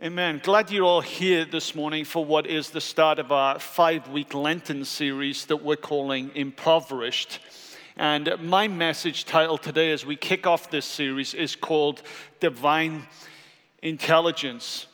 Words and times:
Amen. 0.00 0.40
Glad 0.44 0.70
you're 0.70 0.84
all 0.84 1.00
here 1.00 1.44
this 1.44 1.74
morning 1.74 2.04
for 2.04 2.24
what 2.24 2.46
is 2.46 2.70
the 2.70 2.80
start 2.80 3.18
of 3.18 3.32
our 3.32 3.58
five 3.58 4.06
week 4.06 4.32
Lenten 4.32 4.84
series 4.84 5.46
that 5.46 5.56
we're 5.56 5.74
calling 5.74 6.30
Impoverished. 6.36 7.40
And 7.96 8.32
my 8.40 8.68
message 8.68 9.24
title 9.24 9.58
today, 9.58 9.90
as 9.90 10.06
we 10.06 10.14
kick 10.14 10.46
off 10.46 10.70
this 10.70 10.86
series, 10.86 11.34
is 11.34 11.56
called 11.56 12.02
Divine 12.38 13.08
Intelligence. 13.82 14.86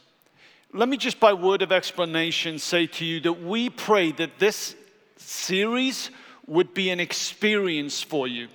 Let 0.73 0.89
me 0.89 0.97
just, 0.97 1.21
by 1.21 1.35
word 1.35 1.61
of 1.61 1.71
explanation, 1.71 2.59
say 2.59 2.87
to 2.87 3.05
you 3.05 3.21
that 3.21 3.43
we 3.43 3.69
pray 3.69 4.11
that 4.13 4.39
this 4.39 4.75
series 5.19 6.09
would 6.47 6.73
be 6.73 6.89
an 6.89 6.99
experience 6.99 8.01
for 8.01 8.27
you, 8.27 8.49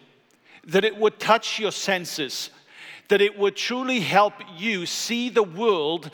that 0.64 0.84
it 0.84 0.98
would 0.98 1.20
touch 1.20 1.60
your 1.60 1.72
senses, 1.72 2.50
that 3.10 3.22
it 3.22 3.38
would 3.38 3.56
truly 3.56 4.00
help 4.00 4.34
you 4.58 4.88
see 4.88 5.30
the 5.30 5.44
world 5.44 6.10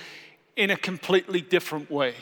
in 0.55 0.71
a 0.71 0.77
completely 0.77 1.41
different 1.41 1.89
way. 1.89 2.15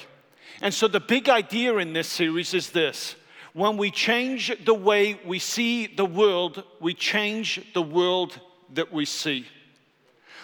And 0.61 0.73
so, 0.73 0.87
the 0.87 0.99
big 0.99 1.29
idea 1.29 1.77
in 1.77 1.93
this 1.93 2.07
series 2.07 2.53
is 2.53 2.71
this 2.71 3.15
when 3.53 3.77
we 3.77 3.91
change 3.91 4.51
the 4.65 4.73
way 4.73 5.19
we 5.25 5.39
see 5.39 5.87
the 5.87 6.05
world, 6.05 6.63
we 6.79 6.93
change 6.93 7.61
the 7.73 7.81
world 7.81 8.39
that 8.73 8.91
we 8.91 9.05
see. 9.05 9.45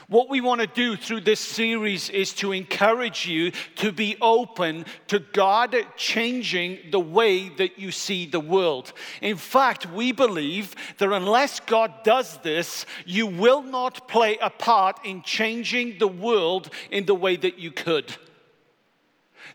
What 0.10 0.28
we 0.28 0.42
want 0.42 0.60
to 0.60 0.66
do 0.66 0.96
through 0.96 1.22
this 1.22 1.40
series 1.40 2.10
is 2.10 2.34
to 2.36 2.52
encourage 2.52 3.28
you 3.28 3.52
to 3.76 3.92
be 3.92 4.18
open 4.20 4.86
to 5.06 5.20
God 5.20 5.76
changing 5.98 6.80
the 6.90 7.00
way 7.00 7.50
that 7.50 7.78
you 7.78 7.92
see 7.92 8.26
the 8.26 8.40
world. 8.40 8.92
In 9.22 9.38
fact, 9.38 9.86
we 9.86 10.12
believe 10.12 10.76
that 10.98 11.12
unless 11.12 11.60
God 11.60 11.94
does 12.04 12.40
this, 12.40 12.88
you 13.06 13.28
will 13.28 13.62
not 13.62 14.08
play 14.08 14.40
a 14.42 14.50
part 14.50 15.00
in 15.06 15.22
changing 15.22 16.00
the 16.00 16.08
world 16.08 16.72
in 16.90 17.06
the 17.06 17.14
way 17.14 17.36
that 17.36 17.60
you 17.60 17.70
could. 17.70 18.12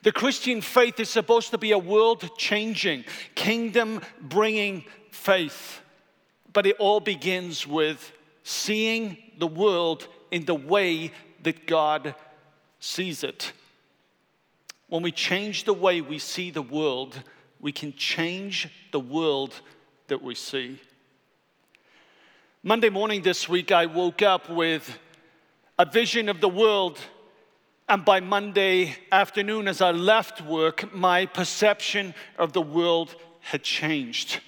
The 0.04 0.12
Christian 0.12 0.60
faith 0.60 1.00
is 1.00 1.10
supposed 1.10 1.50
to 1.50 1.58
be 1.58 1.72
a 1.72 1.78
world 1.78 2.30
changing, 2.38 3.06
kingdom 3.34 4.02
bringing 4.20 4.84
faith. 5.10 5.80
But 6.52 6.66
it 6.66 6.76
all 6.78 7.00
begins 7.00 7.66
with 7.66 8.12
seeing 8.44 9.16
the 9.38 9.48
world 9.48 10.06
in 10.34 10.44
the 10.46 10.54
way 10.54 11.12
that 11.44 11.64
God 11.64 12.12
sees 12.80 13.22
it. 13.22 13.52
When 14.88 15.00
we 15.00 15.12
change 15.12 15.62
the 15.62 15.72
way 15.72 16.00
we 16.00 16.18
see 16.18 16.50
the 16.50 16.60
world, 16.60 17.22
we 17.60 17.70
can 17.70 17.92
change 17.92 18.68
the 18.90 18.98
world 18.98 19.54
that 20.08 20.20
we 20.20 20.34
see. 20.34 20.80
Monday 22.64 22.90
morning 22.90 23.22
this 23.22 23.48
week, 23.48 23.70
I 23.70 23.86
woke 23.86 24.22
up 24.22 24.50
with 24.50 24.98
a 25.78 25.84
vision 25.84 26.28
of 26.28 26.40
the 26.40 26.48
world. 26.48 26.98
And 27.88 28.04
by 28.04 28.18
Monday 28.18 28.96
afternoon, 29.12 29.68
as 29.68 29.80
I 29.80 29.92
left 29.92 30.40
work, 30.40 30.92
my 30.92 31.26
perception 31.26 32.12
of 32.38 32.52
the 32.52 32.60
world 32.60 33.14
had 33.38 33.62
changed. 33.62 34.40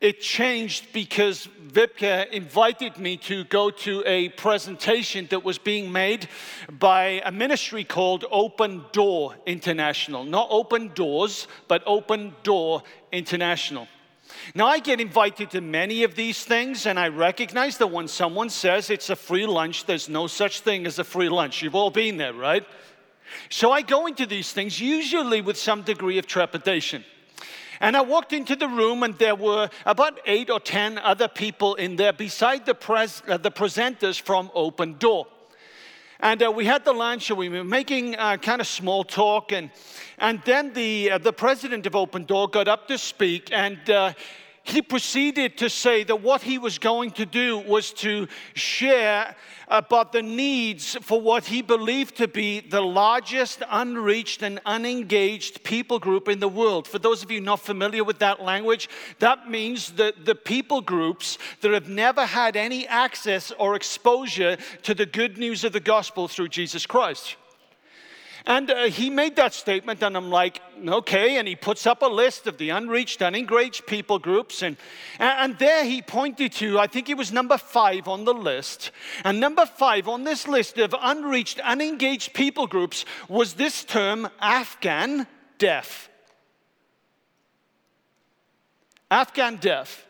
It 0.00 0.20
changed 0.20 0.92
because 0.92 1.48
Vipka 1.68 2.30
invited 2.30 2.98
me 2.98 3.16
to 3.18 3.44
go 3.44 3.70
to 3.70 4.02
a 4.04 4.28
presentation 4.30 5.26
that 5.30 5.44
was 5.44 5.56
being 5.56 5.90
made 5.90 6.28
by 6.78 7.22
a 7.24 7.32
ministry 7.32 7.84
called 7.84 8.24
Open 8.30 8.84
Door 8.92 9.36
International. 9.46 10.24
Not 10.24 10.48
Open 10.50 10.88
Doors, 10.94 11.48
but 11.68 11.82
Open 11.86 12.34
Door 12.42 12.82
International. 13.12 13.88
Now, 14.54 14.66
I 14.66 14.78
get 14.78 15.00
invited 15.00 15.50
to 15.50 15.60
many 15.60 16.02
of 16.02 16.14
these 16.14 16.44
things, 16.44 16.86
and 16.86 16.98
I 16.98 17.08
recognize 17.08 17.78
that 17.78 17.86
when 17.86 18.08
someone 18.08 18.50
says 18.50 18.90
it's 18.90 19.10
a 19.10 19.16
free 19.16 19.46
lunch, 19.46 19.86
there's 19.86 20.08
no 20.08 20.26
such 20.26 20.60
thing 20.60 20.86
as 20.86 20.98
a 20.98 21.04
free 21.04 21.28
lunch. 21.28 21.62
You've 21.62 21.74
all 21.74 21.90
been 21.90 22.16
there, 22.16 22.34
right? 22.34 22.66
So 23.48 23.72
I 23.72 23.82
go 23.82 24.06
into 24.06 24.26
these 24.26 24.52
things 24.52 24.80
usually 24.80 25.40
with 25.40 25.56
some 25.56 25.82
degree 25.82 26.18
of 26.18 26.26
trepidation. 26.26 27.04
And 27.80 27.96
I 27.96 28.00
walked 28.00 28.32
into 28.32 28.56
the 28.56 28.68
room, 28.68 29.02
and 29.02 29.18
there 29.18 29.34
were 29.34 29.68
about 29.84 30.20
eight 30.26 30.50
or 30.50 30.60
ten 30.60 30.98
other 30.98 31.28
people 31.28 31.74
in 31.74 31.96
there 31.96 32.12
beside 32.12 32.66
the, 32.66 32.74
pres- 32.74 33.22
uh, 33.28 33.36
the 33.36 33.50
presenters 33.50 34.20
from 34.20 34.50
Open 34.54 34.96
Door. 34.98 35.26
And 36.20 36.42
uh, 36.42 36.50
we 36.50 36.64
had 36.64 36.84
the 36.84 36.92
lunch, 36.92 37.30
and 37.30 37.38
we 37.38 37.48
were 37.48 37.64
making 37.64 38.16
uh, 38.16 38.36
kind 38.36 38.60
of 38.60 38.66
small 38.66 39.04
talk. 39.04 39.52
And, 39.52 39.70
and 40.18 40.40
then 40.44 40.72
the, 40.72 41.10
uh, 41.10 41.18
the 41.18 41.32
president 41.32 41.86
of 41.86 41.94
Open 41.94 42.24
Door 42.24 42.48
got 42.48 42.68
up 42.68 42.88
to 42.88 42.96
speak, 42.96 43.50
and 43.52 43.78
uh, 43.90 44.12
he 44.64 44.80
proceeded 44.80 45.58
to 45.58 45.68
say 45.68 46.04
that 46.04 46.22
what 46.22 46.40
he 46.40 46.56
was 46.56 46.78
going 46.78 47.10
to 47.12 47.26
do 47.26 47.58
was 47.58 47.92
to 47.92 48.26
share 48.54 49.36
about 49.68 50.10
the 50.10 50.22
needs 50.22 50.96
for 51.02 51.20
what 51.20 51.44
he 51.44 51.60
believed 51.60 52.16
to 52.16 52.26
be 52.26 52.60
the 52.60 52.80
largest 52.80 53.62
unreached 53.70 54.42
and 54.42 54.58
unengaged 54.64 55.62
people 55.64 55.98
group 55.98 56.28
in 56.28 56.40
the 56.40 56.48
world. 56.48 56.88
For 56.88 56.98
those 56.98 57.22
of 57.22 57.30
you 57.30 57.42
not 57.42 57.60
familiar 57.60 58.04
with 58.04 58.18
that 58.20 58.42
language, 58.42 58.88
that 59.18 59.50
means 59.50 59.92
that 59.92 60.24
the 60.24 60.34
people 60.34 60.80
groups 60.80 61.36
that 61.60 61.72
have 61.72 61.88
never 61.90 62.24
had 62.24 62.56
any 62.56 62.86
access 62.86 63.52
or 63.58 63.76
exposure 63.76 64.56
to 64.82 64.94
the 64.94 65.06
good 65.06 65.36
news 65.36 65.64
of 65.64 65.72
the 65.72 65.80
gospel 65.80 66.26
through 66.26 66.48
Jesus 66.48 66.86
Christ. 66.86 67.36
And 68.46 68.70
uh, 68.70 68.84
he 68.84 69.08
made 69.08 69.36
that 69.36 69.54
statement, 69.54 70.02
and 70.02 70.14
I'm 70.16 70.28
like, 70.28 70.60
okay. 70.86 71.38
And 71.38 71.48
he 71.48 71.56
puts 71.56 71.86
up 71.86 72.02
a 72.02 72.06
list 72.06 72.46
of 72.46 72.58
the 72.58 72.68
unreached, 72.70 73.22
unengaged 73.22 73.86
people 73.86 74.18
groups. 74.18 74.62
And, 74.62 74.76
and 75.18 75.58
there 75.58 75.84
he 75.84 76.02
pointed 76.02 76.52
to, 76.52 76.78
I 76.78 76.86
think 76.86 77.08
it 77.08 77.16
was 77.16 77.32
number 77.32 77.56
five 77.56 78.06
on 78.06 78.26
the 78.26 78.34
list. 78.34 78.90
And 79.24 79.40
number 79.40 79.64
five 79.64 80.08
on 80.08 80.24
this 80.24 80.46
list 80.46 80.76
of 80.76 80.94
unreached, 81.00 81.58
unengaged 81.60 82.34
people 82.34 82.66
groups 82.66 83.06
was 83.28 83.54
this 83.54 83.82
term, 83.82 84.28
Afghan 84.40 85.26
deaf. 85.56 86.10
Afghan 89.10 89.56
deaf. 89.56 90.06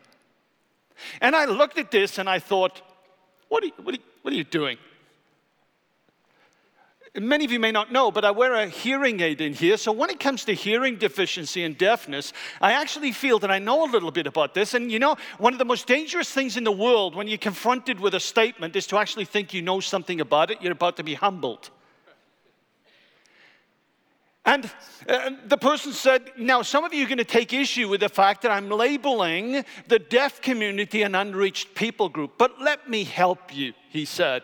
And 1.23 1.35
I 1.35 1.47
looked 1.47 1.79
at 1.79 1.91
this 1.91 2.19
and 2.19 2.29
I 2.29 2.39
thought, 2.39 2.83
what 3.55 3.63
are 3.63 3.67
you, 3.67 3.73
what 3.85 3.95
are 3.95 3.99
what 4.23 4.35
are 4.35 4.37
you 4.37 4.43
doing? 4.43 4.79
Many 7.17 7.45
of 7.45 7.53
you 7.53 7.61
may 7.61 7.71
not 7.71 7.93
know, 7.93 8.11
but 8.11 8.25
I 8.25 8.33
wear 8.33 8.53
a 8.55 8.67
hearing 8.67 9.21
aid 9.21 9.41
in 9.41 9.55
here. 9.55 9.77
So 9.77 9.93
when 9.93 10.11
it 10.11 10.19
comes 10.19 10.45
to 10.47 10.55
hearing 10.55 10.97
deficiency 10.97 11.63
and 11.63 11.79
deafness, 11.79 12.33
I 12.61 12.73
actually 12.73 13.13
feel 13.13 13.39
that 13.39 13.53
I 13.53 13.61
know 13.61 13.85
a 13.85 13.89
little 13.89 14.11
bit 14.11 14.27
about 14.27 14.55
this. 14.55 14.75
And 14.75 14.91
you 14.91 14.99
know, 14.99 15.17
one 15.39 15.53
of 15.53 15.61
the 15.61 15.65
most 15.65 15.87
dangerous 15.87 16.29
things 16.29 16.57
in 16.57 16.65
the 16.65 16.73
world 16.73 17.15
when 17.15 17.29
you're 17.29 17.39
confronted 17.39 18.01
with 18.01 18.17
a 18.17 18.19
statement 18.19 18.75
is 18.75 18.89
to 18.89 18.99
actually 18.99 19.25
think 19.25 19.55
you 19.55 19.63
know 19.63 19.79
something 19.79 20.21
about 20.21 20.51
it. 20.51 20.61
You're 20.61 20.73
about 20.73 20.97
to 20.97 21.05
be 21.05 21.15
humbled. 21.15 21.71
And 24.47 24.71
uh, 25.09 25.31
the 25.47 25.57
person 25.57 25.93
said, 25.93 26.33
Now, 26.37 26.63
some 26.63 26.85
of 26.85 26.93
you 26.93 27.05
are 27.05 27.09
going 27.09 27.19
to 27.19 27.25
take 27.25 27.53
issue 27.53 27.89
with 27.89 28.01
the 28.01 28.09
fact 28.09 28.43
that 28.43 28.51
I'm 28.51 28.69
labeling 28.69 29.65
the 29.89 29.99
deaf 29.99 30.43
community 30.43 31.03
an 31.03 31.15
unreached 31.15 31.75
people 31.75 32.09
group, 32.09 32.33
but 32.37 32.61
let 32.61 32.89
me 32.89 33.05
help 33.05 33.55
you, 33.55 33.73
he 33.89 34.05
said. 34.05 34.43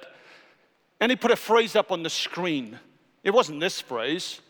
And 1.01 1.11
he 1.11 1.17
put 1.17 1.31
a 1.31 1.37
phrase 1.37 1.77
up 1.77 1.93
on 1.93 2.03
the 2.03 2.11
screen. 2.11 2.79
It 3.23 3.31
wasn't 3.31 3.61
this 3.61 3.81
phrase. 3.81 4.41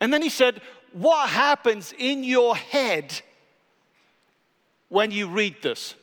And 0.00 0.12
then 0.12 0.22
he 0.22 0.30
said, 0.30 0.62
What 0.92 1.28
happens 1.28 1.92
in 1.98 2.24
your 2.24 2.56
head 2.56 3.20
when 4.88 5.10
you 5.10 5.28
read 5.28 5.56
this? 5.62 5.94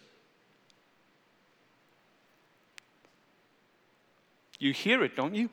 You 4.60 4.72
hear 4.74 5.04
it, 5.04 5.16
don't 5.16 5.34
you? 5.34 5.50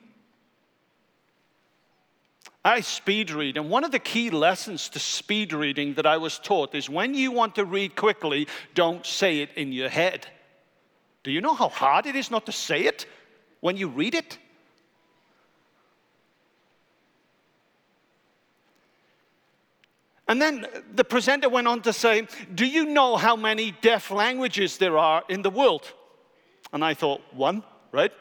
I 2.65 2.81
speed 2.81 3.31
read, 3.31 3.59
and 3.59 3.69
one 3.69 3.85
of 3.85 3.91
the 3.91 3.99
key 3.99 4.31
lessons 4.31 4.89
to 4.91 4.99
speed 4.99 5.53
reading 5.53 5.95
that 5.95 6.07
I 6.07 6.17
was 6.17 6.39
taught 6.39 6.75
is 6.75 6.89
when 6.89 7.13
you 7.13 7.31
want 7.31 7.57
to 7.57 7.65
read 7.67 7.95
quickly, 7.95 8.49
don't 8.75 9.05
say 9.05 9.41
it 9.41 9.51
in 9.55 9.71
your 9.71 9.91
head. 9.91 10.27
Do 11.25 11.31
you 11.31 11.43
know 11.43 11.55
how 11.55 11.69
hard 11.69 12.07
it 12.07 12.17
is 12.17 12.31
not 12.31 12.47
to 12.47 12.53
say 12.53 12.85
it 12.85 13.07
when 13.61 13.77
you 13.77 13.89
read 13.89 14.15
it? 14.15 14.39
And 20.27 20.41
then 20.41 20.67
the 20.95 21.05
presenter 21.05 21.51
went 21.51 21.69
on 21.69 21.83
to 21.83 21.93
say, 21.93 22.27
Do 22.55 22.65
you 22.65 22.87
know 22.87 23.17
how 23.17 23.37
many 23.37 23.73
deaf 23.83 24.11
languages 24.11 24.79
there 24.79 24.97
are 24.97 25.23
in 25.29 25.43
the 25.43 25.51
world? 25.51 25.93
And 26.73 26.83
I 26.83 26.95
thought, 26.95 27.21
One, 27.35 27.63
right? 27.93 28.13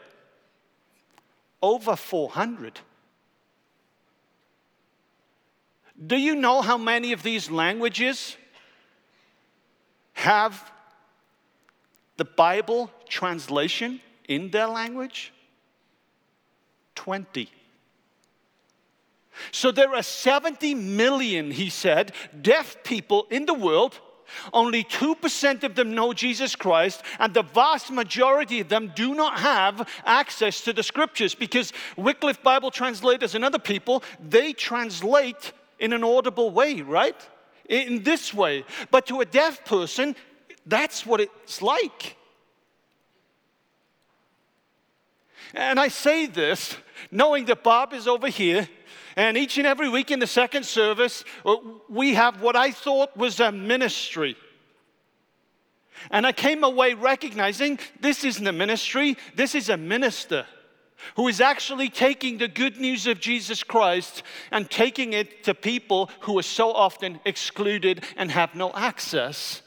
Over 1.62 1.96
400. 1.96 2.78
Do 5.94 6.16
you 6.16 6.34
know 6.34 6.60
how 6.62 6.76
many 6.76 7.12
of 7.12 7.22
these 7.22 7.50
languages 7.50 8.36
have 10.14 10.72
the 12.16 12.24
Bible 12.24 12.90
translation 13.08 14.00
in 14.28 14.50
their 14.50 14.66
language? 14.66 15.32
20. 16.94 17.48
So 19.50 19.72
there 19.72 19.94
are 19.94 20.02
70 20.02 20.74
million, 20.74 21.50
he 21.50 21.70
said, 21.70 22.12
deaf 22.40 22.76
people 22.84 23.26
in 23.30 23.46
the 23.46 23.54
world, 23.54 24.00
Only 24.52 24.84
2% 24.84 25.64
of 25.64 25.74
them 25.74 25.94
know 25.94 26.12
Jesus 26.12 26.56
Christ, 26.56 27.02
and 27.18 27.32
the 27.34 27.42
vast 27.42 27.90
majority 27.90 28.60
of 28.60 28.68
them 28.68 28.92
do 28.94 29.14
not 29.14 29.38
have 29.38 29.88
access 30.04 30.60
to 30.62 30.72
the 30.72 30.82
scriptures 30.82 31.34
because 31.34 31.72
Wycliffe 31.96 32.42
Bible 32.42 32.70
translators 32.70 33.34
and 33.34 33.44
other 33.44 33.58
people, 33.58 34.02
they 34.20 34.52
translate 34.52 35.52
in 35.78 35.92
an 35.92 36.04
audible 36.04 36.50
way, 36.50 36.82
right? 36.82 37.16
In 37.68 38.02
this 38.02 38.32
way. 38.32 38.64
But 38.90 39.06
to 39.06 39.20
a 39.20 39.24
deaf 39.24 39.64
person, 39.64 40.16
that's 40.66 41.04
what 41.04 41.20
it's 41.20 41.62
like. 41.62 42.16
And 45.54 45.78
I 45.78 45.88
say 45.88 46.26
this 46.26 46.76
knowing 47.10 47.44
that 47.46 47.62
Bob 47.62 47.92
is 47.92 48.08
over 48.08 48.28
here 48.28 48.68
and 49.16 49.36
each 49.36 49.58
and 49.58 49.66
every 49.66 49.88
week 49.88 50.10
in 50.10 50.18
the 50.18 50.26
second 50.26 50.64
service, 50.64 51.24
uh, 51.46 51.56
we 51.88 52.14
have 52.14 52.40
what 52.40 52.56
I 52.56 52.72
thought 52.72 53.16
was 53.16 53.38
a 53.38 53.52
ministry. 53.52 54.36
And 56.10 56.26
I 56.26 56.32
came 56.32 56.64
away 56.64 56.94
recognizing 56.94 57.78
this 58.00 58.24
isn't 58.24 58.46
a 58.46 58.52
ministry, 58.52 59.16
this 59.36 59.54
is 59.54 59.68
a 59.68 59.76
minister 59.76 60.46
who 61.16 61.28
is 61.28 61.40
actually 61.40 61.88
taking 61.88 62.38
the 62.38 62.48
good 62.48 62.78
news 62.78 63.06
of 63.06 63.20
Jesus 63.20 63.62
Christ 63.62 64.22
and 64.50 64.70
taking 64.70 65.12
it 65.12 65.44
to 65.44 65.54
people 65.54 66.10
who 66.20 66.38
are 66.38 66.42
so 66.42 66.72
often 66.72 67.20
excluded 67.24 68.04
and 68.16 68.30
have 68.30 68.54
no 68.54 68.72
access. 68.72 69.62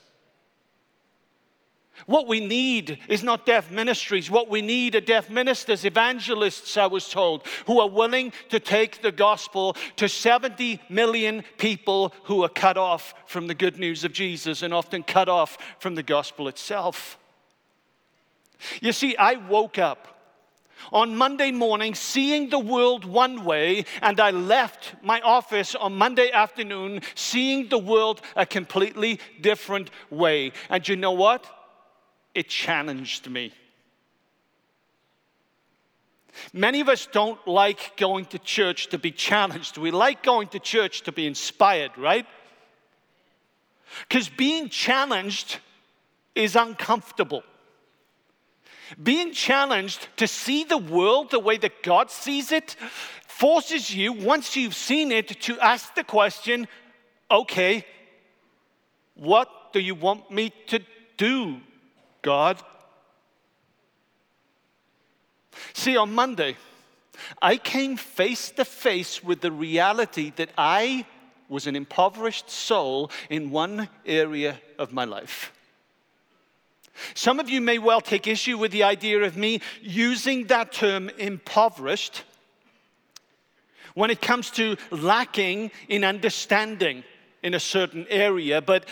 What 2.06 2.28
we 2.28 2.40
need 2.40 3.00
is 3.10 3.24
not 3.24 3.46
deaf 3.46 3.72
ministries. 3.72 4.30
What 4.30 4.50
we 4.50 4.62
need 4.62 4.96
are 4.96 5.02
deaf 5.02 5.30
ministers, 5.30 5.84
evangelists, 5.84 6.78
I 6.78 6.86
was 6.86 7.10
told, 7.10 7.46
who 7.66 7.80
are 7.80 7.90
willing 7.90 8.34
to 8.50 8.60
take 8.60 9.02
the 9.02 9.12
gospel 9.12 9.76
to 9.96 10.08
70 10.08 10.80
million 10.90 11.44
people 11.58 12.14
who 12.24 12.44
are 12.44 12.50
cut 12.50 12.78
off 12.78 13.14
from 13.26 13.48
the 13.48 13.56
good 13.56 13.80
news 13.80 14.04
of 14.04 14.14
Jesus 14.14 14.62
and 14.62 14.74
often 14.74 15.04
cut 15.04 15.28
off 15.28 15.58
from 15.80 15.96
the 15.96 16.04
gospel 16.04 16.48
itself. 16.48 17.18
You 18.80 18.92
see, 18.92 19.18
I 19.18 19.36
woke 19.36 19.78
up 19.78 20.17
on 20.92 21.16
Monday 21.16 21.52
morning 21.52 21.96
seeing 21.96 22.50
the 22.50 22.60
world 22.60 23.06
one 23.06 23.44
way, 23.44 23.86
and 24.02 24.20
I 24.20 24.32
left 24.32 24.96
my 25.04 25.22
office 25.22 25.76
on 25.76 25.96
Monday 25.96 26.32
afternoon 26.32 27.02
seeing 27.16 27.70
the 27.70 27.80
world 27.80 28.22
a 28.36 28.46
completely 28.46 29.20
different 29.42 29.90
way. 30.10 30.52
And 30.70 30.88
you 30.88 30.96
know 30.96 31.12
what? 31.12 31.46
it 32.38 32.48
challenged 32.50 33.28
me. 33.28 33.52
Many 36.54 36.82
of 36.82 36.88
us 36.88 37.08
don't 37.12 37.40
like 37.48 37.98
going 37.98 38.26
to 38.26 38.38
church 38.38 38.90
to 38.90 39.00
be 39.00 39.10
challenged. 39.10 39.80
We 39.80 39.90
like 39.90 40.22
going 40.22 40.50
to 40.50 40.60
church 40.60 41.02
to 41.06 41.12
be 41.12 41.26
inspired, 41.26 41.98
right? 41.98 42.28
Because 44.08 44.30
being 44.30 44.70
challenged 44.70 45.58
is 46.36 46.56
uncomfortable. 46.56 47.42
Being 49.02 49.32
challenged 49.34 50.08
to 50.18 50.28
see 50.28 50.64
the 50.64 50.78
world 50.78 51.32
the 51.32 51.40
way 51.40 51.58
that 51.58 51.84
God 51.84 52.12
sees 52.12 52.52
it 52.52 52.76
forces 53.28 53.94
you, 53.94 54.14
once 54.14 54.56
you've 54.56 54.76
seen 54.76 55.12
it, 55.12 55.28
to 55.42 55.60
ask 55.60 55.94
the 55.96 56.04
question 56.04 56.68
okay, 57.30 57.86
what 59.16 59.50
do 59.74 59.80
you 59.80 59.96
want 59.96 60.32
me 60.32 60.52
to 60.68 60.80
do 61.18 61.60
God. 62.22 62.62
See, 65.74 65.98
on 65.98 66.14
Monday, 66.14 66.58
I 67.42 67.58
came 67.58 67.98
face 67.98 68.52
to 68.52 68.66
face 68.66 69.24
with 69.24 69.42
the 69.42 69.52
reality 69.52 70.32
that 70.36 70.50
I 70.58 71.06
was 71.50 71.68
an 71.68 71.76
impoverished 71.76 72.50
soul 72.50 73.10
in 73.30 73.50
one 73.50 73.88
area 74.06 74.60
of 74.78 74.92
my 74.92 75.06
life. 75.06 75.54
Some 77.14 77.40
of 77.40 77.50
you 77.50 77.62
may 77.62 77.78
well 77.78 78.02
take 78.02 78.28
issue 78.28 78.58
with 78.58 78.72
the 78.72 78.84
idea 78.84 79.24
of 79.24 79.38
me 79.38 79.62
using 79.82 80.48
that 80.48 80.72
term 80.72 81.10
impoverished 81.18 82.24
when 83.98 84.12
it 84.12 84.22
comes 84.22 84.52
to 84.52 84.78
lacking 84.92 85.72
in 85.90 86.04
understanding 86.04 87.04
in 87.42 87.56
a 87.56 87.60
certain 87.60 88.06
area, 88.10 88.62
but 88.62 88.86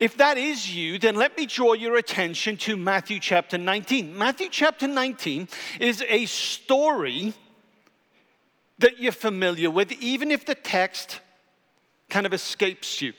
if 0.00 0.16
that 0.16 0.36
is 0.36 0.74
you, 0.74 0.98
then 0.98 1.14
let 1.14 1.36
me 1.36 1.46
draw 1.46 1.74
your 1.74 1.96
attention 1.96 2.56
to 2.56 2.76
Matthew 2.76 3.20
chapter 3.20 3.56
19. 3.56 4.18
Matthew 4.18 4.48
chapter 4.50 4.88
19 4.88 5.48
is 5.78 6.02
a 6.08 6.24
story 6.24 7.34
that 8.78 8.98
you're 8.98 9.12
familiar 9.12 9.70
with, 9.70 9.92
even 9.92 10.30
if 10.30 10.44
the 10.44 10.56
text 10.56 11.20
kind 12.08 12.26
of 12.26 12.32
escapes 12.32 13.00
you. 13.00 13.12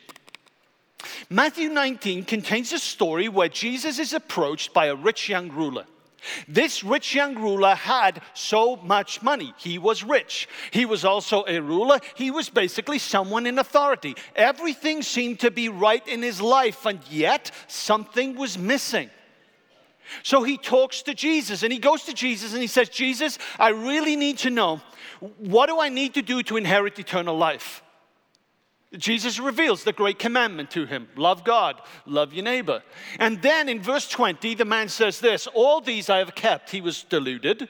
Matthew 1.29 1.69
19 1.69 2.25
contains 2.25 2.73
a 2.73 2.79
story 2.79 3.29
where 3.29 3.49
Jesus 3.49 3.99
is 3.99 4.13
approached 4.13 4.73
by 4.73 4.87
a 4.87 4.95
rich 4.95 5.29
young 5.29 5.49
ruler. 5.51 5.85
This 6.47 6.83
rich 6.83 7.13
young 7.13 7.35
ruler 7.35 7.75
had 7.75 8.21
so 8.33 8.77
much 8.77 9.21
money. 9.21 9.53
He 9.57 9.77
was 9.77 10.03
rich. 10.03 10.47
He 10.71 10.85
was 10.85 11.03
also 11.03 11.43
a 11.47 11.59
ruler. 11.59 11.99
He 12.15 12.31
was 12.31 12.49
basically 12.49 12.99
someone 12.99 13.45
in 13.45 13.59
authority. 13.59 14.15
Everything 14.35 15.01
seemed 15.01 15.41
to 15.41 15.51
be 15.51 15.67
right 15.69 16.05
in 16.07 16.21
his 16.21 16.39
life, 16.39 16.85
and 16.85 16.99
yet 17.09 17.51
something 17.67 18.35
was 18.35 18.57
missing. 18.57 19.09
So 20.21 20.43
he 20.43 20.57
talks 20.57 21.01
to 21.03 21.13
Jesus 21.13 21.63
and 21.63 21.71
he 21.71 21.79
goes 21.79 22.03
to 22.03 22.13
Jesus 22.13 22.53
and 22.53 22.61
he 22.61 22.67
says, 22.67 22.89
Jesus, 22.89 23.39
I 23.57 23.69
really 23.69 24.15
need 24.15 24.37
to 24.39 24.49
know 24.49 24.81
what 25.37 25.67
do 25.67 25.79
I 25.79 25.89
need 25.89 26.15
to 26.15 26.21
do 26.21 26.43
to 26.43 26.57
inherit 26.57 26.99
eternal 26.99 27.37
life? 27.37 27.82
Jesus 28.97 29.39
reveals 29.39 29.83
the 29.83 29.93
great 29.93 30.19
commandment 30.19 30.69
to 30.71 30.85
him 30.85 31.07
love 31.15 31.43
God, 31.43 31.81
love 32.05 32.33
your 32.33 32.43
neighbor. 32.43 32.83
And 33.19 33.41
then 33.41 33.67
in 33.69 33.81
verse 33.81 34.07
20, 34.07 34.55
the 34.55 34.65
man 34.65 34.89
says 34.89 35.19
this 35.19 35.47
All 35.47 35.81
these 35.81 36.09
I 36.09 36.17
have 36.19 36.35
kept. 36.35 36.69
He 36.69 36.81
was 36.81 37.03
deluded. 37.03 37.69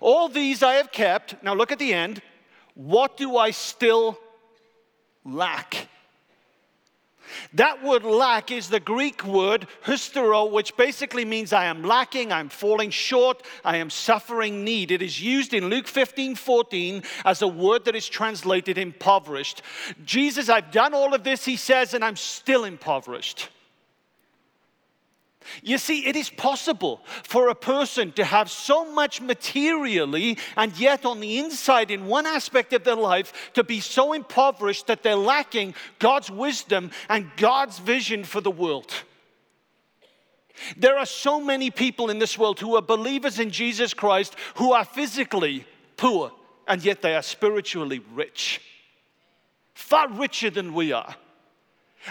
All 0.00 0.28
these 0.28 0.62
I 0.62 0.74
have 0.74 0.92
kept. 0.92 1.42
Now 1.42 1.54
look 1.54 1.72
at 1.72 1.78
the 1.78 1.92
end. 1.92 2.22
What 2.74 3.16
do 3.16 3.36
I 3.36 3.50
still 3.50 4.18
lack? 5.24 5.88
That 7.54 7.82
word 7.82 8.04
lack 8.04 8.50
is 8.50 8.68
the 8.68 8.80
Greek 8.80 9.24
word 9.24 9.66
hystero, 9.84 10.50
which 10.50 10.76
basically 10.76 11.24
means 11.24 11.52
I 11.52 11.66
am 11.66 11.82
lacking, 11.82 12.32
I'm 12.32 12.48
falling 12.48 12.90
short, 12.90 13.42
I 13.64 13.76
am 13.76 13.90
suffering 13.90 14.64
need. 14.64 14.90
It 14.90 15.02
is 15.02 15.20
used 15.20 15.54
in 15.54 15.68
Luke 15.68 15.86
15 15.86 16.34
14 16.34 17.02
as 17.24 17.42
a 17.42 17.48
word 17.48 17.84
that 17.84 17.96
is 17.96 18.08
translated 18.08 18.78
impoverished. 18.78 19.62
Jesus, 20.04 20.48
I've 20.48 20.70
done 20.70 20.94
all 20.94 21.14
of 21.14 21.24
this, 21.24 21.44
he 21.44 21.56
says, 21.56 21.94
and 21.94 22.04
I'm 22.04 22.16
still 22.16 22.64
impoverished. 22.64 23.48
You 25.62 25.78
see, 25.78 26.06
it 26.06 26.16
is 26.16 26.30
possible 26.30 27.02
for 27.24 27.48
a 27.48 27.54
person 27.54 28.12
to 28.12 28.24
have 28.24 28.50
so 28.50 28.92
much 28.92 29.20
materially 29.20 30.38
and 30.56 30.76
yet 30.78 31.04
on 31.04 31.20
the 31.20 31.38
inside, 31.38 31.90
in 31.90 32.06
one 32.06 32.26
aspect 32.26 32.72
of 32.72 32.84
their 32.84 32.96
life, 32.96 33.52
to 33.54 33.64
be 33.64 33.80
so 33.80 34.12
impoverished 34.12 34.86
that 34.86 35.02
they're 35.02 35.16
lacking 35.16 35.74
God's 35.98 36.30
wisdom 36.30 36.90
and 37.08 37.30
God's 37.36 37.78
vision 37.78 38.24
for 38.24 38.40
the 38.40 38.50
world. 38.50 38.92
There 40.76 40.98
are 40.98 41.06
so 41.06 41.40
many 41.40 41.70
people 41.70 42.10
in 42.10 42.18
this 42.18 42.38
world 42.38 42.60
who 42.60 42.76
are 42.76 42.82
believers 42.82 43.38
in 43.38 43.50
Jesus 43.50 43.94
Christ 43.94 44.36
who 44.56 44.72
are 44.72 44.84
physically 44.84 45.66
poor 45.96 46.32
and 46.68 46.84
yet 46.84 47.02
they 47.02 47.14
are 47.14 47.22
spiritually 47.22 48.00
rich, 48.14 48.60
far 49.74 50.08
richer 50.08 50.50
than 50.50 50.74
we 50.74 50.92
are. 50.92 51.14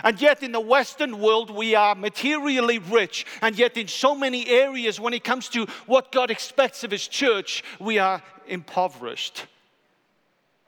And 0.03 0.21
yet, 0.21 0.41
in 0.41 0.51
the 0.51 0.59
Western 0.59 1.19
world, 1.19 1.49
we 1.49 1.75
are 1.75 1.95
materially 1.95 2.79
rich. 2.79 3.25
And 3.41 3.57
yet, 3.57 3.75
in 3.75 3.87
so 3.87 4.15
many 4.15 4.47
areas, 4.47 4.99
when 4.99 5.13
it 5.13 5.23
comes 5.23 5.49
to 5.49 5.65
what 5.85 6.11
God 6.11 6.31
expects 6.31 6.83
of 6.83 6.91
His 6.91 7.07
church, 7.07 7.63
we 7.79 7.99
are 7.99 8.23
impoverished. 8.47 9.45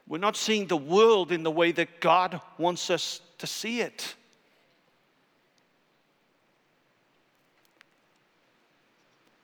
We're 0.08 0.18
not 0.18 0.36
seeing 0.36 0.68
the 0.68 0.78
world 0.78 1.32
in 1.32 1.44
the 1.44 1.52
way 1.52 1.72
that 1.72 2.02
God 2.02 2.42
wants 2.58 2.90
us 2.90 3.22
to 3.38 3.48
see 3.48 3.80
it. 3.80 4.16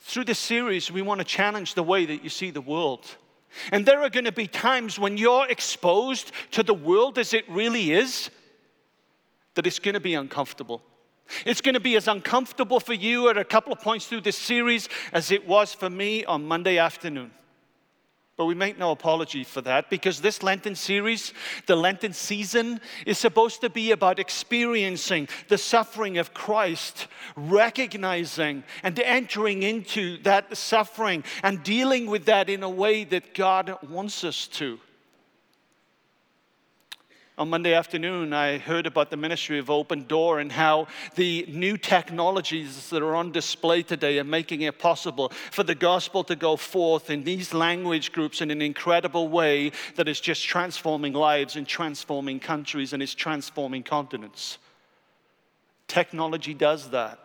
Through 0.02 0.26
this 0.26 0.40
series, 0.40 0.92
we 0.92 1.02
want 1.02 1.20
to 1.20 1.26
challenge 1.26 1.76
the 1.76 1.84
way 1.84 2.06
that 2.06 2.24
you 2.24 2.30
see 2.30 2.52
the 2.52 2.62
world. 2.62 3.06
And 3.72 3.86
there 3.86 4.02
are 4.02 4.10
going 4.10 4.26
to 4.26 4.32
be 4.32 4.48
times 4.48 5.00
when 5.00 5.18
you're 5.18 5.48
exposed 5.48 6.32
to 6.52 6.64
the 6.64 6.74
world 6.74 7.18
as 7.18 7.34
it 7.34 7.50
really 7.50 7.92
is 7.92 8.30
that 9.60 9.68
it's 9.68 9.80
going 9.80 9.94
to 9.94 10.00
be 10.00 10.14
uncomfortable. 10.14 10.82
It's 11.46 11.60
going 11.60 11.74
to 11.74 11.82
be 11.82 11.98
as 11.98 12.08
uncomfortable 12.08 12.80
for 12.80 12.94
you 12.94 13.28
at 13.28 13.38
a 13.38 13.44
couple 13.44 13.74
of 13.74 13.82
points 13.82 14.08
through 14.08 14.22
this 14.22 14.38
series 14.38 14.88
as 15.12 15.32
it 15.32 15.46
was 15.46 15.74
for 15.74 15.90
me 15.90 16.24
on 16.24 16.48
Monday 16.48 16.78
afternoon. 16.78 17.32
But 18.38 18.46
we 18.46 18.56
make 18.56 18.80
no 18.80 18.92
apology 18.92 19.44
for 19.44 19.60
that 19.64 19.90
because 19.90 20.22
this 20.22 20.42
Lenten 20.42 20.76
series, 20.76 21.34
the 21.66 21.76
Lenten 21.76 22.14
season, 22.14 22.80
is 23.06 23.18
supposed 23.18 23.60
to 23.60 23.70
be 23.70 23.92
about 23.92 24.18
experiencing 24.18 25.28
the 25.50 25.58
suffering 25.58 26.20
of 26.20 26.34
Christ, 26.34 27.08
recognizing 27.36 28.64
and 28.82 28.98
entering 28.98 29.64
into 29.64 30.24
that 30.24 30.56
suffering 30.56 31.26
and 31.44 31.64
dealing 31.64 32.06
with 32.06 32.24
that 32.28 32.50
in 32.50 32.64
a 32.64 32.70
way 32.70 33.04
that 33.04 33.34
God 33.34 33.78
wants 33.90 34.24
us 34.24 34.48
to. 34.48 34.80
On 37.40 37.50
Monday 37.50 37.74
afternoon, 37.74 38.34
I 38.34 38.58
heard 38.58 38.86
about 38.86 39.10
the 39.10 39.16
ministry 39.16 39.60
of 39.60 39.70
Open 39.70 40.04
Door 40.04 40.42
and 40.42 40.52
how 40.52 40.88
the 41.16 41.46
new 41.48 41.78
technologies 41.78 42.90
that 42.90 43.02
are 43.02 43.16
on 43.16 43.32
display 43.32 43.82
today 43.82 44.20
are 44.20 44.26
making 44.26 44.64
it 44.64 44.78
possible 44.78 45.32
for 45.50 45.64
the 45.64 45.74
gospel 45.74 46.26
to 46.26 46.36
go 46.36 46.58
forth 46.58 47.10
in 47.10 47.24
these 47.24 47.54
language 47.54 48.12
groups 48.12 48.42
in 48.42 48.52
an 48.52 48.62
incredible 48.62 49.30
way 49.30 49.72
that 49.96 50.10
is 50.10 50.20
just 50.20 50.46
transforming 50.46 51.14
lives 51.14 51.56
and 51.56 51.66
transforming 51.66 52.42
countries 52.42 52.92
and 52.92 53.02
is 53.02 53.16
transforming 53.16 53.84
continents. 53.84 54.58
Technology 55.88 56.54
does 56.54 56.90
that. 56.90 57.20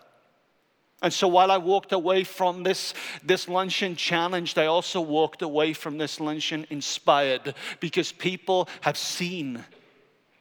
And 1.02 1.12
so 1.12 1.26
while 1.26 1.50
I 1.50 1.58
walked 1.58 1.90
away 1.90 2.22
from 2.22 2.62
this, 2.62 2.94
this 3.24 3.48
luncheon 3.48 3.96
challenged, 3.96 4.58
I 4.58 4.66
also 4.66 5.00
walked 5.00 5.42
away 5.42 5.72
from 5.72 5.98
this 5.98 6.20
luncheon 6.20 6.68
inspired 6.70 7.56
because 7.80 8.12
people 8.12 8.68
have 8.82 8.96
seen 8.96 9.64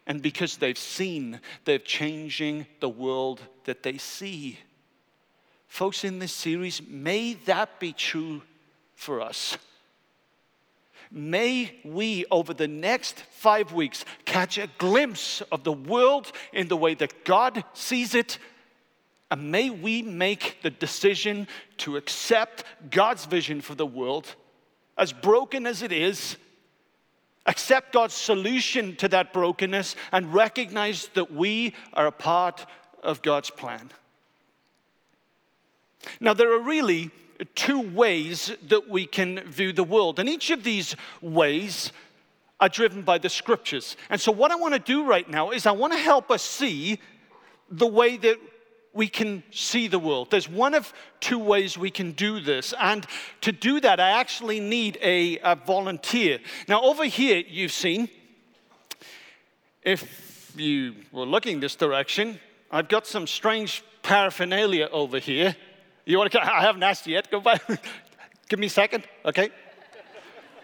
and 0.06 0.22
because 0.22 0.58
they've 0.58 0.78
seen, 0.78 1.40
they're 1.66 1.80
changing 1.80 2.66
the 2.80 2.90
world 2.90 3.42
that 3.66 3.84
they 3.84 3.98
see. 3.98 4.60
Folks, 5.68 6.04
in 6.04 6.20
this 6.20 6.34
series, 6.34 6.82
may 6.88 7.34
that 7.46 7.80
be 7.80 7.94
true 7.94 8.42
for 8.96 9.22
us. 9.22 9.58
May 11.10 11.80
we, 11.86 12.26
over 12.32 12.54
the 12.54 12.68
next 12.68 13.20
five 13.20 13.72
weeks, 13.72 14.04
catch 14.26 14.58
a 14.58 14.68
glimpse 14.78 15.42
of 15.52 15.64
the 15.64 15.72
world 15.72 16.32
in 16.52 16.68
the 16.68 16.78
way 16.78 16.96
that 16.96 17.24
God 17.24 17.64
sees 17.74 18.16
it. 18.16 18.40
And 19.30 19.52
may 19.52 19.70
we 19.70 20.02
make 20.02 20.58
the 20.64 20.70
decision 20.70 21.48
to 21.78 21.98
accept 21.98 22.64
God's 22.90 23.26
vision 23.26 23.62
for 23.62 23.76
the 23.76 23.86
world, 23.86 24.36
as 24.98 25.14
broken 25.14 25.66
as 25.66 25.82
it 25.82 25.92
is, 25.92 26.38
accept 27.46 27.94
God's 27.94 28.14
solution 28.14 28.96
to 28.98 29.08
that 29.10 29.34
brokenness, 29.34 29.96
and 30.12 30.34
recognize 30.34 31.08
that 31.14 31.32
we 31.32 31.74
are 31.94 32.08
a 32.08 32.12
part 32.12 32.66
of 33.02 33.22
God's 33.22 33.50
plan. 33.50 33.92
Now, 36.20 36.34
there 36.34 36.54
are 36.54 36.60
really 36.60 37.12
two 37.56 37.82
ways 37.82 38.56
that 38.68 38.90
we 38.90 39.06
can 39.06 39.40
view 39.42 39.74
the 39.74 39.84
world, 39.84 40.20
and 40.20 40.30
each 40.30 40.50
of 40.52 40.64
these 40.64 40.96
ways 41.22 41.92
are 42.60 42.70
driven 42.70 43.02
by 43.02 43.18
the 43.18 43.30
scriptures. 43.30 43.98
And 44.10 44.20
so, 44.20 44.32
what 44.32 44.52
I 44.52 44.56
want 44.56 44.74
to 44.74 44.80
do 44.80 45.06
right 45.06 45.30
now 45.30 45.52
is 45.52 45.66
I 45.66 45.72
want 45.72 45.94
to 45.94 46.00
help 46.00 46.32
us 46.32 46.44
see 46.44 47.00
the 47.70 47.88
way 47.88 48.18
that 48.18 48.38
we 48.94 49.08
can 49.08 49.44
see 49.52 49.88
the 49.88 50.00
world. 50.00 50.30
There's 50.30 50.48
one 50.48 50.74
of 50.74 50.94
two 51.20 51.40
ways 51.40 51.78
we 51.78 51.90
can 51.90 52.12
do 52.12 52.40
this. 52.40 52.74
And 52.80 53.06
to 53.42 53.52
do 53.52 53.80
that, 53.82 54.00
I 54.00 54.12
actually 54.12 54.60
need 54.60 54.98
a, 55.02 55.40
a 55.40 55.56
volunteer. 55.56 56.40
Now, 56.68 56.82
over 56.82 57.06
here, 57.06 57.44
you've 57.48 57.72
seen, 57.72 58.10
if 59.82 60.54
you 60.56 60.96
were 61.12 61.26
looking 61.26 61.60
this 61.60 61.76
direction, 61.76 62.40
I've 62.72 62.88
got 62.88 63.08
some 63.08 63.26
strange 63.26 63.84
paraphernalia 64.04 64.90
over 64.92 65.20
here. 65.20 65.56
You 66.06 66.18
want 66.18 66.32
to? 66.34 66.42
I 66.42 66.62
haven't 66.62 66.84
asked 66.84 67.08
yet. 67.08 67.32
Go 67.32 67.40
back. 67.40 67.62
Give 68.50 68.60
me 68.60 68.68
a 68.68 68.70
second, 68.70 69.06
okay? 69.26 69.50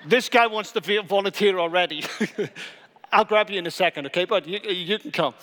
this 0.08 0.30
guy 0.30 0.48
wants 0.48 0.72
to 0.74 0.82
be 0.82 0.98
a 0.98 1.02
volunteer 1.02 1.58
already. 1.60 2.04
I'll 3.12 3.26
grab 3.26 3.50
you 3.50 3.58
in 3.58 3.68
a 3.68 3.72
second, 3.72 4.06
okay? 4.08 4.26
But 4.26 4.48
you, 4.48 4.60
you 4.60 5.00
can 5.00 5.12
come. 5.12 5.34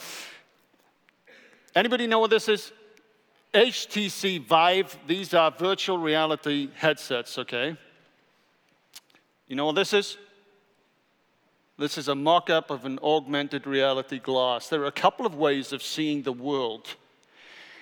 Anybody 1.76 2.06
know 2.06 2.20
what 2.20 2.30
this 2.30 2.48
is? 2.48 2.72
HTC 3.52 4.42
Vive. 4.46 4.98
These 5.06 5.34
are 5.34 5.50
virtual 5.50 5.98
reality 5.98 6.70
headsets, 6.74 7.38
okay? 7.38 7.76
You 9.46 9.56
know 9.56 9.66
what 9.66 9.74
this 9.74 9.92
is? 9.92 10.16
This 11.78 11.98
is 11.98 12.08
a 12.08 12.14
mock 12.14 12.48
up 12.48 12.70
of 12.70 12.86
an 12.86 12.98
augmented 13.02 13.66
reality 13.66 14.18
glass. 14.18 14.70
There 14.70 14.80
are 14.80 14.86
a 14.86 14.92
couple 14.92 15.26
of 15.26 15.34
ways 15.34 15.74
of 15.74 15.82
seeing 15.82 16.22
the 16.22 16.32
world. 16.32 16.88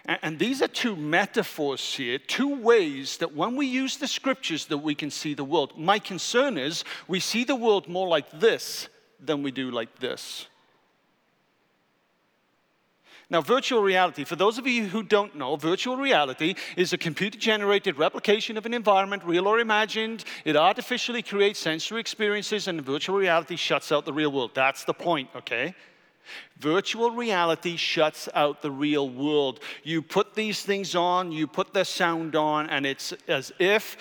And 0.07 0.41
these 0.41 0.61
are 0.61 0.69
two 0.69 0.97
metaphors 0.97 1.95
here, 1.95 2.19
two 2.19 2.61
ways 2.61 3.19
that 3.19 3.35
when 3.37 3.55
we 3.55 3.67
use 3.67 3.97
the 3.97 4.09
scriptures 4.09 4.67
that 4.67 4.79
we 4.79 4.97
can 4.97 5.11
see 5.11 5.35
the 5.35 5.45
world. 5.45 5.79
My 5.79 6.01
concern 6.01 6.59
is 6.59 6.85
we 7.07 7.21
see 7.21 7.45
the 7.45 7.55
world 7.55 7.89
more 7.89 8.09
like 8.09 8.41
this 8.41 8.89
than 9.21 9.45
we 9.45 9.53
do 9.53 9.71
like 9.71 10.01
this. 10.01 10.49
Now, 13.31 13.41
virtual 13.41 13.83
reality, 13.83 14.25
for 14.25 14.37
those 14.37 14.59
of 14.59 14.67
you 14.67 14.87
who 14.87 15.03
don't 15.03 15.35
know, 15.35 15.57
virtual 15.57 15.97
reality 15.97 16.55
is 16.77 16.93
a 16.93 16.99
computer 16.99 17.39
generated 17.39 17.99
replication 17.99 18.59
of 18.59 18.67
an 18.67 18.75
environment, 18.75 19.25
real 19.25 19.47
or 19.47 19.61
imagined. 19.61 20.25
It 20.45 20.57
artificially 20.57 21.23
creates 21.23 21.59
sensory 21.59 22.01
experiences, 22.01 22.69
and 22.69 22.83
virtual 22.83 23.17
reality 23.17 23.57
shuts 23.57 23.91
out 23.93 24.05
the 24.05 24.13
real 24.13 24.31
world. 24.31 24.51
That's 24.55 24.85
the 24.85 24.93
point, 24.93 25.31
okay? 25.35 25.75
Virtual 26.59 27.11
reality 27.11 27.77
shuts 27.77 28.29
out 28.35 28.61
the 28.61 28.71
real 28.71 29.09
world. 29.09 29.61
You 29.83 30.03
put 30.03 30.35
these 30.35 30.63
things 30.63 30.95
on, 30.95 31.33
you 31.33 31.47
put 31.47 31.73
the 31.73 31.85
sound 31.85 32.37
on, 32.37 32.69
and 32.69 32.85
it's 32.85 33.13
as 33.27 33.53
if 33.59 33.97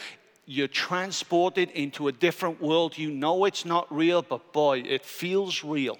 you're 0.45 0.67
transported 0.67 1.71
into 1.71 2.09
a 2.09 2.11
different 2.11 2.61
world. 2.61 2.97
You 2.97 3.09
know 3.09 3.45
it's 3.45 3.63
not 3.63 3.93
real, 3.93 4.21
but 4.21 4.51
boy, 4.51 4.79
it 4.79 5.05
feels 5.05 5.63
real 5.63 5.97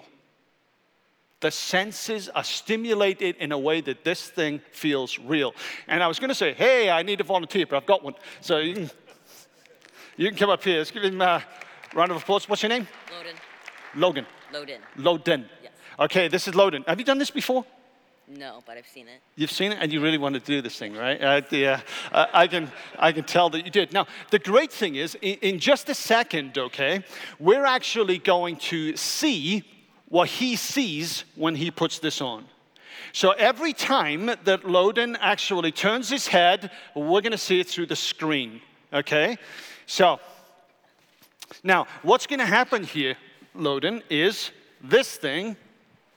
the 1.44 1.50
senses 1.50 2.30
are 2.30 2.42
stimulated 2.42 3.36
in 3.36 3.52
a 3.52 3.58
way 3.58 3.82
that 3.82 4.02
this 4.02 4.30
thing 4.30 4.62
feels 4.72 5.18
real. 5.18 5.54
And 5.88 6.02
I 6.02 6.06
was 6.08 6.18
going 6.18 6.30
to 6.30 6.34
say, 6.34 6.54
hey, 6.54 6.88
I 6.88 7.02
need 7.02 7.20
a 7.20 7.24
volunteer, 7.24 7.66
but 7.66 7.76
I've 7.76 7.84
got 7.84 8.02
one. 8.02 8.14
So 8.40 8.60
you 8.60 8.74
can, 8.74 8.90
you 10.16 10.28
can 10.30 10.38
come 10.38 10.48
up 10.48 10.64
here. 10.64 10.78
Let's 10.78 10.90
give 10.90 11.04
him 11.04 11.20
a 11.20 11.44
round 11.94 12.12
of 12.12 12.16
applause. 12.16 12.48
What's 12.48 12.62
your 12.62 12.70
name? 12.70 12.88
Loden. 13.10 13.36
Logan. 13.94 14.26
Loden. 14.54 14.78
Loden. 14.96 15.44
Yes. 15.62 15.72
Okay, 15.98 16.28
this 16.28 16.48
is 16.48 16.54
Loden. 16.54 16.82
Have 16.88 16.98
you 16.98 17.04
done 17.04 17.18
this 17.18 17.30
before? 17.30 17.66
No, 18.26 18.62
but 18.64 18.78
I've 18.78 18.88
seen 18.88 19.06
it. 19.06 19.20
You've 19.36 19.50
seen 19.50 19.72
it, 19.72 19.78
and 19.82 19.92
you 19.92 20.00
really 20.00 20.16
want 20.16 20.36
to 20.36 20.40
do 20.40 20.62
this 20.62 20.78
thing, 20.78 20.94
right? 20.94 21.22
Uh, 21.22 21.42
yeah, 21.50 21.82
uh, 22.10 22.24
I 22.32 22.46
can, 22.46 22.72
I 22.98 23.12
can 23.12 23.24
tell 23.24 23.50
that 23.50 23.66
you 23.66 23.70
did. 23.70 23.92
Now, 23.92 24.06
the 24.30 24.38
great 24.38 24.72
thing 24.72 24.94
is, 24.94 25.14
in, 25.20 25.34
in 25.42 25.58
just 25.58 25.90
a 25.90 25.94
second, 25.94 26.56
okay, 26.56 27.04
we're 27.38 27.66
actually 27.66 28.16
going 28.16 28.56
to 28.56 28.96
see 28.96 29.62
what 30.14 30.28
he 30.28 30.54
sees 30.54 31.24
when 31.34 31.56
he 31.56 31.72
puts 31.72 31.98
this 31.98 32.20
on. 32.20 32.44
So 33.12 33.32
every 33.32 33.72
time 33.72 34.26
that 34.26 34.62
Loden 34.62 35.16
actually 35.18 35.72
turns 35.72 36.08
his 36.08 36.28
head, 36.28 36.70
we're 36.94 37.20
going 37.20 37.32
to 37.32 37.46
see 37.48 37.58
it 37.58 37.66
through 37.66 37.86
the 37.86 37.96
screen. 37.96 38.60
Okay? 38.92 39.36
So, 39.86 40.20
now, 41.64 41.88
what's 42.02 42.28
going 42.28 42.38
to 42.38 42.46
happen 42.46 42.84
here, 42.84 43.16
Loden, 43.56 44.04
is 44.08 44.52
this 44.84 45.16
thing, 45.16 45.56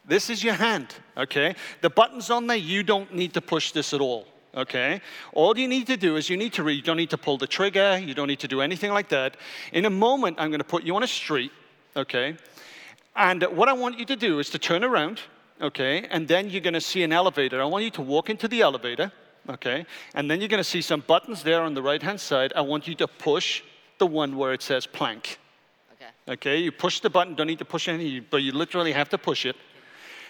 this 0.06 0.30
is 0.30 0.44
your 0.44 0.54
hand. 0.54 0.94
Okay? 1.18 1.56
The 1.82 1.90
button's 1.90 2.30
on 2.30 2.46
there, 2.46 2.56
you 2.56 2.84
don't 2.84 3.12
need 3.16 3.34
to 3.34 3.42
push 3.42 3.72
this 3.72 3.96
at 3.96 4.00
all. 4.00 4.28
Okay? 4.56 5.02
All 5.34 5.58
you 5.58 5.68
need 5.68 5.88
to 5.88 5.98
do 5.98 6.18
is 6.18 6.30
you 6.30 6.38
need 6.38 6.54
to 6.54 6.62
read, 6.62 6.76
you 6.76 6.84
don't 6.84 6.98
need 6.98 7.10
to 7.10 7.18
pull 7.18 7.40
the 7.40 7.48
trigger, 7.48 7.98
you 7.98 8.14
don't 8.14 8.28
need 8.28 8.42
to 8.42 8.48
do 8.48 8.62
anything 8.62 8.94
like 8.94 9.10
that. 9.10 9.38
In 9.74 9.86
a 9.86 9.90
moment, 9.90 10.38
I'm 10.40 10.52
going 10.52 10.60
to 10.60 10.72
put 10.76 10.84
you 10.84 10.96
on 10.96 11.02
a 11.02 11.08
street. 11.08 11.52
Okay? 11.96 12.38
And 13.18 13.42
what 13.44 13.68
I 13.68 13.74
want 13.74 13.98
you 13.98 14.06
to 14.06 14.16
do 14.16 14.38
is 14.38 14.52
to 14.52 14.60
turn 14.60 14.84
around, 14.84 15.22
okay, 15.60 16.06
and 16.12 16.28
then 16.28 16.52
you're 16.52 16.62
going 16.62 16.76
to 16.76 16.82
see 16.82 17.02
an 17.02 17.12
elevator. 17.12 17.60
I 17.60 17.66
want 17.66 17.84
you 17.84 17.90
to 17.92 18.02
walk 18.04 18.30
into 18.30 18.48
the 18.48 18.62
elevator, 18.62 19.12
okay, 19.50 19.88
and 20.14 20.30
then 20.30 20.40
you're 20.40 20.48
going 20.48 20.64
to 20.64 20.70
see 20.70 20.82
some 20.82 21.02
buttons 21.02 21.42
there 21.42 21.64
on 21.64 21.74
the 21.74 21.82
right 21.82 22.02
hand 22.02 22.20
side. 22.20 22.54
I 22.56 22.62
want 22.62 22.88
you 22.88 22.94
to 22.96 23.08
push 23.08 23.64
the 23.98 24.06
one 24.06 24.38
where 24.38 24.54
it 24.54 24.62
says 24.62 24.86
plank. 24.86 25.40
Okay. 25.94 26.34
Okay, 26.34 26.58
you 26.58 26.72
push 26.72 27.00
the 27.00 27.10
button, 27.10 27.34
don't 27.34 27.48
need 27.48 27.58
to 27.58 27.66
push 27.66 27.88
any, 27.88 28.20
but 28.20 28.44
you 28.44 28.52
literally 28.52 28.92
have 28.92 29.10
to 29.10 29.18
push 29.18 29.48
it. 29.48 29.56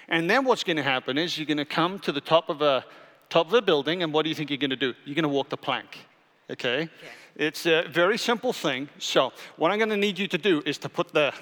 And 0.08 0.30
then 0.30 0.46
what's 0.46 0.64
going 0.64 0.78
to 0.78 0.84
happen 0.84 1.18
is 1.18 1.38
you're 1.38 1.46
going 1.46 1.58
to 1.58 1.66
come 1.66 2.00
to 2.00 2.14
the 2.14 2.22
top 2.22 2.50
of 2.50 2.62
a 2.62 2.86
top 3.30 3.48
of 3.48 3.54
a 3.54 3.62
building, 3.62 4.04
and 4.04 4.14
what 4.14 4.24
do 4.24 4.30
you 4.30 4.36
think 4.36 4.50
you're 4.50 4.58
going 4.58 4.70
to 4.70 4.78
do? 4.78 4.94
You're 5.04 5.16
going 5.16 5.24
to 5.24 5.30
walk 5.30 5.50
the 5.50 5.58
plank. 5.58 5.98
Okay? 6.50 6.84
okay? 6.84 6.90
It's 7.36 7.66
a 7.66 7.84
very 7.90 8.18
simple 8.18 8.54
thing. 8.54 8.88
So, 8.98 9.34
what 9.58 9.72
I'm 9.72 9.78
going 9.78 9.90
to 9.90 9.98
need 9.98 10.18
you 10.18 10.30
to 10.30 10.38
do 10.38 10.64
is 10.66 10.78
to 10.78 10.90
put 10.90 11.12
the 11.14 11.34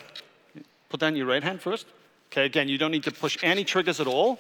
Put 0.96 1.02
down 1.02 1.18
your 1.18 1.26
right 1.26 1.44
hand 1.44 1.62
first. 1.62 1.88
Okay, 2.32 2.46
again, 2.46 2.70
you 2.70 2.78
don't 2.78 2.92
need 2.92 3.04
to 3.04 3.12
push 3.12 3.38
any 3.44 3.66
triggers 3.66 4.00
at 4.00 4.08
all. 4.08 4.40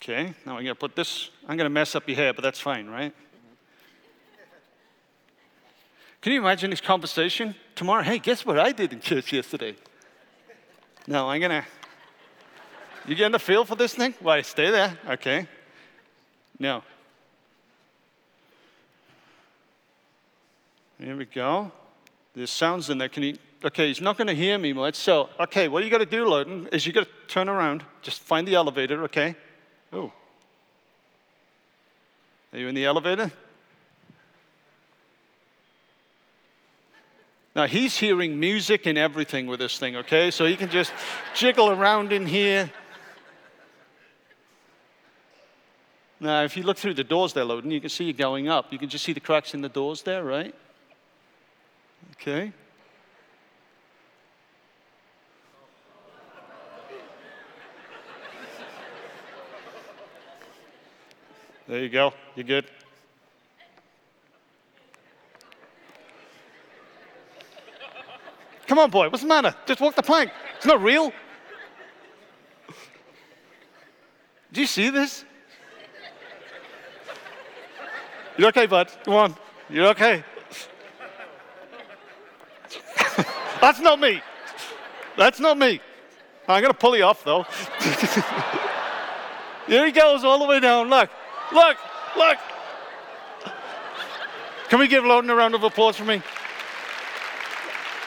Okay, 0.00 0.32
now 0.46 0.52
I'm 0.56 0.62
to 0.66 0.74
put 0.76 0.94
this, 0.94 1.30
I'm 1.48 1.56
to 1.66 1.68
mess 1.68 1.96
up 1.96 2.06
your 2.06 2.14
hair, 2.14 2.32
but 2.32 2.42
that's 2.42 2.60
fine, 2.60 2.86
right? 2.86 3.12
Can 6.20 6.32
you 6.32 6.38
imagine 6.38 6.70
this 6.70 6.80
conversation 6.80 7.56
tomorrow? 7.74 8.04
Hey, 8.04 8.20
guess 8.20 8.46
what 8.46 8.56
I 8.56 8.70
did 8.70 8.92
in 8.92 9.00
church 9.00 9.32
yesterday? 9.32 9.74
No, 11.08 11.28
I'm 11.28 11.40
to. 11.40 11.64
You 13.08 13.16
getting 13.16 13.32
the 13.32 13.40
feel 13.40 13.64
for 13.64 13.74
this 13.74 13.94
thing? 13.94 14.14
Why, 14.20 14.40
stay 14.42 14.70
there. 14.70 14.96
Okay. 15.08 15.48
Now. 16.60 16.84
Here 21.00 21.16
we 21.16 21.24
go. 21.24 21.72
There's 22.36 22.50
sounds 22.50 22.88
in 22.88 22.98
there. 22.98 23.08
Can 23.08 23.24
you 23.24 23.36
okay, 23.64 23.88
he's 23.88 24.00
not 24.00 24.16
going 24.16 24.28
to 24.28 24.34
hear 24.34 24.58
me 24.58 24.72
much. 24.72 24.94
So, 24.94 25.30
okay, 25.40 25.68
what 25.68 25.84
you 25.84 25.90
got 25.90 25.98
to 25.98 26.06
do, 26.06 26.24
Loden, 26.26 26.72
is 26.72 26.86
you 26.86 26.92
got 26.92 27.04
to 27.04 27.10
turn 27.26 27.48
around. 27.48 27.84
Just 28.02 28.20
find 28.20 28.46
the 28.46 28.54
elevator, 28.54 29.04
okay? 29.04 29.34
Oh. 29.92 30.12
Are 32.52 32.58
you 32.58 32.68
in 32.68 32.74
the 32.74 32.84
elevator? 32.84 33.32
Now 37.56 37.66
he's 37.66 37.96
hearing 37.96 38.38
music 38.38 38.86
and 38.86 38.98
everything 38.98 39.46
with 39.46 39.60
this 39.60 39.78
thing, 39.78 39.96
okay? 39.96 40.30
So 40.32 40.44
he 40.44 40.56
can 40.56 40.70
just 40.70 40.92
jiggle 41.34 41.70
around 41.70 42.12
in 42.12 42.26
here. 42.26 42.70
Now, 46.18 46.42
if 46.42 46.56
you 46.56 46.62
look 46.62 46.78
through 46.78 46.94
the 46.94 47.04
doors 47.04 47.32
there, 47.32 47.44
Loden, 47.44 47.70
you 47.70 47.80
can 47.80 47.90
see 47.90 48.08
it 48.08 48.14
going 48.14 48.48
up. 48.48 48.72
You 48.72 48.78
can 48.78 48.88
just 48.88 49.04
see 49.04 49.12
the 49.12 49.20
cracks 49.20 49.54
in 49.54 49.60
the 49.60 49.68
doors 49.68 50.02
there, 50.02 50.24
right? 50.24 50.54
Okay. 52.12 52.52
There 61.66 61.80
you 61.80 61.88
go. 61.88 62.12
You're 62.36 62.44
good. 62.44 62.66
Come 68.66 68.78
on, 68.78 68.90
boy. 68.90 69.08
What's 69.08 69.22
the 69.22 69.28
matter? 69.28 69.54
Just 69.66 69.80
walk 69.80 69.94
the 69.94 70.02
plank. 70.02 70.30
It's 70.56 70.66
not 70.66 70.82
real. 70.82 71.12
Do 74.52 74.60
you 74.60 74.66
see 74.66 74.90
this? 74.90 75.24
You're 78.36 78.48
okay, 78.48 78.66
bud? 78.66 78.90
Come 79.04 79.14
on. 79.14 79.34
You're 79.70 79.88
okay. 79.88 80.24
That's 83.60 83.80
not 83.80 84.00
me. 84.00 84.20
That's 85.16 85.40
not 85.40 85.56
me. 85.56 85.80
I'm 86.46 86.60
going 86.60 86.72
to 86.72 86.78
pull 86.78 86.96
you 86.96 87.04
off, 87.04 87.24
though. 87.24 87.42
Here 89.66 89.86
he 89.86 89.92
goes 89.92 90.24
all 90.24 90.38
the 90.38 90.46
way 90.46 90.60
down. 90.60 90.90
Look, 90.90 91.08
look, 91.52 91.76
look. 92.16 92.38
Can 94.68 94.78
we 94.78 94.88
give 94.88 95.04
Loden 95.04 95.30
a 95.30 95.34
round 95.34 95.54
of 95.54 95.62
applause 95.62 95.96
for 95.96 96.04
me? 96.04 96.22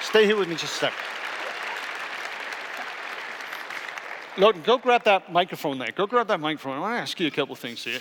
Stay 0.01 0.25
here 0.25 0.36
with 0.36 0.48
me 0.50 0.56
just 0.56 0.75
a 0.75 0.77
sec. 0.77 0.94
Loden, 4.36 4.63
go 4.63 4.77
grab 4.77 5.03
that 5.03 5.32
microphone 5.32 5.79
there. 5.79 5.91
Go 5.91 6.06
grab 6.06 6.27
that 6.27 6.39
microphone. 6.39 6.77
I 6.77 6.79
want 6.79 6.96
to 6.98 7.01
ask 7.01 7.20
you 7.20 7.27
a 7.27 7.32
couple 7.32 7.53
of 7.53 7.60
things 7.60 7.84
here. 7.84 8.00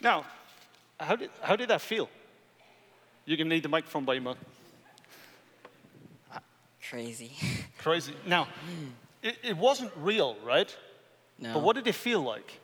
Now, 0.00 0.24
how 1.00 1.16
did, 1.16 1.30
how 1.42 1.56
did 1.56 1.68
that 1.70 1.80
feel? 1.80 2.08
You're 3.24 3.36
going 3.36 3.48
to 3.48 3.54
need 3.56 3.64
the 3.64 3.68
microphone 3.68 4.04
by 4.04 4.14
your 4.14 4.22
mouth. 4.22 4.38
Ah, 6.32 6.40
crazy. 6.80 7.32
Crazy. 7.86 8.14
Now, 8.26 8.48
it, 9.22 9.36
it 9.44 9.56
wasn't 9.56 9.92
real, 9.98 10.36
right? 10.44 10.76
No. 11.38 11.54
But 11.54 11.62
what 11.62 11.76
did 11.76 11.86
it 11.86 11.94
feel 11.94 12.20
like? 12.20 12.58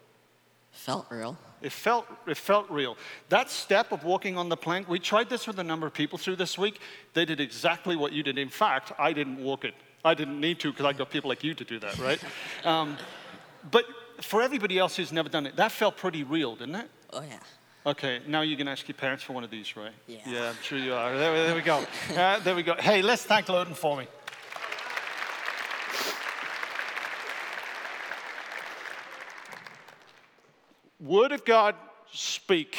Felt 0.72 1.06
real. 1.10 1.38
It 1.60 1.70
felt, 1.70 2.08
it 2.26 2.36
felt 2.36 2.68
real. 2.68 2.96
That 3.28 3.48
step 3.48 3.92
of 3.92 4.02
walking 4.02 4.36
on 4.36 4.48
the 4.48 4.56
plank, 4.56 4.88
we 4.88 4.98
tried 4.98 5.28
this 5.30 5.46
with 5.46 5.60
a 5.60 5.62
number 5.62 5.86
of 5.86 5.94
people 5.94 6.18
through 6.18 6.34
this 6.34 6.58
week. 6.58 6.80
They 7.14 7.24
did 7.24 7.38
exactly 7.38 7.94
what 7.94 8.12
you 8.12 8.24
did. 8.24 8.36
In 8.36 8.48
fact, 8.48 8.90
I 8.98 9.12
didn't 9.12 9.38
walk 9.38 9.64
it. 9.64 9.74
I 10.04 10.14
didn't 10.14 10.40
need 10.40 10.58
to 10.58 10.72
because 10.72 10.86
I 10.86 10.92
got 10.92 11.08
people 11.08 11.28
like 11.28 11.44
you 11.44 11.54
to 11.54 11.64
do 11.64 11.78
that, 11.78 11.96
right? 12.00 12.20
um, 12.64 12.98
but 13.70 13.84
for 14.20 14.42
everybody 14.42 14.76
else 14.76 14.96
who's 14.96 15.12
never 15.12 15.28
done 15.28 15.46
it, 15.46 15.54
that 15.54 15.70
felt 15.70 15.96
pretty 15.96 16.24
real, 16.24 16.56
didn't 16.56 16.74
it? 16.74 16.90
Oh 17.12 17.22
yeah. 17.22 17.38
Okay, 17.86 18.22
now 18.26 18.40
you 18.40 18.56
can 18.56 18.66
ask 18.66 18.88
your 18.88 18.96
parents 18.96 19.22
for 19.22 19.34
one 19.34 19.44
of 19.44 19.50
these, 19.50 19.76
right? 19.76 19.92
Yeah. 20.08 20.18
Yeah, 20.26 20.48
I'm 20.48 20.62
sure 20.62 20.78
you 20.78 20.94
are. 20.94 21.16
There, 21.16 21.46
there 21.46 21.54
we 21.54 21.62
go. 21.62 21.84
Uh, 22.16 22.40
there 22.40 22.56
we 22.56 22.64
go. 22.64 22.74
Hey, 22.74 23.02
let's 23.02 23.22
thank 23.22 23.46
Loden 23.46 23.76
for 23.76 23.96
me. 23.96 24.08
Word 31.12 31.32
of 31.32 31.44
God 31.44 31.74
speak. 32.10 32.78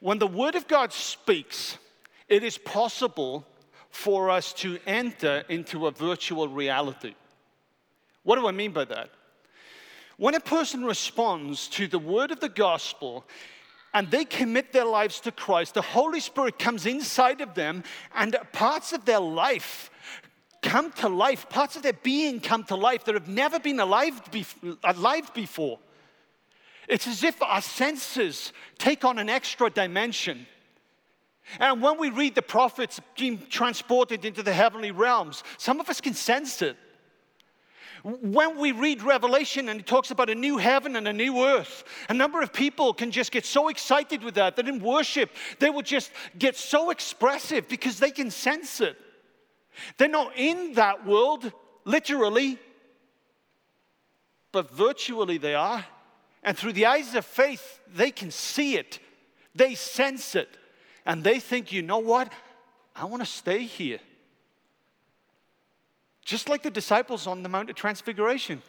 When 0.00 0.18
the 0.18 0.26
Word 0.26 0.56
of 0.56 0.66
God 0.66 0.92
speaks, 0.92 1.78
it 2.28 2.42
is 2.42 2.58
possible 2.58 3.46
for 3.90 4.28
us 4.28 4.52
to 4.54 4.80
enter 4.88 5.44
into 5.48 5.86
a 5.86 5.92
virtual 5.92 6.48
reality. 6.48 7.14
What 8.24 8.40
do 8.40 8.48
I 8.48 8.50
mean 8.50 8.72
by 8.72 8.86
that? 8.86 9.10
When 10.16 10.34
a 10.34 10.40
person 10.40 10.84
responds 10.84 11.68
to 11.68 11.86
the 11.86 12.00
word 12.00 12.32
of 12.32 12.40
the 12.40 12.48
gospel 12.48 13.24
and 13.94 14.10
they 14.10 14.24
commit 14.24 14.72
their 14.72 14.84
lives 14.84 15.20
to 15.20 15.30
Christ, 15.30 15.74
the 15.74 15.80
Holy 15.80 16.18
Spirit 16.18 16.58
comes 16.58 16.86
inside 16.86 17.40
of 17.40 17.54
them 17.54 17.84
and 18.16 18.36
parts 18.52 18.92
of 18.92 19.04
their 19.04 19.20
life 19.20 19.92
come 20.60 20.90
to 20.94 21.08
life, 21.08 21.48
parts 21.48 21.76
of 21.76 21.82
their 21.82 21.92
being 21.92 22.40
come 22.40 22.64
to 22.64 22.74
life 22.74 23.04
that 23.04 23.14
have 23.14 23.28
never 23.28 23.60
been 23.60 23.78
alive, 23.78 24.20
alive 24.82 25.32
before. 25.32 25.78
It's 26.88 27.06
as 27.06 27.24
if 27.24 27.42
our 27.42 27.60
senses 27.60 28.52
take 28.78 29.04
on 29.04 29.18
an 29.18 29.28
extra 29.28 29.70
dimension. 29.70 30.46
And 31.60 31.80
when 31.80 31.98
we 31.98 32.10
read 32.10 32.34
the 32.34 32.42
prophets 32.42 33.00
being 33.16 33.46
transported 33.48 34.24
into 34.24 34.42
the 34.42 34.52
heavenly 34.52 34.90
realms, 34.90 35.44
some 35.58 35.80
of 35.80 35.88
us 35.88 36.00
can 36.00 36.14
sense 36.14 36.62
it. 36.62 36.76
When 38.02 38.58
we 38.58 38.70
read 38.72 39.02
Revelation 39.02 39.68
and 39.68 39.80
it 39.80 39.86
talks 39.86 40.12
about 40.12 40.30
a 40.30 40.34
new 40.34 40.58
heaven 40.58 40.94
and 40.94 41.08
a 41.08 41.12
new 41.12 41.44
earth, 41.44 41.82
a 42.08 42.14
number 42.14 42.40
of 42.40 42.52
people 42.52 42.94
can 42.94 43.10
just 43.10 43.32
get 43.32 43.44
so 43.44 43.68
excited 43.68 44.22
with 44.22 44.34
that 44.34 44.54
that 44.56 44.68
in 44.68 44.80
worship 44.80 45.30
they 45.58 45.70
will 45.70 45.82
just 45.82 46.12
get 46.38 46.56
so 46.56 46.90
expressive 46.90 47.68
because 47.68 47.98
they 47.98 48.10
can 48.12 48.30
sense 48.30 48.80
it. 48.80 48.96
They're 49.98 50.08
not 50.08 50.36
in 50.36 50.74
that 50.74 51.04
world, 51.04 51.52
literally, 51.84 52.58
but 54.52 54.70
virtually 54.70 55.38
they 55.38 55.54
are. 55.54 55.84
And 56.46 56.56
through 56.56 56.74
the 56.74 56.86
eyes 56.86 57.14
of 57.16 57.26
faith, 57.26 57.80
they 57.92 58.12
can 58.12 58.30
see 58.30 58.76
it, 58.76 59.00
they 59.54 59.74
sense 59.74 60.36
it, 60.36 60.56
and 61.04 61.24
they 61.24 61.40
think, 61.40 61.72
you 61.72 61.82
know 61.82 61.98
what? 61.98 62.32
I 62.94 63.04
want 63.04 63.20
to 63.22 63.26
stay 63.26 63.64
here. 63.64 63.98
Just 66.24 66.48
like 66.48 66.62
the 66.62 66.70
disciples 66.70 67.26
on 67.26 67.42
the 67.42 67.48
Mount 67.48 67.68
of 67.68 67.74
Transfiguration. 67.76 68.62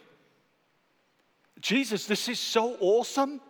Jesus, 1.59 2.07
this 2.07 2.27
is 2.27 2.39
so 2.39 2.77
awesome. 2.79 3.41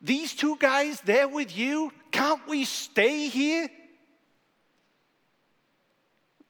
These 0.00 0.34
two 0.34 0.56
guys 0.56 1.00
there 1.00 1.28
with 1.28 1.56
you, 1.56 1.92
can't 2.10 2.46
we 2.48 2.64
stay 2.64 3.28
here? 3.28 3.68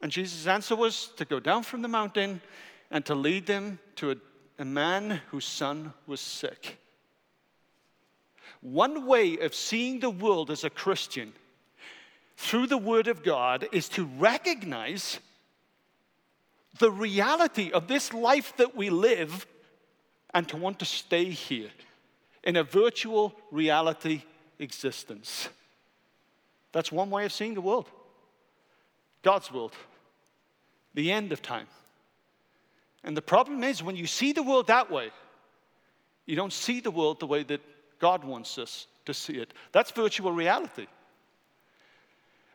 And 0.01 0.11
Jesus' 0.11 0.47
answer 0.47 0.75
was 0.75 1.09
to 1.17 1.27
go 1.27 1.39
down 1.39 1.63
from 1.63 1.83
the 1.83 1.89
mountain 1.89 2.41
and 2.91 3.05
to 3.07 3.15
lead 3.15 3.47
them 3.47 3.79
to 3.97 4.13
a, 4.13 4.17
a 4.59 4.65
man 4.65 5.21
whose 5.31 5.45
son 5.45 5.93
was 6.07 6.21
sick. 6.21 6.79
One 8.61 9.07
way 9.07 9.39
of 9.39 9.55
seeing 9.55 10.01
the 10.01 10.11
world 10.11 10.51
as 10.51 10.65
a 10.65 10.71
Christian 10.71 11.33
through 12.37 12.69
the 12.69 12.79
Word 12.79 13.09
of 13.09 13.23
God 13.23 13.67
is 13.73 13.89
to 13.91 14.05
recognize 14.05 15.19
the 16.79 16.91
reality 16.91 17.71
of 17.73 17.89
this 17.89 18.13
life 18.13 18.57
that 18.57 18.77
we 18.77 18.89
live 18.89 19.47
and 20.33 20.49
to 20.49 20.57
want 20.57 20.79
to 20.79 20.85
stay 20.85 21.25
here 21.25 21.71
in 22.45 22.57
a 22.57 22.65
virtual 22.65 23.35
reality 23.51 24.23
existence. 24.59 25.49
That's 26.73 26.91
one 26.91 27.11
way 27.11 27.25
of 27.25 27.33
seeing 27.33 27.55
the 27.55 27.61
world 27.61 27.91
God's 29.23 29.53
world, 29.53 29.75
the 30.95 31.13
end 31.13 31.33
of 31.33 31.43
time. 31.43 31.67
And 33.05 33.17
the 33.17 33.23
problem 33.23 33.65
is, 33.65 33.83
when 33.83 33.97
you 33.97 34.07
see 34.07 34.33
the 34.33 34.43
world 34.43 34.69
that 34.69 34.91
way, 34.91 35.11
you 36.27 36.37
don't 36.37 36.53
see 36.53 36.81
the 36.81 36.91
world 36.91 37.21
the 37.21 37.27
way 37.27 37.43
that 37.43 37.61
God 37.99 38.25
wants 38.25 38.59
us 38.59 38.87
to 39.07 39.15
see 39.15 39.35
it. 39.35 39.53
That's 39.73 39.91
virtual 39.91 40.33
reality. 40.33 40.87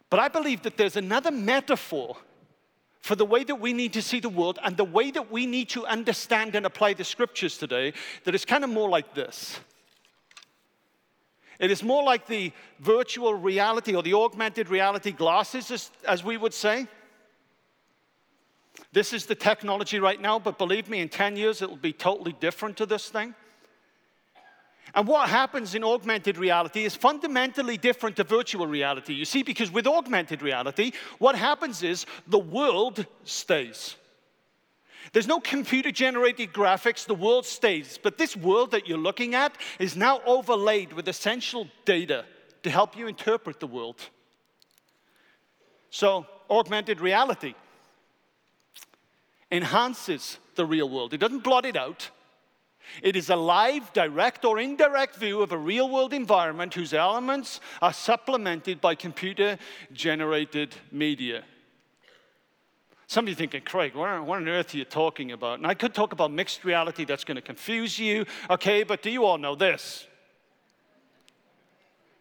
But 0.09 0.19
I 0.19 0.29
believe 0.29 0.61
that 0.63 0.77
there's 0.77 0.95
another 0.95 1.31
metaphor 1.31 2.17
for 3.01 3.15
the 3.15 3.25
way 3.25 3.43
that 3.43 3.55
we 3.55 3.73
need 3.73 3.93
to 3.93 4.01
see 4.01 4.19
the 4.19 4.29
world 4.29 4.59
and 4.63 4.75
the 4.75 4.83
way 4.83 5.11
that 5.11 5.31
we 5.31 5.45
need 5.45 5.69
to 5.69 5.85
understand 5.85 6.55
and 6.55 6.65
apply 6.65 6.93
the 6.93 7.03
scriptures 7.03 7.57
today 7.57 7.93
that 8.23 8.35
is 8.35 8.45
kind 8.45 8.63
of 8.63 8.69
more 8.69 8.89
like 8.89 9.13
this. 9.13 9.59
It 11.59 11.71
is 11.71 11.81
more 11.83 12.03
like 12.03 12.27
the 12.27 12.51
virtual 12.79 13.33
reality 13.33 13.95
or 13.95 14.03
the 14.03 14.13
augmented 14.13 14.69
reality 14.69 15.11
glasses, 15.11 15.71
as, 15.71 15.91
as 16.07 16.23
we 16.23 16.37
would 16.37 16.53
say. 16.53 16.87
This 18.91 19.13
is 19.13 19.25
the 19.25 19.35
technology 19.35 19.99
right 19.99 20.19
now, 20.19 20.39
but 20.39 20.57
believe 20.57 20.89
me, 20.89 20.99
in 20.99 21.09
10 21.09 21.35
years, 21.35 21.61
it 21.61 21.69
will 21.69 21.77
be 21.77 21.93
totally 21.93 22.33
different 22.39 22.77
to 22.77 22.85
this 22.85 23.09
thing. 23.09 23.35
And 24.95 25.07
what 25.07 25.29
happens 25.29 25.75
in 25.75 25.83
augmented 25.83 26.37
reality 26.37 26.85
is 26.85 26.95
fundamentally 26.95 27.77
different 27.77 28.15
to 28.15 28.23
virtual 28.23 28.67
reality. 28.67 29.13
You 29.13 29.25
see, 29.25 29.43
because 29.43 29.69
with 29.69 29.85
augmented 29.85 30.41
reality, 30.41 30.93
what 31.19 31.35
happens 31.35 31.83
is 31.83 32.05
the 32.27 32.39
world 32.39 33.05
stays. 33.23 33.95
There's 35.13 35.27
no 35.27 35.39
computer 35.39 35.91
generated 35.91 36.53
graphics, 36.53 37.05
the 37.05 37.15
world 37.15 37.45
stays. 37.45 37.99
But 38.01 38.17
this 38.17 38.35
world 38.35 38.71
that 38.71 38.87
you're 38.87 38.97
looking 38.97 39.35
at 39.35 39.55
is 39.79 39.95
now 39.95 40.21
overlaid 40.25 40.93
with 40.93 41.07
essential 41.07 41.67
data 41.85 42.25
to 42.63 42.69
help 42.69 42.97
you 42.97 43.07
interpret 43.07 43.59
the 43.59 43.67
world. 43.67 44.01
So, 45.89 46.25
augmented 46.49 46.99
reality 46.99 47.55
enhances 49.51 50.37
the 50.55 50.65
real 50.65 50.89
world, 50.89 51.13
it 51.13 51.17
doesn't 51.17 51.43
blot 51.43 51.65
it 51.65 51.75
out. 51.75 52.09
It 53.03 53.17
is 53.17 53.29
a 53.29 53.35
live, 53.35 53.91
direct, 53.91 54.45
or 54.45 54.59
indirect 54.59 55.17
view 55.17 55.41
of 55.41 55.51
a 55.51 55.57
real 55.57 55.89
world 55.89 56.13
environment 56.13 56.73
whose 56.73 56.93
elements 56.93 57.59
are 57.81 57.91
supplemented 57.91 58.79
by 58.79 58.95
computer 58.95 59.57
generated 59.91 60.73
media. 60.91 61.43
Some 63.07 63.25
of 63.25 63.29
you 63.29 63.35
thinking, 63.35 63.61
Craig, 63.61 63.95
what, 63.95 64.09
on 64.09 64.47
earth 64.49 64.73
are 64.73 64.77
you 64.77 64.85
talking 64.85 65.31
about? 65.31 65.59
And 65.59 65.67
I 65.67 65.73
could 65.73 65.93
talk 65.93 66.11
about 66.11 66.31
mixed 66.31 66.65
reality 66.65 67.05
that's 67.05 67.23
going 67.23 67.35
to 67.35 67.41
confuse 67.41 67.97
you, 67.97 68.25
okay, 68.49 68.83
but 68.83 69.01
do 69.01 69.09
you 69.09 69.23
all 69.23 69.37
know 69.37 69.55
this? 69.55 70.05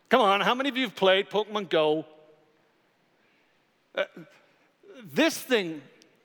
Come 0.09 0.21
on, 0.21 0.41
how 0.41 0.55
many 0.55 0.69
of 0.69 0.77
you 0.77 0.85
have 0.85 0.95
played 0.95 1.29
Pokemon 1.29 1.69
Go? 1.69 2.07
Uh, 3.97 4.05
this 5.13 5.37
thing 5.37 5.83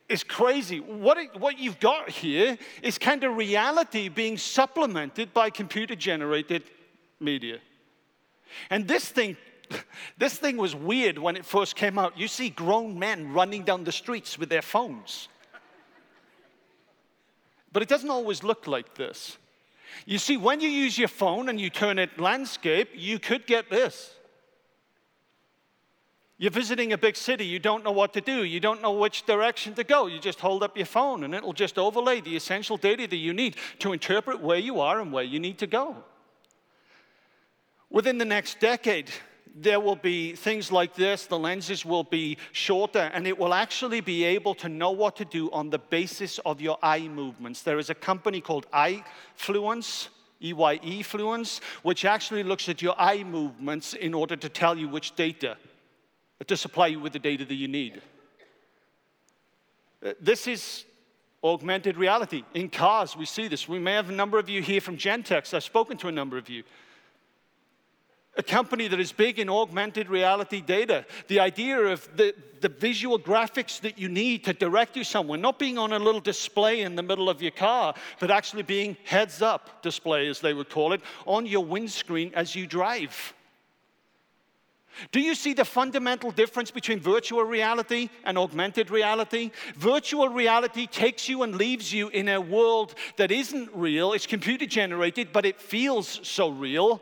is 0.08 0.24
crazy. 0.24 0.80
What, 0.80 1.18
it, 1.18 1.38
what 1.38 1.58
you've 1.58 1.80
got 1.80 2.10
here 2.10 2.58
is 2.82 2.98
kind 2.98 3.24
of 3.24 3.36
reality 3.36 4.08
being 4.08 4.36
supplemented 4.36 5.32
by 5.32 5.50
computer 5.50 5.94
generated 5.94 6.64
media. 7.20 7.58
And 8.70 8.86
this 8.86 9.08
thing, 9.08 9.36
this 10.18 10.38
thing 10.38 10.56
was 10.56 10.74
weird 10.74 11.18
when 11.18 11.36
it 11.36 11.44
first 11.44 11.76
came 11.76 11.98
out. 11.98 12.18
You 12.18 12.28
see 12.28 12.50
grown 12.50 12.98
men 12.98 13.32
running 13.32 13.62
down 13.62 13.84
the 13.84 13.92
streets 13.92 14.38
with 14.38 14.48
their 14.48 14.62
phones. 14.62 15.28
But 17.72 17.82
it 17.82 17.88
doesn't 17.88 18.10
always 18.10 18.42
look 18.42 18.66
like 18.66 18.94
this. 18.94 19.38
You 20.04 20.18
see, 20.18 20.36
when 20.36 20.60
you 20.60 20.68
use 20.68 20.98
your 20.98 21.08
phone 21.08 21.48
and 21.48 21.60
you 21.60 21.70
turn 21.70 21.98
it 21.98 22.18
landscape, 22.18 22.90
you 22.94 23.18
could 23.18 23.46
get 23.46 23.70
this. 23.70 24.14
You're 26.42 26.50
visiting 26.50 26.92
a 26.92 26.98
big 26.98 27.14
city, 27.14 27.46
you 27.46 27.60
don't 27.60 27.84
know 27.84 27.92
what 27.92 28.12
to 28.14 28.20
do, 28.20 28.42
you 28.42 28.58
don't 28.58 28.82
know 28.82 28.90
which 28.90 29.26
direction 29.26 29.74
to 29.74 29.84
go. 29.84 30.08
You 30.08 30.18
just 30.18 30.40
hold 30.40 30.64
up 30.64 30.76
your 30.76 30.86
phone 30.86 31.22
and 31.22 31.36
it'll 31.36 31.52
just 31.52 31.78
overlay 31.78 32.20
the 32.20 32.34
essential 32.34 32.76
data 32.76 33.06
that 33.06 33.16
you 33.16 33.32
need 33.32 33.54
to 33.78 33.92
interpret 33.92 34.40
where 34.40 34.58
you 34.58 34.80
are 34.80 35.00
and 35.00 35.12
where 35.12 35.22
you 35.22 35.38
need 35.38 35.58
to 35.58 35.68
go. 35.68 35.94
Within 37.90 38.18
the 38.18 38.24
next 38.24 38.58
decade, 38.58 39.08
there 39.54 39.78
will 39.78 39.94
be 39.94 40.34
things 40.34 40.72
like 40.72 40.96
this. 40.96 41.26
The 41.26 41.38
lenses 41.38 41.84
will 41.84 42.02
be 42.02 42.38
shorter, 42.50 43.08
and 43.14 43.24
it 43.24 43.38
will 43.38 43.54
actually 43.54 44.00
be 44.00 44.24
able 44.24 44.56
to 44.56 44.68
know 44.68 44.90
what 44.90 45.14
to 45.18 45.24
do 45.24 45.48
on 45.52 45.70
the 45.70 45.78
basis 45.78 46.40
of 46.40 46.60
your 46.60 46.76
eye 46.82 47.06
movements. 47.06 47.62
There 47.62 47.78
is 47.78 47.88
a 47.88 47.94
company 47.94 48.40
called 48.40 48.66
Eyefluence. 48.72 50.08
EYE 50.44 51.04
Fluence, 51.04 51.60
which 51.84 52.04
actually 52.04 52.42
looks 52.42 52.68
at 52.68 52.82
your 52.82 53.00
eye 53.00 53.22
movements 53.22 53.94
in 53.94 54.12
order 54.12 54.34
to 54.34 54.48
tell 54.48 54.76
you 54.76 54.88
which 54.88 55.14
data 55.14 55.56
to 56.46 56.56
supply 56.56 56.88
you 56.88 57.00
with 57.00 57.12
the 57.12 57.18
data 57.18 57.44
that 57.44 57.54
you 57.54 57.68
need. 57.68 58.02
Uh, 60.04 60.12
this 60.20 60.46
is 60.46 60.84
augmented 61.44 61.96
reality. 61.96 62.44
In 62.54 62.68
cars, 62.68 63.16
we 63.16 63.24
see 63.26 63.48
this. 63.48 63.68
We 63.68 63.78
may 63.78 63.94
have 63.94 64.10
a 64.10 64.14
number 64.14 64.38
of 64.38 64.48
you 64.48 64.62
here 64.62 64.80
from 64.80 64.96
Gentex. 64.96 65.54
I've 65.54 65.64
spoken 65.64 65.96
to 65.98 66.08
a 66.08 66.12
number 66.12 66.38
of 66.38 66.48
you. 66.48 66.62
A 68.36 68.42
company 68.42 68.88
that 68.88 68.98
is 68.98 69.12
big 69.12 69.38
in 69.38 69.50
augmented 69.50 70.08
reality 70.08 70.62
data. 70.62 71.04
The 71.28 71.40
idea 71.40 71.78
of 71.78 72.08
the, 72.16 72.34
the 72.62 72.70
visual 72.70 73.18
graphics 73.18 73.78
that 73.82 73.98
you 73.98 74.08
need 74.08 74.44
to 74.44 74.54
direct 74.54 74.96
you 74.96 75.04
somewhere, 75.04 75.38
not 75.38 75.58
being 75.58 75.76
on 75.76 75.92
a 75.92 75.98
little 75.98 76.20
display 76.20 76.80
in 76.80 76.94
the 76.94 77.02
middle 77.02 77.28
of 77.28 77.42
your 77.42 77.50
car, 77.50 77.94
but 78.20 78.30
actually 78.30 78.62
being 78.62 78.96
heads 79.04 79.42
up 79.42 79.82
display, 79.82 80.28
as 80.28 80.40
they 80.40 80.54
would 80.54 80.70
call 80.70 80.94
it, 80.94 81.02
on 81.26 81.44
your 81.44 81.64
windscreen 81.64 82.32
as 82.34 82.56
you 82.56 82.66
drive. 82.66 83.34
Do 85.10 85.20
you 85.20 85.34
see 85.34 85.54
the 85.54 85.64
fundamental 85.64 86.30
difference 86.30 86.70
between 86.70 87.00
virtual 87.00 87.44
reality 87.44 88.10
and 88.24 88.36
augmented 88.38 88.90
reality? 88.90 89.50
Virtual 89.76 90.28
reality 90.28 90.86
takes 90.86 91.28
you 91.28 91.42
and 91.42 91.56
leaves 91.56 91.92
you 91.92 92.08
in 92.08 92.28
a 92.28 92.40
world 92.40 92.94
that 93.16 93.30
isn't 93.30 93.70
real, 93.74 94.12
it's 94.12 94.26
computer 94.26 94.66
generated, 94.66 95.32
but 95.32 95.46
it 95.46 95.60
feels 95.60 96.20
so 96.22 96.50
real. 96.50 97.00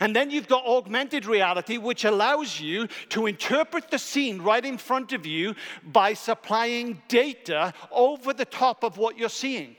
And 0.00 0.14
then 0.14 0.30
you've 0.30 0.48
got 0.48 0.64
augmented 0.66 1.24
reality, 1.26 1.78
which 1.78 2.04
allows 2.04 2.60
you 2.60 2.86
to 3.10 3.26
interpret 3.26 3.90
the 3.90 3.98
scene 3.98 4.42
right 4.42 4.64
in 4.64 4.76
front 4.76 5.12
of 5.12 5.24
you 5.24 5.54
by 5.82 6.12
supplying 6.14 7.00
data 7.08 7.72
over 7.90 8.32
the 8.32 8.44
top 8.44 8.84
of 8.84 8.98
what 8.98 9.18
you're 9.18 9.28
seeing. 9.28 9.76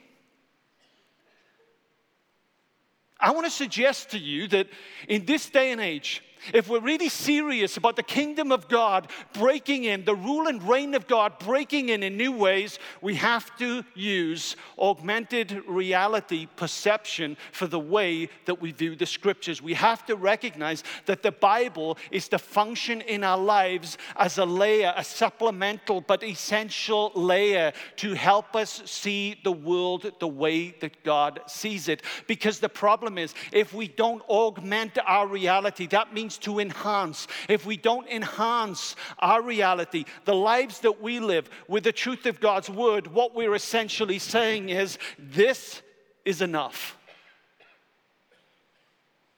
I 3.20 3.30
want 3.30 3.46
to 3.46 3.52
suggest 3.52 4.10
to 4.10 4.18
you 4.18 4.48
that 4.48 4.66
in 5.08 5.24
this 5.24 5.48
day 5.48 5.70
and 5.70 5.80
age, 5.80 6.22
if 6.52 6.68
we're 6.68 6.80
really 6.80 7.08
serious 7.08 7.76
about 7.76 7.96
the 7.96 8.02
kingdom 8.02 8.52
of 8.52 8.68
God 8.68 9.08
breaking 9.32 9.84
in, 9.84 10.04
the 10.04 10.14
rule 10.14 10.48
and 10.48 10.62
reign 10.62 10.94
of 10.94 11.06
God 11.06 11.38
breaking 11.38 11.90
in 11.90 12.02
in 12.02 12.16
new 12.16 12.32
ways, 12.32 12.78
we 13.00 13.14
have 13.16 13.56
to 13.58 13.84
use 13.94 14.56
augmented 14.78 15.62
reality 15.66 16.46
perception 16.56 17.36
for 17.52 17.66
the 17.66 17.78
way 17.78 18.28
that 18.46 18.60
we 18.60 18.72
view 18.72 18.96
the 18.96 19.06
scriptures. 19.06 19.62
We 19.62 19.74
have 19.74 20.04
to 20.06 20.16
recognize 20.16 20.84
that 21.06 21.22
the 21.22 21.32
Bible 21.32 21.98
is 22.10 22.28
to 22.28 22.38
function 22.38 23.00
in 23.02 23.24
our 23.24 23.38
lives 23.38 23.98
as 24.16 24.38
a 24.38 24.44
layer, 24.44 24.92
a 24.96 25.04
supplemental 25.04 26.00
but 26.00 26.22
essential 26.22 27.12
layer 27.14 27.72
to 27.96 28.14
help 28.14 28.56
us 28.56 28.82
see 28.84 29.38
the 29.44 29.52
world 29.52 30.10
the 30.20 30.28
way 30.28 30.70
that 30.80 31.02
God 31.04 31.40
sees 31.46 31.88
it. 31.88 32.02
Because 32.26 32.58
the 32.58 32.68
problem 32.68 33.18
is, 33.18 33.34
if 33.52 33.72
we 33.74 33.88
don't 33.88 34.22
augment 34.28 34.98
our 35.06 35.26
reality, 35.26 35.86
that 35.88 36.14
to 36.38 36.58
enhance. 36.58 37.26
If 37.48 37.66
we 37.66 37.76
don't 37.76 38.08
enhance 38.08 38.96
our 39.18 39.42
reality, 39.42 40.04
the 40.24 40.34
lives 40.34 40.80
that 40.80 41.00
we 41.00 41.20
live 41.20 41.48
with 41.68 41.84
the 41.84 41.92
truth 41.92 42.26
of 42.26 42.40
God's 42.40 42.70
word, 42.70 43.06
what 43.06 43.34
we're 43.34 43.54
essentially 43.54 44.18
saying 44.18 44.68
is 44.68 44.98
this 45.18 45.82
is 46.24 46.42
enough. 46.42 46.96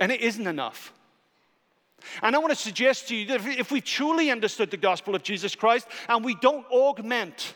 And 0.01 0.11
it 0.13 0.21
isn't 0.21 0.47
enough. 0.47 0.93
And 2.23 2.37
I 2.37 2.39
want 2.39 2.51
to 2.51 2.57
suggest 2.57 3.09
to 3.09 3.17
you 3.17 3.27
that 3.27 3.47
if 3.47 3.71
we 3.71 3.81
truly 3.81 4.31
understood 4.31 4.71
the 4.71 4.77
gospel 4.77 5.15
of 5.15 5.23
Jesus 5.23 5.55
Christ 5.55 5.89
and 6.09 6.25
we 6.25 6.35
don't 6.35 6.67
augment 6.71 7.55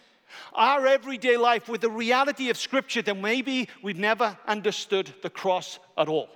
our 0.53 0.87
everyday 0.87 1.37
life 1.37 1.69
with 1.69 1.81
the 1.81 1.91
reality 1.91 2.51
of 2.51 2.57
Scripture, 2.57 3.03
then 3.03 3.21
maybe 3.21 3.69
we've 3.83 3.99
never 3.99 4.37
understood 4.47 5.13
the 5.23 5.31
cross 5.31 5.79
at 5.97 6.09
all. 6.09 6.29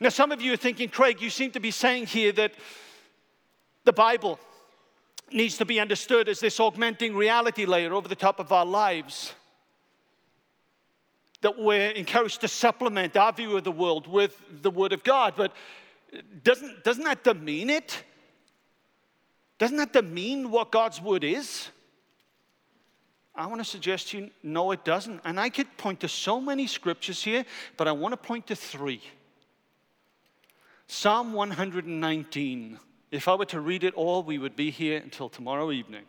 Now, 0.00 0.08
some 0.08 0.32
of 0.32 0.40
you 0.40 0.52
are 0.52 0.56
thinking, 0.56 0.88
Craig, 0.88 1.20
you 1.20 1.30
seem 1.30 1.50
to 1.52 1.60
be 1.60 1.70
saying 1.70 2.06
here 2.06 2.32
that 2.32 2.52
the 3.84 3.92
Bible 3.92 4.38
needs 5.32 5.58
to 5.58 5.64
be 5.64 5.80
understood 5.80 6.28
as 6.28 6.40
this 6.40 6.60
augmenting 6.60 7.14
reality 7.14 7.64
layer 7.64 7.92
over 7.94 8.08
the 8.08 8.16
top 8.16 8.40
of 8.40 8.52
our 8.52 8.66
lives. 8.66 9.34
That 11.42 11.58
we're 11.58 11.90
encouraged 11.90 12.40
to 12.40 12.48
supplement 12.48 13.16
our 13.16 13.32
view 13.32 13.56
of 13.56 13.64
the 13.64 13.72
world 13.72 14.06
with 14.06 14.40
the 14.62 14.70
Word 14.70 14.92
of 14.92 15.04
God. 15.04 15.34
But 15.36 15.52
doesn't, 16.42 16.84
doesn't 16.84 17.04
that 17.04 17.24
demean 17.24 17.70
it? 17.70 18.02
Doesn't 19.58 19.76
that 19.76 19.92
demean 19.92 20.50
what 20.50 20.70
God's 20.70 21.00
Word 21.00 21.24
is? 21.24 21.68
I 23.34 23.46
want 23.46 23.60
to 23.60 23.64
suggest 23.64 24.08
to 24.08 24.18
you, 24.18 24.30
no, 24.42 24.72
it 24.72 24.84
doesn't. 24.84 25.20
And 25.24 25.38
I 25.38 25.48
could 25.48 25.76
point 25.76 26.00
to 26.00 26.08
so 26.08 26.40
many 26.40 26.66
scriptures 26.66 27.22
here, 27.22 27.44
but 27.76 27.86
I 27.86 27.92
want 27.92 28.12
to 28.12 28.16
point 28.16 28.48
to 28.48 28.56
three. 28.56 29.00
Psalm 30.90 31.34
119. 31.34 32.78
If 33.10 33.28
I 33.28 33.34
were 33.34 33.44
to 33.46 33.60
read 33.60 33.84
it 33.84 33.92
all, 33.94 34.22
we 34.22 34.38
would 34.38 34.56
be 34.56 34.70
here 34.70 34.98
until 34.98 35.28
tomorrow 35.28 35.70
evening. 35.70 36.04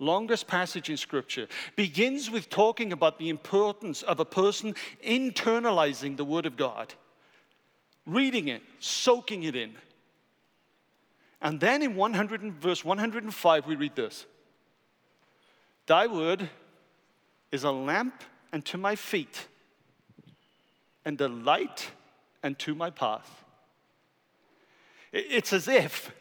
Longest 0.00 0.48
passage 0.48 0.90
in 0.90 0.96
Scripture 0.96 1.46
begins 1.76 2.28
with 2.28 2.50
talking 2.50 2.92
about 2.92 3.18
the 3.18 3.28
importance 3.28 4.02
of 4.02 4.18
a 4.18 4.24
person 4.24 4.74
internalizing 5.04 6.16
the 6.16 6.24
Word 6.24 6.46
of 6.46 6.56
God, 6.56 6.92
reading 8.06 8.48
it, 8.48 8.62
soaking 8.80 9.44
it 9.44 9.54
in. 9.54 9.74
And 11.40 11.60
then 11.60 11.80
in 11.80 11.94
100 11.94 12.42
verse 12.54 12.84
105, 12.84 13.66
we 13.66 13.76
read 13.76 13.94
this 13.94 14.26
Thy 15.86 16.08
Word 16.08 16.50
is 17.52 17.62
a 17.62 17.70
lamp 17.70 18.24
unto 18.52 18.78
my 18.78 18.96
feet 18.96 19.46
and 21.04 21.20
a 21.20 21.28
light 21.28 21.92
unto 22.42 22.74
my 22.74 22.90
path. 22.90 23.44
It's 25.16 25.52
as 25.52 25.68
if 25.68 26.12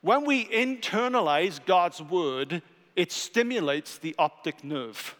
when 0.00 0.24
we 0.24 0.46
internalize 0.46 1.64
God's 1.64 2.00
word, 2.00 2.62
it 2.96 3.12
stimulates 3.12 3.98
the 3.98 4.14
optic 4.18 4.64
nerve. 4.64 5.14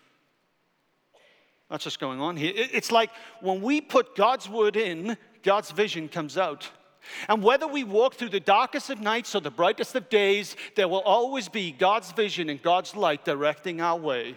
That's 1.68 1.84
what's 1.84 1.96
going 1.96 2.20
on 2.20 2.36
here. 2.36 2.52
It's 2.54 2.90
like 2.90 3.10
when 3.40 3.60
we 3.60 3.80
put 3.80 4.16
God's 4.16 4.48
word 4.48 4.76
in, 4.76 5.16
God's 5.42 5.70
vision 5.70 6.08
comes 6.08 6.36
out. 6.36 6.68
And 7.28 7.42
whether 7.42 7.66
we 7.66 7.84
walk 7.84 8.14
through 8.14 8.30
the 8.30 8.40
darkest 8.40 8.90
of 8.90 9.00
nights 9.00 9.34
or 9.34 9.40
the 9.40 9.50
brightest 9.50 9.94
of 9.94 10.08
days, 10.08 10.56
there 10.76 10.88
will 10.88 11.00
always 11.00 11.48
be 11.48 11.72
God's 11.72 12.12
vision 12.12 12.50
and 12.50 12.60
God's 12.60 12.96
light 12.96 13.24
directing 13.24 13.80
our 13.80 13.96
way. 13.96 14.36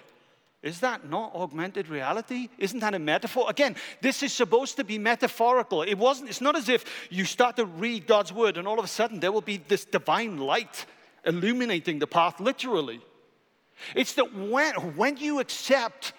Is 0.63 0.79
that 0.79 1.09
not 1.09 1.35
augmented 1.35 1.89
reality? 1.89 2.47
Isn't 2.57 2.79
that 2.79 2.95
a 2.95 2.99
metaphor? 2.99 3.49
Again, 3.49 3.75
this 4.01 4.23
is 4.23 4.31
supposed 4.31 4.77
to 4.77 4.85
be 4.85 4.97
metaphorical. 4.97 5.81
It 5.81 5.95
wasn't, 5.95 6.29
it's 6.29 6.39
not 6.39 6.55
as 6.55 6.69
if 6.69 6.85
you 7.09 7.25
start 7.25 7.57
to 7.57 7.65
read 7.65 8.07
God's 8.07 8.31
word 8.31 8.55
and 8.55 8.65
all 8.65 8.79
of 8.79 8.85
a 8.85 8.87
sudden 8.87 9.19
there 9.19 9.33
will 9.33 9.41
be 9.41 9.57
this 9.57 9.83
divine 9.83 10.37
light 10.37 10.85
illuminating 11.25 11.99
the 11.99 12.07
path 12.07 12.39
literally. 12.39 13.01
It's 13.93 14.13
that 14.13 14.33
when, 14.33 14.73
when 14.95 15.17
you 15.17 15.41
accept 15.41 16.13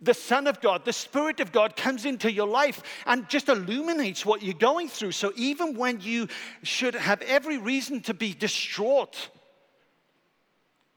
the 0.00 0.14
Son 0.14 0.48
of 0.48 0.60
God, 0.60 0.84
the 0.84 0.92
Spirit 0.92 1.38
of 1.38 1.52
God 1.52 1.76
comes 1.76 2.06
into 2.06 2.32
your 2.32 2.48
life 2.48 2.82
and 3.06 3.28
just 3.28 3.48
illuminates 3.48 4.26
what 4.26 4.42
you're 4.42 4.54
going 4.54 4.88
through. 4.88 5.12
So 5.12 5.32
even 5.36 5.76
when 5.76 6.00
you 6.00 6.26
should 6.64 6.94
have 6.94 7.22
every 7.22 7.58
reason 7.58 8.00
to 8.02 8.14
be 8.14 8.32
distraught, 8.32 9.28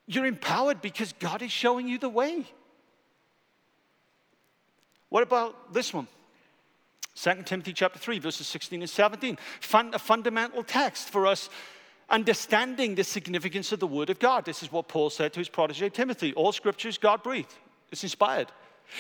you're 0.08 0.26
empowered 0.26 0.82
because 0.82 1.14
God 1.14 1.42
is 1.42 1.52
showing 1.52 1.88
you 1.88 1.98
the 1.98 2.10
way. 2.10 2.46
What 5.10 5.24
about 5.24 5.74
this 5.74 5.94
one? 5.94 6.08
2 7.16 7.44
Timothy 7.44 7.74
chapter 7.74 8.00
3, 8.00 8.20
verses 8.20 8.48
16 8.48 8.82
and 8.82 8.90
17. 8.90 9.38
Fun, 9.62 9.94
a 9.94 10.00
fundamental 10.00 10.64
text 10.64 11.10
for 11.10 11.28
us 11.28 11.50
understanding 12.10 12.96
the 12.96 13.04
significance 13.04 13.72
of 13.72 13.80
the 13.80 13.88
Word 13.88 14.10
of 14.10 14.20
God. 14.20 14.46
This 14.46 14.64
is 14.64 14.72
what 14.72 14.88
Paul 14.88 15.10
said 15.10 15.34
to 15.34 15.40
his 15.40 15.50
protege 15.50 15.90
Timothy. 15.90 16.34
All 16.34 16.52
scripture 16.52 16.90
is 16.90 16.98
God 16.98 17.24
breathed, 17.24 17.54
it's 17.92 18.04
inspired. 18.04 18.48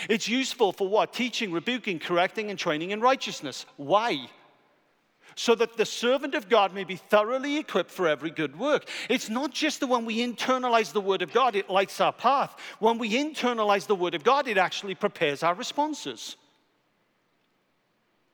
It's 0.10 0.28
useful 0.28 0.72
for 0.72 0.88
what? 0.88 1.13
Teaching, 1.13 1.52
rebuking, 1.52 2.00
correcting, 2.00 2.50
and 2.50 2.58
training 2.58 2.92
in 2.92 3.02
righteousness. 3.02 3.66
Why? 3.76 4.28
So 5.36 5.56
that 5.56 5.78
the 5.78 5.86
servant 5.86 6.36
of 6.36 6.50
God 6.50 6.74
may 6.74 6.84
be 6.84 6.96
thoroughly 6.96 7.58
equipped 7.58 7.91
for 7.91 8.08
every 8.08 8.30
good 8.30 8.58
work. 8.58 8.88
It's 9.10 9.30
not 9.30 9.52
just 9.52 9.80
that 9.80 9.88
when 9.88 10.06
we 10.06 10.19
internalize 10.19 10.91
the 10.91 11.02
Word 11.02 11.22
of 11.22 11.34
God, 11.34 11.56
it 11.56 11.69
lights 11.69 12.00
our 12.02 12.13
path. 12.13 12.56
When 12.80 12.98
we 12.98 13.12
internalize 13.12 13.88
the 13.88 13.96
Word 13.96 14.13
of 14.13 14.24
God, 14.24 14.48
it 14.48 14.58
actually 14.58 14.96
prepares 14.96 15.43
our 15.43 15.54
responses. 15.54 16.36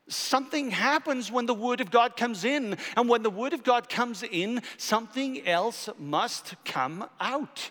Something 0.09 0.71
happens 0.71 1.31
when 1.31 1.45
the 1.45 1.53
Word 1.53 1.81
of 1.81 1.91
God 1.91 2.17
comes 2.17 2.43
in. 2.43 2.77
And 2.97 3.07
when 3.07 3.21
the 3.21 3.29
Word 3.29 3.53
of 3.53 3.63
God 3.63 3.89
comes 3.89 4.23
in, 4.23 4.61
something 4.77 5.47
else 5.47 5.87
must 5.99 6.55
come 6.65 7.07
out. 7.19 7.69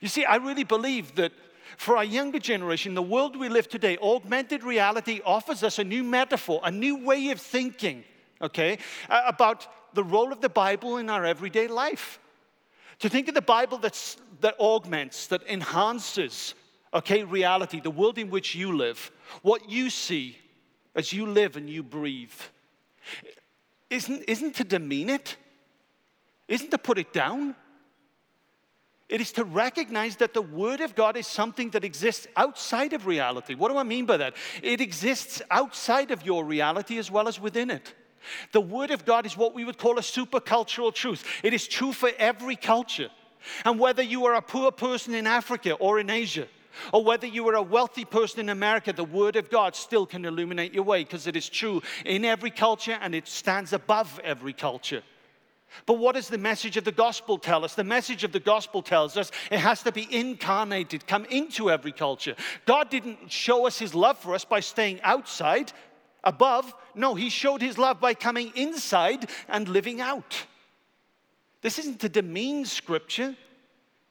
You 0.00 0.08
see, 0.08 0.24
I 0.24 0.36
really 0.36 0.64
believe 0.64 1.16
that 1.16 1.32
for 1.76 1.96
our 1.96 2.04
younger 2.04 2.38
generation, 2.38 2.94
the 2.94 3.02
world 3.02 3.36
we 3.36 3.48
live 3.48 3.68
today, 3.68 3.98
augmented 3.98 4.62
reality 4.62 5.20
offers 5.24 5.62
us 5.62 5.78
a 5.78 5.84
new 5.84 6.04
metaphor, 6.04 6.60
a 6.62 6.70
new 6.70 7.04
way 7.04 7.30
of 7.30 7.40
thinking, 7.40 8.04
okay, 8.44 8.78
uh, 9.08 9.22
about 9.26 9.66
the 9.94 10.04
role 10.04 10.32
of 10.32 10.40
the 10.40 10.48
Bible 10.48 10.98
in 10.98 11.08
our 11.10 11.24
everyday 11.24 11.66
life. 11.66 12.18
To 13.00 13.08
think 13.08 13.28
of 13.28 13.34
the 13.34 13.42
Bible 13.42 13.78
that's, 13.78 14.16
that 14.40 14.58
augments, 14.60 15.26
that 15.28 15.42
enhances, 15.48 16.54
okay, 16.92 17.24
reality, 17.24 17.80
the 17.80 17.90
world 17.90 18.18
in 18.18 18.30
which 18.30 18.54
you 18.54 18.76
live, 18.76 19.10
what 19.42 19.68
you 19.68 19.90
see 19.90 20.38
as 20.94 21.12
you 21.12 21.26
live 21.26 21.56
and 21.56 21.68
you 21.68 21.82
breathe, 21.82 22.30
isn't, 23.90 24.22
isn't 24.28 24.54
to 24.56 24.64
demean 24.64 25.10
it, 25.10 25.36
isn't 26.46 26.70
to 26.70 26.78
put 26.78 26.98
it 26.98 27.12
down. 27.12 27.56
It 29.08 29.20
is 29.20 29.32
to 29.32 29.44
recognize 29.44 30.16
that 30.16 30.34
the 30.34 30.42
Word 30.42 30.80
of 30.80 30.94
God 30.94 31.16
is 31.16 31.26
something 31.26 31.70
that 31.70 31.84
exists 31.84 32.26
outside 32.36 32.92
of 32.92 33.06
reality. 33.06 33.54
What 33.54 33.70
do 33.70 33.76
I 33.76 33.82
mean 33.82 34.06
by 34.06 34.16
that? 34.16 34.34
It 34.62 34.80
exists 34.80 35.42
outside 35.50 36.10
of 36.10 36.24
your 36.24 36.44
reality 36.44 36.98
as 36.98 37.10
well 37.10 37.28
as 37.28 37.38
within 37.38 37.70
it. 37.70 37.94
The 38.52 38.60
Word 38.60 38.90
of 38.90 39.04
God 39.04 39.26
is 39.26 39.36
what 39.36 39.54
we 39.54 39.64
would 39.64 39.78
call 39.78 39.98
a 39.98 40.02
supercultural 40.02 40.94
truth. 40.94 41.24
It 41.42 41.54
is 41.54 41.68
true 41.68 41.92
for 41.92 42.10
every 42.18 42.56
culture. 42.56 43.08
And 43.64 43.78
whether 43.78 44.02
you 44.02 44.24
are 44.26 44.34
a 44.34 44.42
poor 44.42 44.70
person 44.70 45.14
in 45.14 45.26
Africa 45.26 45.74
or 45.74 45.98
in 45.98 46.10
Asia, 46.10 46.48
or 46.92 47.04
whether 47.04 47.26
you 47.26 47.48
are 47.48 47.54
a 47.54 47.62
wealthy 47.62 48.04
person 48.04 48.40
in 48.40 48.48
America, 48.48 48.92
the 48.92 49.04
Word 49.04 49.36
of 49.36 49.50
God 49.50 49.76
still 49.76 50.06
can 50.06 50.24
illuminate 50.24 50.74
your 50.74 50.84
way 50.84 51.04
because 51.04 51.26
it 51.26 51.36
is 51.36 51.48
true 51.48 51.82
in 52.04 52.24
every 52.24 52.50
culture 52.50 52.98
and 53.00 53.14
it 53.14 53.28
stands 53.28 53.72
above 53.72 54.20
every 54.24 54.52
culture. 54.52 55.02
But 55.86 55.94
what 55.94 56.14
does 56.14 56.28
the 56.28 56.38
message 56.38 56.76
of 56.76 56.84
the 56.84 56.92
gospel 56.92 57.36
tell 57.36 57.64
us? 57.64 57.74
The 57.74 57.84
message 57.84 58.22
of 58.22 58.32
the 58.32 58.40
gospel 58.40 58.80
tells 58.80 59.16
us 59.16 59.32
it 59.50 59.58
has 59.58 59.82
to 59.82 59.92
be 59.92 60.06
incarnated, 60.14 61.06
come 61.06 61.24
into 61.26 61.70
every 61.70 61.92
culture. 61.92 62.36
God 62.64 62.90
didn't 62.90 63.30
show 63.30 63.66
us 63.66 63.78
his 63.78 63.94
love 63.94 64.18
for 64.18 64.34
us 64.34 64.44
by 64.44 64.60
staying 64.60 65.00
outside, 65.02 65.72
above. 66.24 66.74
No, 66.94 67.14
he 67.14 67.28
showed 67.28 67.62
his 67.62 67.78
love 67.78 68.00
by 68.00 68.14
coming 68.14 68.52
inside 68.56 69.30
and 69.48 69.68
living 69.68 70.00
out. 70.00 70.46
This 71.60 71.78
isn't 71.78 72.00
to 72.00 72.08
demean 72.08 72.64
scripture, 72.64 73.36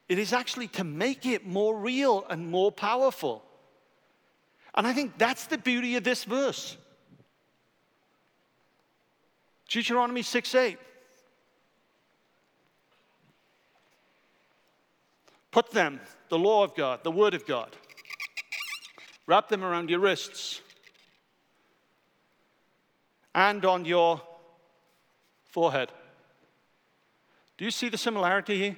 it 0.10 0.20
is 0.20 0.34
actually 0.34 0.68
to 0.70 0.84
make 0.84 1.26
it 1.26 1.46
more 1.46 1.78
real 1.78 2.26
and 2.30 2.50
more 2.50 2.72
powerful. 2.72 3.44
And 4.76 4.88
I 4.88 4.94
think 4.94 5.18
that's 5.18 5.48
the 5.48 5.58
beauty 5.58 5.96
of 5.96 6.04
this 6.04 6.24
verse. 6.24 6.78
Deuteronomy 9.68 10.22
6 10.22 10.56
8. 10.56 10.78
Put 15.52 15.72
them, 15.72 16.00
the 16.30 16.40
law 16.40 16.64
of 16.64 16.74
God, 16.74 17.04
the 17.04 17.12
word 17.12 17.36
of 17.36 17.46
God, 17.46 17.76
wrap 19.28 19.50
them 19.50 19.64
around 19.64 19.92
your 19.92 20.00
wrists 20.00 20.62
and 23.36 23.66
on 23.66 23.86
your 23.86 24.22
forehead. 25.46 25.90
Do 27.58 27.66
you 27.66 27.72
see 27.72 27.90
the 27.90 27.98
similarity 27.98 28.58
here? 28.58 28.78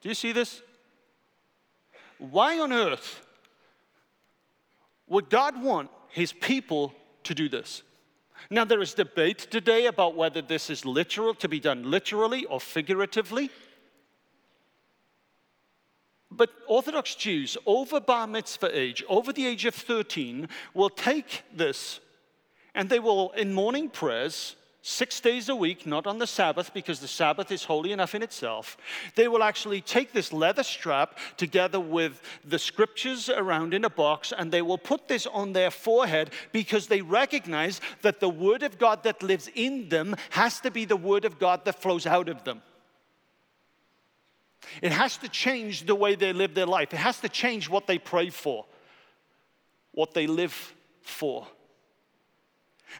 Do 0.00 0.08
you 0.08 0.14
see 0.14 0.32
this? 0.32 0.60
Why 2.18 2.58
on 2.58 2.72
earth 2.72 3.24
would 5.06 5.30
God 5.30 5.62
want 5.62 5.90
his 6.08 6.32
people 6.32 6.94
to 7.24 7.34
do 7.34 7.48
this? 7.48 7.82
Now, 8.50 8.64
there 8.64 8.82
is 8.82 8.94
debate 8.94 9.38
today 9.50 9.86
about 9.86 10.14
whether 10.14 10.42
this 10.42 10.68
is 10.68 10.84
literal, 10.84 11.34
to 11.36 11.48
be 11.48 11.60
done 11.60 11.90
literally 11.90 12.44
or 12.44 12.60
figuratively. 12.60 13.50
But 16.36 16.50
Orthodox 16.66 17.14
Jews 17.14 17.56
over 17.66 18.00
bar 18.00 18.26
mitzvah 18.26 18.76
age, 18.76 19.04
over 19.08 19.32
the 19.32 19.46
age 19.46 19.64
of 19.66 19.74
13, 19.74 20.48
will 20.74 20.90
take 20.90 21.42
this 21.54 22.00
and 22.74 22.88
they 22.88 22.98
will, 22.98 23.30
in 23.32 23.54
morning 23.54 23.88
prayers, 23.88 24.56
six 24.82 25.20
days 25.20 25.48
a 25.48 25.56
week, 25.56 25.86
not 25.86 26.06
on 26.06 26.18
the 26.18 26.26
Sabbath, 26.26 26.74
because 26.74 27.00
the 27.00 27.08
Sabbath 27.08 27.50
is 27.50 27.64
holy 27.64 27.92
enough 27.92 28.14
in 28.14 28.22
itself, 28.22 28.76
they 29.14 29.28
will 29.28 29.42
actually 29.42 29.80
take 29.80 30.12
this 30.12 30.32
leather 30.32 30.62
strap 30.62 31.18
together 31.36 31.80
with 31.80 32.20
the 32.44 32.58
scriptures 32.58 33.30
around 33.30 33.72
in 33.72 33.84
a 33.84 33.90
box 33.90 34.32
and 34.36 34.50
they 34.50 34.60
will 34.60 34.76
put 34.76 35.08
this 35.08 35.26
on 35.26 35.52
their 35.52 35.70
forehead 35.70 36.30
because 36.52 36.86
they 36.88 37.00
recognize 37.00 37.80
that 38.02 38.20
the 38.20 38.28
Word 38.28 38.62
of 38.62 38.78
God 38.78 39.04
that 39.04 39.22
lives 39.22 39.48
in 39.54 39.88
them 39.88 40.16
has 40.30 40.60
to 40.60 40.70
be 40.70 40.84
the 40.84 40.96
Word 40.96 41.24
of 41.24 41.38
God 41.38 41.64
that 41.64 41.80
flows 41.80 42.06
out 42.06 42.28
of 42.28 42.44
them. 42.44 42.60
It 44.82 44.92
has 44.92 45.16
to 45.18 45.28
change 45.28 45.86
the 45.86 45.94
way 45.94 46.14
they 46.14 46.32
live 46.32 46.54
their 46.54 46.66
life. 46.66 46.92
It 46.92 46.98
has 46.98 47.20
to 47.20 47.28
change 47.28 47.68
what 47.68 47.86
they 47.86 47.98
pray 47.98 48.30
for, 48.30 48.66
what 49.92 50.14
they 50.14 50.26
live 50.26 50.74
for. 51.02 51.46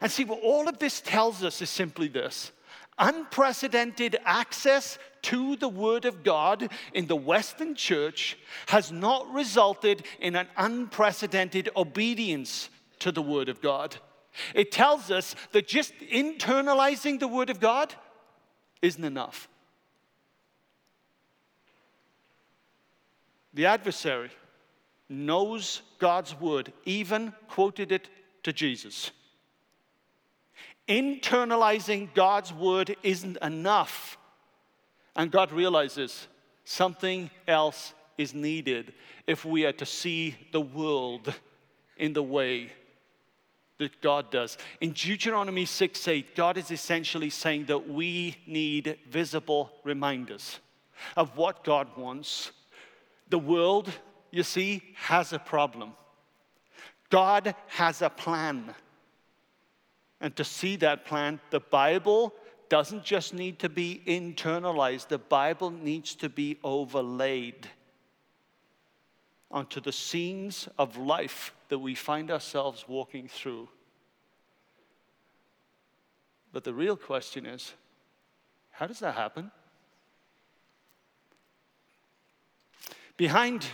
And 0.00 0.10
see, 0.10 0.24
what 0.24 0.40
all 0.42 0.68
of 0.68 0.78
this 0.78 1.00
tells 1.00 1.44
us 1.44 1.62
is 1.62 1.70
simply 1.70 2.08
this 2.08 2.52
unprecedented 2.98 4.16
access 4.24 4.98
to 5.22 5.56
the 5.56 5.68
Word 5.68 6.04
of 6.04 6.22
God 6.22 6.70
in 6.92 7.06
the 7.06 7.16
Western 7.16 7.74
church 7.74 8.38
has 8.66 8.92
not 8.92 9.32
resulted 9.32 10.04
in 10.20 10.36
an 10.36 10.46
unprecedented 10.56 11.70
obedience 11.76 12.68
to 13.00 13.10
the 13.10 13.22
Word 13.22 13.48
of 13.48 13.60
God. 13.60 13.96
It 14.54 14.70
tells 14.70 15.10
us 15.10 15.34
that 15.52 15.66
just 15.66 15.92
internalizing 16.00 17.20
the 17.20 17.28
Word 17.28 17.50
of 17.50 17.60
God 17.60 17.94
isn't 18.82 19.04
enough. 19.04 19.48
The 23.54 23.66
adversary 23.66 24.30
knows 25.08 25.82
God's 25.98 26.38
word, 26.38 26.72
even 26.84 27.32
quoted 27.48 27.92
it 27.92 28.08
to 28.42 28.52
Jesus. 28.52 29.12
Internalizing 30.88 32.12
God's 32.14 32.52
word 32.52 32.96
isn't 33.02 33.38
enough. 33.40 34.18
And 35.16 35.30
God 35.30 35.52
realizes 35.52 36.26
something 36.64 37.30
else 37.46 37.94
is 38.18 38.34
needed 38.34 38.92
if 39.26 39.44
we 39.44 39.64
are 39.64 39.72
to 39.72 39.86
see 39.86 40.36
the 40.52 40.60
world 40.60 41.32
in 41.96 42.12
the 42.12 42.22
way 42.22 42.72
that 43.78 44.00
God 44.00 44.30
does. 44.30 44.58
In 44.80 44.92
Deuteronomy 44.92 45.64
6 45.64 46.08
8, 46.08 46.36
God 46.36 46.56
is 46.56 46.70
essentially 46.70 47.30
saying 47.30 47.66
that 47.66 47.88
we 47.88 48.36
need 48.46 48.98
visible 49.08 49.70
reminders 49.84 50.58
of 51.16 51.36
what 51.36 51.64
God 51.64 51.88
wants 51.96 52.52
the 53.28 53.38
world, 53.38 53.90
you 54.30 54.42
see, 54.42 54.82
has 54.94 55.32
a 55.32 55.38
problem. 55.38 55.94
God 57.10 57.54
has 57.68 58.02
a 58.02 58.10
plan. 58.10 58.74
And 60.20 60.34
to 60.36 60.44
see 60.44 60.76
that 60.76 61.04
plan, 61.04 61.40
the 61.50 61.60
Bible 61.60 62.34
doesn't 62.68 63.04
just 63.04 63.34
need 63.34 63.58
to 63.60 63.68
be 63.68 64.02
internalized, 64.06 65.08
the 65.08 65.18
Bible 65.18 65.70
needs 65.70 66.14
to 66.16 66.28
be 66.28 66.58
overlaid 66.64 67.68
onto 69.50 69.80
the 69.80 69.92
scenes 69.92 70.68
of 70.78 70.96
life 70.96 71.54
that 71.68 71.78
we 71.78 71.94
find 71.94 72.30
ourselves 72.30 72.86
walking 72.88 73.28
through. 73.28 73.68
But 76.52 76.64
the 76.64 76.74
real 76.74 76.96
question 76.96 77.46
is 77.46 77.72
how 78.70 78.86
does 78.86 78.98
that 79.00 79.14
happen? 79.14 79.52
Behind 83.16 83.64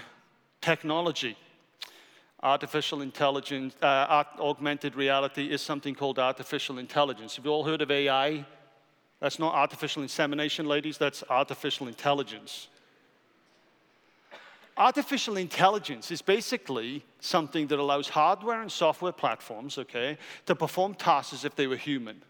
technology. 0.61 1.37
Artificial 2.43 3.03
intelligence, 3.03 3.75
uh, 3.83 4.25
augmented 4.39 4.95
reality 4.97 5.51
is 5.51 5.61
something 5.61 5.95
called 5.95 6.19
artificial 6.19 6.79
intelligence. 6.79 7.37
Have 7.37 7.45
you 7.45 7.51
all 7.51 7.65
heard 7.65 7.83
of 7.83 7.91
AI? 7.91 8.47
That's 9.21 9.39
not 9.39 9.55
artificial 9.55 10.03
insemination, 10.03 10.67
ladies, 10.67 10.97
that's 10.97 11.23
artificial 11.29 11.87
intelligence. 11.89 12.69
Artificial 14.77 15.37
intelligence 15.37 16.11
is 16.11 16.23
basically 16.23 17.05
something 17.21 17.67
that 17.67 17.79
allows 17.79 18.09
hardware 18.09 18.63
and 18.63 18.73
software 18.73 19.13
platforms, 19.13 19.77
okay, 19.77 20.17
to 20.47 20.55
perform 20.55 20.95
tasks 20.95 21.35
as 21.35 21.45
if 21.45 21.55
they 21.55 21.67
were 21.67 21.77
human. 21.77 22.23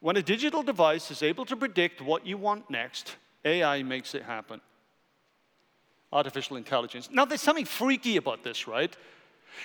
When 0.00 0.16
a 0.18 0.22
digital 0.22 0.62
device 0.62 1.10
is 1.10 1.22
able 1.22 1.46
to 1.46 1.56
predict 1.56 2.02
what 2.02 2.26
you 2.26 2.36
want 2.36 2.68
next, 2.68 3.16
AI 3.44 3.82
makes 3.82 4.14
it 4.14 4.22
happen. 4.22 4.60
Artificial 6.12 6.56
intelligence. 6.56 7.08
Now, 7.12 7.24
there's 7.24 7.40
something 7.40 7.64
freaky 7.64 8.16
about 8.16 8.42
this, 8.42 8.66
right? 8.66 8.94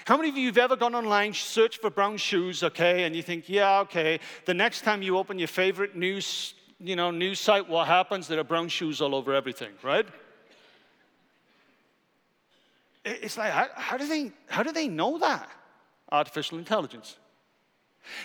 How 0.06 0.18
many 0.18 0.30
of 0.30 0.38
you 0.38 0.48
have 0.48 0.58
ever 0.58 0.76
gone 0.76 0.96
online, 0.96 1.34
searched 1.34 1.82
for 1.82 1.90
brown 1.90 2.18
shoes, 2.18 2.64
okay, 2.64 3.04
and 3.04 3.16
you 3.16 3.22
think, 3.22 3.48
yeah, 3.48 3.80
okay, 3.82 4.20
the 4.46 4.54
next 4.54 4.82
time 4.82 5.02
you 5.02 5.18
open 5.18 5.40
your 5.40 5.48
favorite 5.48 5.96
news, 5.96 6.54
you 6.80 6.96
know, 6.96 7.12
news 7.12 7.40
site, 7.40 7.68
what 7.70 7.88
happens? 7.88 8.28
There 8.28 8.40
are 8.40 8.44
brown 8.44 8.68
shoes 8.68 9.02
all 9.02 9.16
over 9.16 9.34
everything, 9.34 9.72
right? 9.84 10.08
It's 13.04 13.38
like, 13.38 13.52
how, 13.52 13.68
how 13.76 13.98
do 13.98 14.08
they, 14.08 14.32
how 14.48 14.64
do 14.64 14.72
they 14.72 14.88
know 14.88 15.20
that? 15.20 15.50
Artificial 16.12 16.58
intelligence. 16.58 17.18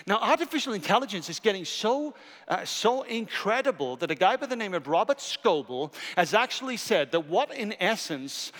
Now, 0.07 0.19
artificial 0.19 0.73
intelligence 0.73 1.29
is 1.29 1.39
getting 1.39 1.65
so, 1.65 2.13
uh, 2.47 2.65
so 2.65 3.03
incredible 3.03 3.95
that 3.97 4.11
a 4.11 4.15
guy 4.15 4.35
by 4.35 4.45
the 4.45 4.55
name 4.55 4.73
of 4.73 4.87
Robert 4.87 5.17
Scoble 5.17 5.93
has 6.15 6.33
actually 6.33 6.77
said 6.77 7.11
that 7.11 7.27
what, 7.27 7.53
in 7.55 7.75
essence, 7.79 8.51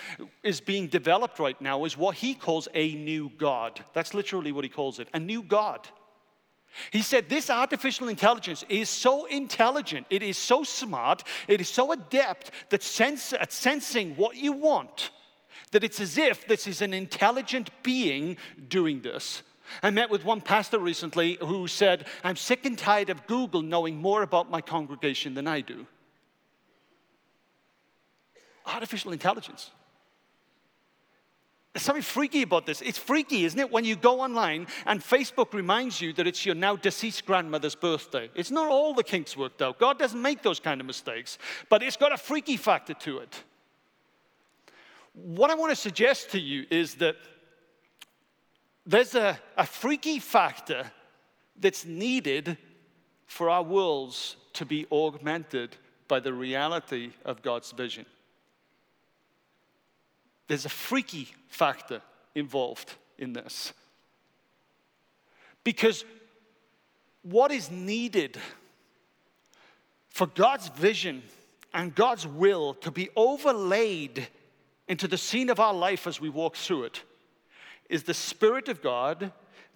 is 0.42 0.60
being 0.60 0.86
developed 0.86 1.38
right 1.38 1.60
now 1.60 1.84
is 1.84 1.96
what 1.96 2.16
he 2.16 2.34
calls 2.34 2.68
a 2.74 2.94
new 2.94 3.30
God. 3.38 3.84
That's 3.92 4.14
literally 4.14 4.52
what 4.52 4.64
he 4.64 4.70
calls 4.70 4.98
it 4.98 5.08
a 5.14 5.20
new 5.20 5.42
God. 5.42 5.88
He 6.90 7.02
said 7.02 7.28
this 7.28 7.50
artificial 7.50 8.08
intelligence 8.08 8.64
is 8.68 8.88
so 8.88 9.26
intelligent, 9.26 10.06
it 10.10 10.22
is 10.22 10.38
so 10.38 10.64
smart, 10.64 11.22
it 11.46 11.60
is 11.60 11.68
so 11.68 11.92
adept 11.92 12.50
that 12.70 12.82
sense, 12.82 13.32
at 13.32 13.52
sensing 13.52 14.16
what 14.16 14.36
you 14.36 14.52
want, 14.52 15.10
that 15.72 15.84
it's 15.84 16.00
as 16.00 16.16
if 16.16 16.46
this 16.46 16.66
is 16.66 16.80
an 16.80 16.94
intelligent 16.94 17.70
being 17.82 18.36
doing 18.68 19.02
this. 19.02 19.42
I 19.82 19.90
met 19.90 20.10
with 20.10 20.24
one 20.24 20.40
pastor 20.40 20.78
recently 20.78 21.38
who 21.40 21.66
said, 21.66 22.06
I'm 22.24 22.36
sick 22.36 22.66
and 22.66 22.78
tired 22.78 23.10
of 23.10 23.26
Google 23.26 23.62
knowing 23.62 23.96
more 23.96 24.22
about 24.22 24.50
my 24.50 24.60
congregation 24.60 25.34
than 25.34 25.46
I 25.46 25.60
do. 25.60 25.86
Artificial 28.66 29.12
intelligence. 29.12 29.70
There's 31.72 31.82
something 31.82 32.02
freaky 32.02 32.42
about 32.42 32.66
this. 32.66 32.82
It's 32.82 32.98
freaky, 32.98 33.44
isn't 33.44 33.58
it, 33.58 33.72
when 33.72 33.84
you 33.84 33.96
go 33.96 34.20
online 34.20 34.66
and 34.84 35.00
Facebook 35.00 35.54
reminds 35.54 36.02
you 36.02 36.12
that 36.14 36.26
it's 36.26 36.44
your 36.44 36.54
now 36.54 36.76
deceased 36.76 37.24
grandmother's 37.24 37.74
birthday. 37.74 38.30
It's 38.34 38.50
not 38.50 38.68
all 38.68 38.92
the 38.92 39.02
kinks 39.02 39.36
worked 39.38 39.62
out. 39.62 39.78
God 39.78 39.98
doesn't 39.98 40.20
make 40.20 40.42
those 40.42 40.60
kind 40.60 40.82
of 40.82 40.86
mistakes, 40.86 41.38
but 41.70 41.82
it's 41.82 41.96
got 41.96 42.12
a 42.12 42.18
freaky 42.18 42.58
factor 42.58 42.92
to 42.94 43.18
it. 43.18 43.42
What 45.14 45.50
I 45.50 45.54
want 45.54 45.70
to 45.70 45.76
suggest 45.76 46.30
to 46.32 46.40
you 46.40 46.66
is 46.70 46.96
that 46.96 47.16
there's 48.84 49.14
a, 49.14 49.38
a 49.56 49.66
freaky 49.66 50.18
factor 50.18 50.90
that's 51.58 51.84
needed 51.84 52.56
for 53.26 53.48
our 53.48 53.62
worlds 53.62 54.36
to 54.54 54.66
be 54.66 54.86
augmented 54.90 55.76
by 56.08 56.20
the 56.20 56.32
reality 56.32 57.12
of 57.24 57.42
God's 57.42 57.70
vision. 57.72 58.04
There's 60.48 60.64
a 60.64 60.70
freaky 60.70 61.28
factor 61.48 62.02
involved 62.34 62.94
in 63.18 63.32
this. 63.32 63.72
Because 65.64 66.04
what 67.22 67.52
is 67.52 67.70
needed 67.70 68.36
for 70.10 70.26
God's 70.26 70.68
vision 70.68 71.22
and 71.72 71.94
God's 71.94 72.26
will 72.26 72.74
to 72.74 72.90
be 72.90 73.08
overlaid 73.16 74.28
into 74.88 75.08
the 75.08 75.16
scene 75.16 75.48
of 75.48 75.60
our 75.60 75.72
life 75.72 76.06
as 76.06 76.20
we 76.20 76.28
walk 76.28 76.56
through 76.56 76.84
it 76.84 77.02
is 77.92 78.04
the 78.04 78.14
Spirit 78.14 78.68
of 78.68 78.80
God 78.80 79.32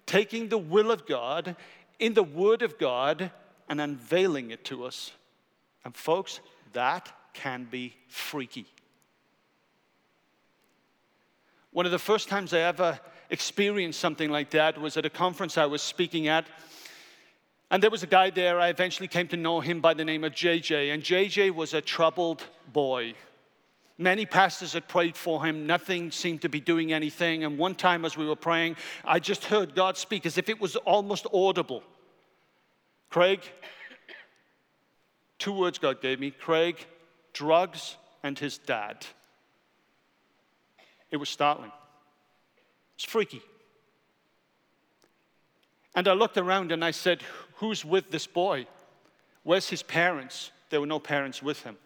taking 0.06 0.48
the 0.48 0.58
will 0.58 0.90
of 0.90 1.06
God 1.06 1.54
in 1.98 2.14
the 2.14 2.22
Word 2.22 2.62
of 2.62 2.78
God 2.78 3.30
and 3.68 3.80
unveiling 3.80 4.50
it 4.50 4.64
to 4.64 4.84
us. 4.84 5.12
And, 5.84 5.94
folks, 5.94 6.40
that 6.72 7.12
can 7.34 7.68
be 7.70 7.94
freaky. 8.08 8.66
One 11.72 11.84
of 11.84 11.92
the 11.92 11.98
first 11.98 12.30
times 12.30 12.54
I 12.54 12.60
ever 12.60 12.98
experienced 13.28 14.00
something 14.00 14.30
like 14.30 14.50
that 14.50 14.80
was 14.80 14.96
at 14.96 15.04
a 15.04 15.10
conference 15.10 15.58
I 15.58 15.66
was 15.66 15.82
speaking 15.82 16.26
at. 16.26 16.46
And 17.70 17.82
there 17.82 17.90
was 17.90 18.02
a 18.02 18.06
guy 18.06 18.30
there, 18.30 18.58
I 18.58 18.68
eventually 18.68 19.08
came 19.08 19.28
to 19.28 19.36
know 19.36 19.60
him 19.60 19.80
by 19.80 19.92
the 19.92 20.04
name 20.06 20.24
of 20.24 20.32
JJ. 20.32 20.94
And 20.94 21.02
JJ 21.02 21.54
was 21.54 21.74
a 21.74 21.82
troubled 21.82 22.44
boy. 22.72 23.12
Many 23.98 24.26
pastors 24.26 24.74
had 24.74 24.88
prayed 24.88 25.16
for 25.16 25.44
him. 25.44 25.66
Nothing 25.66 26.10
seemed 26.10 26.42
to 26.42 26.48
be 26.48 26.60
doing 26.60 26.92
anything. 26.92 27.44
And 27.44 27.56
one 27.56 27.74
time, 27.74 28.04
as 28.04 28.16
we 28.16 28.26
were 28.26 28.36
praying, 28.36 28.76
I 29.04 29.18
just 29.18 29.44
heard 29.46 29.74
God 29.74 29.96
speak 29.96 30.26
as 30.26 30.36
if 30.36 30.48
it 30.48 30.60
was 30.60 30.76
almost 30.76 31.26
audible. 31.32 31.82
Craig, 33.08 33.40
two 35.38 35.52
words 35.52 35.78
God 35.78 36.02
gave 36.02 36.20
me 36.20 36.30
Craig, 36.30 36.86
drugs, 37.32 37.96
and 38.22 38.38
his 38.38 38.58
dad. 38.58 39.06
It 41.10 41.16
was 41.16 41.30
startling. 41.30 41.72
It's 42.96 43.04
freaky. 43.04 43.40
And 45.94 46.06
I 46.06 46.12
looked 46.12 46.36
around 46.36 46.72
and 46.72 46.84
I 46.84 46.90
said, 46.90 47.22
Who's 47.56 47.82
with 47.82 48.10
this 48.10 48.26
boy? 48.26 48.66
Where's 49.42 49.70
his 49.70 49.82
parents? 49.82 50.50
There 50.68 50.80
were 50.80 50.86
no 50.86 50.98
parents 50.98 51.42
with 51.42 51.62
him. 51.62 51.78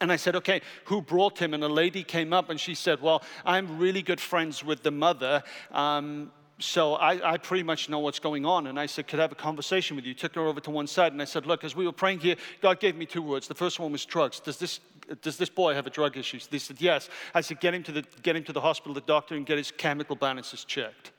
And 0.00 0.12
I 0.12 0.16
said, 0.16 0.36
okay, 0.36 0.62
who 0.84 1.02
brought 1.02 1.38
him? 1.38 1.54
And 1.54 1.64
a 1.64 1.68
lady 1.68 2.04
came 2.04 2.32
up 2.32 2.50
and 2.50 2.60
she 2.60 2.74
said, 2.74 3.02
well, 3.02 3.22
I'm 3.44 3.78
really 3.78 4.02
good 4.02 4.20
friends 4.20 4.64
with 4.64 4.82
the 4.82 4.92
mother. 4.92 5.42
Um, 5.72 6.30
so 6.60 6.94
I, 6.94 7.34
I, 7.34 7.36
pretty 7.38 7.62
much 7.62 7.88
know 7.88 8.00
what's 8.00 8.18
going 8.18 8.44
on. 8.44 8.66
And 8.66 8.80
I 8.80 8.86
said, 8.86 9.06
Could 9.06 9.20
I 9.20 9.22
have 9.22 9.32
a 9.32 9.36
conversation 9.36 9.94
with 9.94 10.04
you? 10.04 10.14
Took 10.14 10.34
her 10.34 10.46
over 10.46 10.60
to 10.60 10.70
one 10.70 10.88
side 10.88 11.12
and 11.12 11.22
I 11.22 11.24
said, 11.24 11.46
Look, 11.46 11.62
as 11.62 11.76
we 11.76 11.86
were 11.86 11.92
praying 11.92 12.18
here, 12.18 12.34
God 12.60 12.80
gave 12.80 12.96
me 12.96 13.06
two 13.06 13.22
words. 13.22 13.46
The 13.46 13.54
first 13.54 13.78
one 13.78 13.92
was 13.92 14.04
drugs. 14.04 14.40
Does 14.40 14.58
this, 14.58 14.80
does 15.22 15.36
this 15.36 15.48
boy 15.48 15.74
have 15.74 15.86
a 15.86 15.90
drug 15.90 16.16
issue? 16.16 16.40
They 16.50 16.58
said, 16.58 16.80
Yes. 16.80 17.10
I 17.32 17.42
said, 17.42 17.60
Get 17.60 17.74
him 17.74 17.84
to 17.84 17.92
the, 17.92 18.04
get 18.22 18.34
him 18.34 18.42
to 18.44 18.52
the 18.52 18.60
hospital, 18.60 18.92
the 18.92 19.00
doctor, 19.02 19.36
and 19.36 19.46
get 19.46 19.56
his 19.56 19.70
chemical 19.70 20.16
balances 20.16 20.64
checked. 20.64 21.12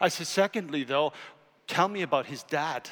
I 0.00 0.08
said, 0.08 0.26
Secondly, 0.26 0.82
though, 0.82 1.12
tell 1.68 1.88
me 1.88 2.02
about 2.02 2.26
his 2.26 2.42
dad. 2.42 2.90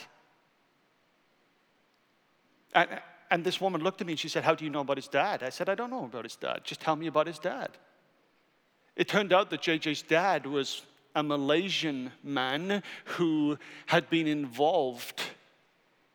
And 3.30 3.44
this 3.44 3.60
woman 3.60 3.82
looked 3.82 4.00
at 4.00 4.06
me 4.06 4.14
and 4.14 4.20
she 4.20 4.28
said, 4.28 4.44
How 4.44 4.54
do 4.54 4.64
you 4.64 4.70
know 4.70 4.80
about 4.80 4.96
his 4.96 5.08
dad? 5.08 5.42
I 5.42 5.50
said, 5.50 5.68
I 5.68 5.74
don't 5.74 5.90
know 5.90 6.04
about 6.04 6.24
his 6.24 6.36
dad. 6.36 6.60
Just 6.64 6.80
tell 6.80 6.96
me 6.96 7.06
about 7.06 7.26
his 7.26 7.38
dad. 7.38 7.70
It 8.96 9.08
turned 9.08 9.32
out 9.32 9.50
that 9.50 9.62
JJ's 9.62 10.02
dad 10.02 10.46
was 10.46 10.82
a 11.14 11.22
Malaysian 11.22 12.12
man 12.22 12.82
who 13.04 13.58
had 13.86 14.08
been 14.10 14.26
involved 14.26 15.22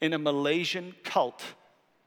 in 0.02 0.13
a 0.13 0.17
Malaysian 0.17 0.95
cult 1.04 1.41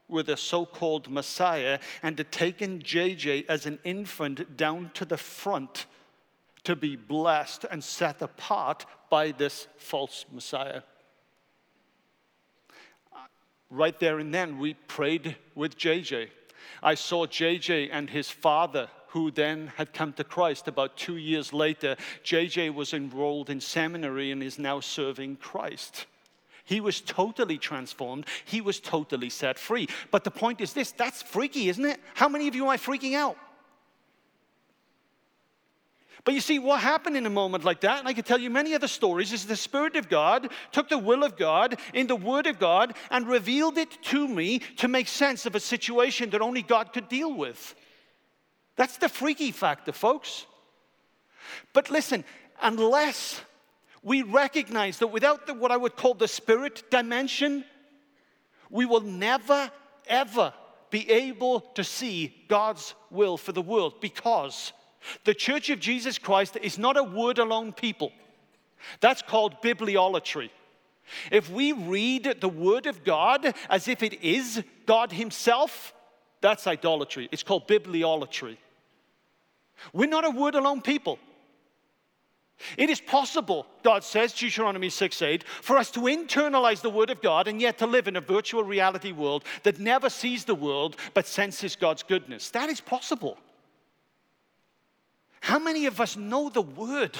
with 0.07 0.29
a 0.29 0.37
so 0.37 0.65
called 0.65 1.09
Messiah 1.09 1.79
and 2.03 2.17
had 2.17 2.31
taken 2.31 2.79
JJ 2.79 3.45
as 3.47 3.65
an 3.65 3.79
infant 3.83 4.55
down 4.55 4.91
to 4.93 5.05
the 5.05 5.17
front 5.17 5.85
to 6.63 6.75
be 6.75 6.95
blessed 6.95 7.65
and 7.69 7.83
set 7.83 8.21
apart 8.21 8.85
by 9.09 9.31
this 9.31 9.67
false 9.77 10.25
Messiah 10.31 10.81
right 13.69 13.99
there 13.99 14.19
and 14.19 14.33
then, 14.33 14.59
we 14.59 14.73
prayed 14.73 15.35
with 15.55 15.77
JJ. 15.77 16.29
I 16.81 16.95
saw 16.95 17.25
JJ 17.25 17.89
and 17.91 18.09
his 18.09 18.29
father, 18.29 18.89
who 19.09 19.31
then 19.31 19.71
had 19.77 19.93
come 19.93 20.13
to 20.13 20.23
Christ 20.23 20.67
about 20.67 20.97
two 20.97 21.17
years 21.17 21.53
later. 21.53 21.95
JJ 22.23 22.73
was 22.73 22.93
enrolled 22.93 23.49
in 23.49 23.59
seminary 23.61 24.31
and 24.31 24.43
is 24.43 24.59
now 24.59 24.79
serving 24.79 25.37
Christ. 25.37 26.05
He 26.65 26.81
was 26.81 26.99
totally 26.99 27.57
transformed. 27.57 28.25
He 28.43 28.59
was 28.59 28.81
totally 28.81 29.29
set 29.29 29.57
free. 29.57 29.87
But 30.11 30.25
the 30.25 30.31
point 30.31 30.59
is 30.59 30.73
this 30.73 30.91
that's 30.91 31.21
freaky, 31.21 31.69
isn't 31.69 31.85
it? 31.85 31.99
How 32.13 32.27
many 32.27 32.47
of 32.49 32.55
you 32.55 32.67
are 32.67 32.77
freaking 32.77 33.15
out? 33.15 33.37
But 36.23 36.33
you 36.33 36.41
see, 36.41 36.59
what 36.59 36.81
happened 36.81 37.15
in 37.15 37.25
a 37.25 37.29
moment 37.29 37.63
like 37.63 37.81
that, 37.81 37.99
and 37.99 38.07
I 38.07 38.13
could 38.13 38.25
tell 38.25 38.39
you 38.39 38.49
many 38.49 38.73
other 38.73 38.87
stories, 38.87 39.31
is 39.31 39.45
the 39.45 39.55
Spirit 39.55 39.95
of 39.95 40.09
God 40.09 40.51
took 40.71 40.89
the 40.89 40.97
will 40.97 41.23
of 41.23 41.37
God 41.37 41.79
in 41.93 42.07
the 42.07 42.15
Word 42.15 42.47
of 42.47 42.59
God 42.59 42.95
and 43.11 43.27
revealed 43.27 43.77
it 43.77 44.01
to 44.03 44.27
me 44.27 44.59
to 44.77 44.87
make 44.87 45.07
sense 45.07 45.45
of 45.45 45.55
a 45.55 45.59
situation 45.59 46.29
that 46.31 46.41
only 46.41 46.61
God 46.61 46.91
could 46.91 47.07
deal 47.07 47.33
with. 47.33 47.75
That's 48.75 48.97
the 48.97 49.09
freaky 49.09 49.51
factor, 49.51 49.91
folks. 49.91 50.45
But 51.73 51.89
listen, 51.89 52.23
unless 52.61 53.41
we 54.03 54.21
recognize 54.21 54.99
that 54.99 55.07
without 55.07 55.47
the, 55.47 55.53
what 55.53 55.71
I 55.71 55.77
would 55.77 55.95
call 55.95 56.13
the 56.13 56.27
spirit 56.27 56.83
dimension, 56.89 57.63
we 58.69 58.85
will 58.85 59.01
never, 59.01 59.71
ever 60.07 60.53
be 60.89 61.09
able 61.09 61.61
to 61.75 61.83
see 61.83 62.33
God's 62.47 62.95
will 63.09 63.37
for 63.37 63.51
the 63.51 63.61
world 63.61 63.99
because 64.01 64.71
the 65.23 65.33
Church 65.33 65.69
of 65.69 65.79
Jesus 65.79 66.17
Christ 66.17 66.57
is 66.61 66.77
not 66.77 66.97
a 66.97 67.03
word 67.03 67.39
alone 67.39 67.71
people. 67.71 68.11
That's 68.99 69.21
called 69.21 69.61
bibliolatry. 69.61 70.49
If 71.31 71.49
we 71.49 71.71
read 71.71 72.37
the 72.41 72.49
Word 72.49 72.85
of 72.85 73.03
God 73.03 73.53
as 73.69 73.87
if 73.87 74.03
it 74.03 74.21
is 74.21 74.63
God 74.85 75.11
Himself, 75.11 75.93
that's 76.41 76.67
idolatry. 76.67 77.29
It's 77.31 77.43
called 77.43 77.67
bibliolatry. 77.67 78.57
We're 79.93 80.09
not 80.09 80.25
a 80.25 80.31
word 80.31 80.55
alone 80.55 80.81
people. 80.81 81.19
It 82.75 82.89
is 82.89 82.99
possible, 82.99 83.67
God 83.83 84.03
says, 84.03 84.33
Deuteronomy 84.33 84.89
6 84.89 85.21
8, 85.21 85.43
for 85.43 85.77
us 85.77 85.91
to 85.91 86.01
internalize 86.01 86.81
the 86.81 86.89
Word 86.89 87.11
of 87.11 87.21
God 87.21 87.47
and 87.47 87.61
yet 87.61 87.77
to 87.77 87.85
live 87.85 88.07
in 88.07 88.15
a 88.15 88.21
virtual 88.21 88.63
reality 88.63 89.11
world 89.11 89.43
that 89.61 89.79
never 89.79 90.09
sees 90.09 90.43
the 90.43 90.55
world 90.55 90.95
but 91.13 91.27
senses 91.27 91.75
God's 91.75 92.01
goodness. 92.01 92.49
That 92.49 92.69
is 92.69 92.81
possible. 92.81 93.37
How 95.47 95.59
many 95.59 95.85
of 95.85 96.01
us 96.01 96.17
know 96.17 96.49
the 96.49 96.61
Word 96.61 97.17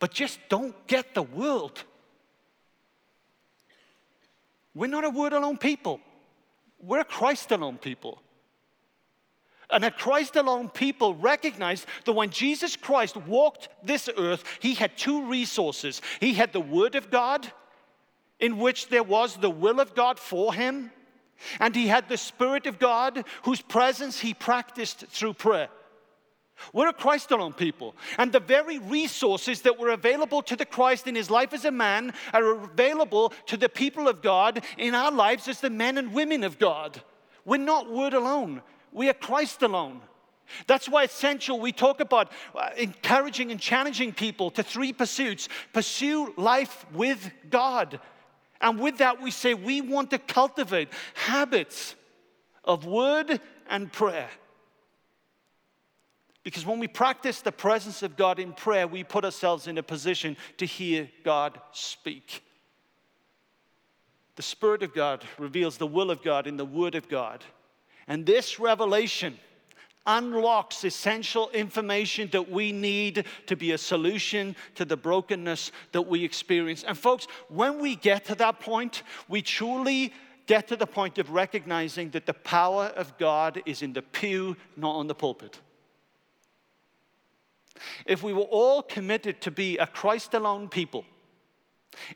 but 0.00 0.10
just 0.10 0.40
don't 0.48 0.74
get 0.88 1.14
the 1.14 1.22
world? 1.22 1.84
We're 4.74 4.88
not 4.88 5.04
a 5.04 5.10
Word 5.10 5.32
alone 5.34 5.56
people, 5.56 6.00
we're 6.82 6.98
a 6.98 7.04
Christ 7.04 7.52
alone 7.52 7.78
people. 7.78 8.20
And 9.70 9.84
a 9.84 9.90
Christ 9.92 10.34
alone 10.34 10.68
people 10.68 11.14
recognized 11.14 11.86
that 12.06 12.12
when 12.12 12.30
Jesus 12.30 12.74
Christ 12.74 13.16
walked 13.16 13.68
this 13.84 14.08
earth, 14.18 14.42
he 14.58 14.74
had 14.74 14.98
two 14.98 15.26
resources. 15.26 16.02
He 16.18 16.34
had 16.34 16.52
the 16.52 16.58
Word 16.58 16.96
of 16.96 17.08
God, 17.08 17.52
in 18.40 18.58
which 18.58 18.88
there 18.88 19.04
was 19.04 19.36
the 19.36 19.48
will 19.48 19.78
of 19.78 19.94
God 19.94 20.18
for 20.18 20.52
him, 20.52 20.90
and 21.60 21.76
he 21.76 21.86
had 21.86 22.08
the 22.08 22.16
Spirit 22.16 22.66
of 22.66 22.80
God, 22.80 23.24
whose 23.44 23.60
presence 23.60 24.18
he 24.18 24.34
practiced 24.34 25.06
through 25.06 25.34
prayer. 25.34 25.68
We're 26.72 26.88
a 26.88 26.92
Christ 26.92 27.30
alone 27.30 27.52
people. 27.52 27.94
And 28.18 28.32
the 28.32 28.40
very 28.40 28.78
resources 28.78 29.62
that 29.62 29.78
were 29.78 29.90
available 29.90 30.42
to 30.42 30.56
the 30.56 30.64
Christ 30.64 31.06
in 31.06 31.14
his 31.14 31.30
life 31.30 31.52
as 31.52 31.64
a 31.64 31.70
man 31.70 32.12
are 32.32 32.64
available 32.64 33.32
to 33.46 33.56
the 33.56 33.68
people 33.68 34.08
of 34.08 34.22
God 34.22 34.62
in 34.78 34.94
our 34.94 35.12
lives 35.12 35.48
as 35.48 35.60
the 35.60 35.70
men 35.70 35.98
and 35.98 36.12
women 36.12 36.44
of 36.44 36.58
God. 36.58 37.02
We're 37.44 37.58
not 37.58 37.90
word 37.90 38.14
alone. 38.14 38.62
We 38.92 39.08
are 39.08 39.14
Christ 39.14 39.62
alone. 39.62 40.00
That's 40.66 40.88
why 40.88 41.04
it's 41.04 41.14
essential 41.14 41.60
we 41.60 41.72
talk 41.72 42.00
about 42.00 42.32
uh, 42.54 42.70
encouraging 42.76 43.50
and 43.50 43.60
challenging 43.60 44.12
people 44.12 44.50
to 44.52 44.62
three 44.62 44.92
pursuits. 44.92 45.48
Pursue 45.72 46.34
life 46.36 46.84
with 46.92 47.30
God. 47.48 48.00
And 48.60 48.78
with 48.78 48.98
that, 48.98 49.22
we 49.22 49.30
say 49.30 49.54
we 49.54 49.80
want 49.80 50.10
to 50.10 50.18
cultivate 50.18 50.88
habits 51.14 51.94
of 52.64 52.84
word 52.84 53.40
and 53.68 53.92
prayer. 53.92 54.28
Because 56.42 56.64
when 56.64 56.78
we 56.78 56.88
practice 56.88 57.40
the 57.40 57.52
presence 57.52 58.02
of 58.02 58.16
God 58.16 58.38
in 58.38 58.52
prayer, 58.52 58.86
we 58.86 59.04
put 59.04 59.24
ourselves 59.24 59.66
in 59.66 59.76
a 59.76 59.82
position 59.82 60.36
to 60.56 60.64
hear 60.64 61.10
God 61.22 61.60
speak. 61.72 62.42
The 64.36 64.42
Spirit 64.42 64.82
of 64.82 64.94
God 64.94 65.22
reveals 65.38 65.76
the 65.76 65.86
will 65.86 66.10
of 66.10 66.22
God 66.22 66.46
in 66.46 66.56
the 66.56 66.64
Word 66.64 66.94
of 66.94 67.08
God. 67.08 67.44
And 68.08 68.24
this 68.24 68.58
revelation 68.58 69.38
unlocks 70.06 70.82
essential 70.82 71.50
information 71.50 72.28
that 72.32 72.50
we 72.50 72.72
need 72.72 73.26
to 73.46 73.54
be 73.54 73.72
a 73.72 73.78
solution 73.78 74.56
to 74.74 74.86
the 74.86 74.96
brokenness 74.96 75.72
that 75.92 76.02
we 76.02 76.24
experience. 76.24 76.84
And, 76.84 76.96
folks, 76.96 77.26
when 77.48 77.78
we 77.80 77.96
get 77.96 78.24
to 78.26 78.34
that 78.36 78.60
point, 78.60 79.02
we 79.28 79.42
truly 79.42 80.12
get 80.46 80.68
to 80.68 80.76
the 80.76 80.86
point 80.86 81.18
of 81.18 81.30
recognizing 81.30 82.10
that 82.10 82.24
the 82.24 82.32
power 82.32 82.86
of 82.96 83.16
God 83.18 83.60
is 83.66 83.82
in 83.82 83.92
the 83.92 84.02
pew, 84.02 84.56
not 84.76 84.94
on 84.94 85.06
the 85.06 85.14
pulpit. 85.14 85.60
If 88.06 88.22
we 88.22 88.32
were 88.32 88.42
all 88.42 88.82
committed 88.82 89.40
to 89.42 89.50
be 89.50 89.78
a 89.78 89.86
Christ 89.86 90.34
alone 90.34 90.68
people, 90.68 91.04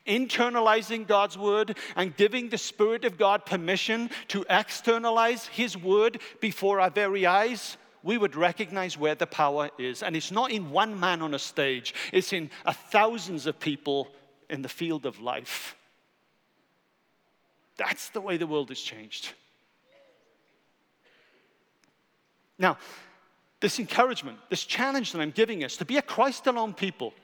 internalizing 0.07 1.07
God's 1.07 1.37
word 1.37 1.77
and 1.97 2.17
giving 2.17 2.49
the 2.49 2.59
Spirit 2.59 3.05
of 3.05 3.19
God 3.19 3.45
permission 3.45 4.11
to 4.29 4.45
externalize 4.49 5.47
His 5.47 5.77
word 5.77 6.21
before 6.41 6.81
our 6.81 6.91
very 6.91 7.27
eyes, 7.27 7.77
we 8.03 8.19
would 8.19 8.37
recognize 8.37 8.99
where 8.99 9.15
the 9.15 9.27
power 9.27 9.71
is. 9.79 10.03
And 10.03 10.15
it's 10.15 10.31
not 10.31 10.51
in 10.51 10.71
one 10.71 10.99
man 11.01 11.23
on 11.23 11.35
a 11.35 11.39
stage, 11.39 11.95
it's 12.12 12.33
in 12.33 12.51
uh, 12.65 12.73
thousands 12.73 13.47
of 13.47 13.59
people 13.59 14.09
in 14.51 14.62
the 14.62 14.69
field 14.69 15.07
of 15.07 15.21
life. 15.21 15.75
That's 17.77 18.11
the 18.11 18.21
way 18.21 18.37
the 18.37 18.47
world 18.47 18.69
has 18.69 18.81
changed. 18.81 19.33
Now, 22.59 22.79
this 23.65 23.81
encouragement, 23.81 24.37
this 24.51 24.62
challenge 24.62 25.12
that 25.12 25.23
I'm 25.23 25.31
giving 25.31 25.65
us 25.65 25.79
to 25.79 25.87
be 25.87 25.97
a 25.97 26.03
Christ 26.03 26.47
alone 26.47 26.75
people, 26.75 27.15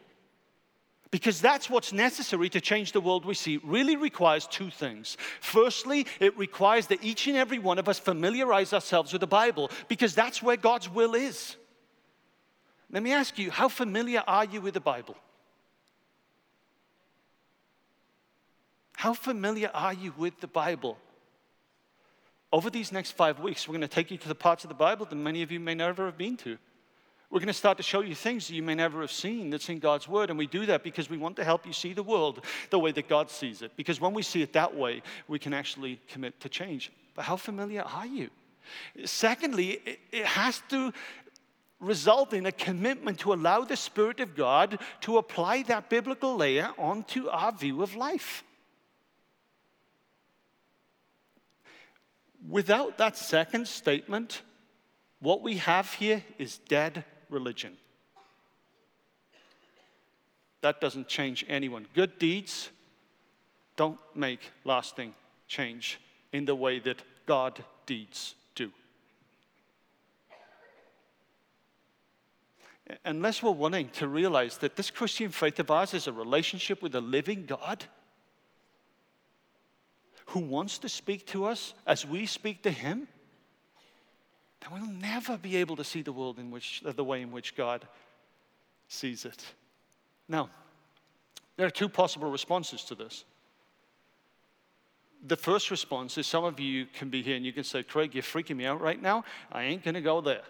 because 1.10 1.38
that's 1.38 1.68
what's 1.68 1.92
necessary 1.92 2.48
to 2.48 2.62
change 2.62 2.92
the 2.92 3.00
world 3.02 3.26
we 3.26 3.34
see, 3.34 3.58
really 3.62 3.94
requires 3.94 4.46
two 4.46 4.70
things. 4.70 5.18
Firstly, 5.42 6.06
it 6.18 6.34
requires 6.38 6.86
that 6.86 7.04
each 7.04 7.26
and 7.26 7.36
every 7.36 7.58
one 7.58 7.78
of 7.78 7.90
us 7.90 7.98
familiarize 7.98 8.72
ourselves 8.72 9.12
with 9.12 9.20
the 9.20 9.26
Bible, 9.26 9.70
because 9.86 10.14
that's 10.14 10.42
where 10.42 10.56
God's 10.56 10.88
will 10.88 11.14
is. 11.14 11.56
Let 12.90 13.02
me 13.02 13.12
ask 13.12 13.38
you, 13.38 13.50
how 13.50 13.68
familiar 13.68 14.22
are 14.26 14.46
you 14.46 14.62
with 14.62 14.72
the 14.72 14.80
Bible? 14.80 15.18
How 18.96 19.12
familiar 19.12 19.70
are 19.74 19.92
you 19.92 20.14
with 20.16 20.40
the 20.40 20.48
Bible? 20.48 20.96
Over 22.52 22.68
these 22.68 22.90
next 22.90 23.12
five 23.12 23.38
weeks, 23.38 23.68
we're 23.68 23.74
going 23.74 23.82
to 23.82 23.88
take 23.88 24.10
you 24.10 24.18
to 24.18 24.28
the 24.28 24.34
parts 24.34 24.64
of 24.64 24.68
the 24.68 24.74
Bible 24.74 25.06
that 25.06 25.14
many 25.14 25.42
of 25.42 25.52
you 25.52 25.60
may 25.60 25.74
never 25.74 26.06
have 26.06 26.18
been 26.18 26.36
to. 26.38 26.58
We're 27.30 27.38
going 27.38 27.46
to 27.46 27.52
start 27.52 27.76
to 27.76 27.84
show 27.84 28.00
you 28.00 28.16
things 28.16 28.48
that 28.48 28.54
you 28.54 28.62
may 28.62 28.74
never 28.74 29.00
have 29.02 29.12
seen 29.12 29.50
that's 29.50 29.68
in 29.68 29.78
God's 29.78 30.08
Word. 30.08 30.30
And 30.30 30.38
we 30.38 30.48
do 30.48 30.66
that 30.66 30.82
because 30.82 31.08
we 31.08 31.16
want 31.16 31.36
to 31.36 31.44
help 31.44 31.64
you 31.64 31.72
see 31.72 31.92
the 31.92 32.02
world 32.02 32.44
the 32.70 32.78
way 32.78 32.90
that 32.90 33.08
God 33.08 33.30
sees 33.30 33.62
it. 33.62 33.70
Because 33.76 34.00
when 34.00 34.12
we 34.12 34.22
see 34.22 34.42
it 34.42 34.52
that 34.54 34.74
way, 34.74 35.00
we 35.28 35.38
can 35.38 35.54
actually 35.54 36.00
commit 36.08 36.40
to 36.40 36.48
change. 36.48 36.90
But 37.14 37.24
how 37.24 37.36
familiar 37.36 37.82
are 37.82 38.06
you? 38.06 38.30
Secondly, 39.04 39.80
it 40.10 40.26
has 40.26 40.60
to 40.70 40.92
result 41.78 42.32
in 42.32 42.46
a 42.46 42.52
commitment 42.52 43.20
to 43.20 43.32
allow 43.32 43.62
the 43.62 43.76
Spirit 43.76 44.18
of 44.18 44.34
God 44.34 44.80
to 45.02 45.18
apply 45.18 45.62
that 45.62 45.88
biblical 45.88 46.34
layer 46.34 46.70
onto 46.78 47.28
our 47.28 47.52
view 47.52 47.82
of 47.84 47.94
life. 47.94 48.42
Without 52.48 52.98
that 52.98 53.16
second 53.16 53.68
statement, 53.68 54.42
what 55.20 55.42
we 55.42 55.56
have 55.58 55.92
here 55.94 56.24
is 56.38 56.58
dead 56.58 57.04
religion. 57.28 57.76
That 60.62 60.80
doesn't 60.80 61.08
change 61.08 61.44
anyone. 61.48 61.86
Good 61.94 62.18
deeds 62.18 62.70
don't 63.76 63.98
make 64.14 64.40
lasting 64.64 65.14
change 65.48 66.00
in 66.32 66.44
the 66.44 66.54
way 66.54 66.78
that 66.80 67.02
God 67.26 67.64
deeds 67.86 68.34
do. 68.54 68.70
Unless 73.04 73.42
we're 73.42 73.52
willing 73.52 73.88
to 73.90 74.08
realize 74.08 74.58
that 74.58 74.76
this 74.76 74.90
Christian 74.90 75.30
faith 75.30 75.58
of 75.60 75.70
ours 75.70 75.94
is 75.94 76.06
a 76.06 76.12
relationship 76.12 76.82
with 76.82 76.94
a 76.94 77.00
living 77.00 77.46
God 77.46 77.84
who 80.30 80.40
wants 80.40 80.78
to 80.78 80.88
speak 80.88 81.26
to 81.26 81.44
us 81.44 81.74
as 81.86 82.06
we 82.06 82.24
speak 82.24 82.62
to 82.62 82.70
him, 82.70 83.08
then 84.60 84.70
we'll 84.72 84.92
never 84.92 85.36
be 85.36 85.56
able 85.56 85.74
to 85.76 85.84
see 85.84 86.02
the 86.02 86.12
world 86.12 86.38
in 86.38 86.50
which, 86.52 86.82
uh, 86.86 86.92
the 86.92 87.02
way 87.02 87.20
in 87.20 87.32
which 87.32 87.56
God 87.56 87.86
sees 88.86 89.24
it. 89.24 89.44
Now, 90.28 90.48
there 91.56 91.66
are 91.66 91.70
two 91.70 91.88
possible 91.88 92.30
responses 92.30 92.84
to 92.84 92.94
this. 92.94 93.24
The 95.26 95.36
first 95.36 95.70
response 95.70 96.16
is 96.16 96.28
some 96.28 96.44
of 96.44 96.60
you 96.60 96.86
can 96.86 97.10
be 97.10 97.22
here 97.22 97.36
and 97.36 97.44
you 97.44 97.52
can 97.52 97.64
say, 97.64 97.82
Craig, 97.82 98.14
you're 98.14 98.22
freaking 98.22 98.56
me 98.56 98.66
out 98.66 98.80
right 98.80 99.00
now. 99.00 99.24
I 99.50 99.64
ain't 99.64 99.82
going 99.82 99.94
to 99.94 100.00
go 100.00 100.20
there. 100.20 100.42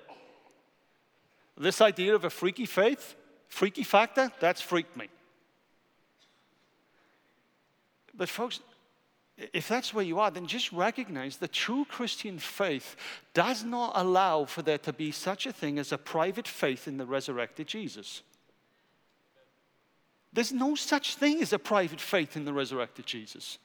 This 1.57 1.81
idea 1.81 2.15
of 2.15 2.25
a 2.25 2.31
freaky 2.31 2.67
faith, 2.67 3.15
freaky 3.49 3.83
factor, 3.83 4.31
that's 4.41 4.61
freaked 4.61 4.97
me. 4.97 5.09
But, 8.15 8.29
folks, 8.29 8.61
if 9.53 9.69
that's 9.69 9.95
where 9.95 10.05
you 10.05 10.19
are, 10.19 10.31
then 10.31 10.47
just 10.47 10.73
recognize 10.73 11.37
the 11.37 11.49
true 11.49 11.85
Christian 11.85 12.39
faith 12.39 12.97
does 13.33 13.65
not 13.65 13.93
allow 13.95 14.45
for 14.45 14.63
there 14.63 14.79
to 14.79 14.93
be 14.93 15.11
such 15.11 15.47
a 15.47 15.53
thing 15.53 15.79
as 15.79 15.93
a 15.93 15.99
private 15.99 16.47
faith 16.47 16.87
in 16.87 16.97
the 16.97 17.07
resurrected 17.07 17.67
Jesus. 17.67 18.23
There's 20.33 20.53
no 20.53 20.75
such 20.75 21.17
thing 21.17 21.43
as 21.43 21.53
a 21.53 21.59
private 21.59 22.01
faith 22.01 22.37
in 22.37 22.45
the 22.45 22.53
resurrected 22.53 23.07
Jesus. 23.07 23.59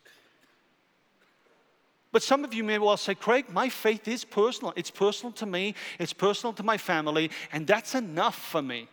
But 2.12 2.24
some 2.24 2.46
of 2.46 2.54
you 2.54 2.64
may 2.64 2.80
well 2.80 2.98
say, 2.98 3.14
Craig, 3.14 3.50
my 3.50 3.68
faith 3.68 4.08
is 4.08 4.24
personal. 4.24 4.74
It's 4.78 4.90
personal 4.90 5.34
to 5.34 5.46
me, 5.46 5.76
it's 6.00 6.14
personal 6.14 6.54
to 6.54 6.64
my 6.64 6.78
family, 6.78 7.30
and 7.52 7.68
that's 7.68 7.94
enough 7.94 8.38
for 8.38 8.62
me. 8.62 8.88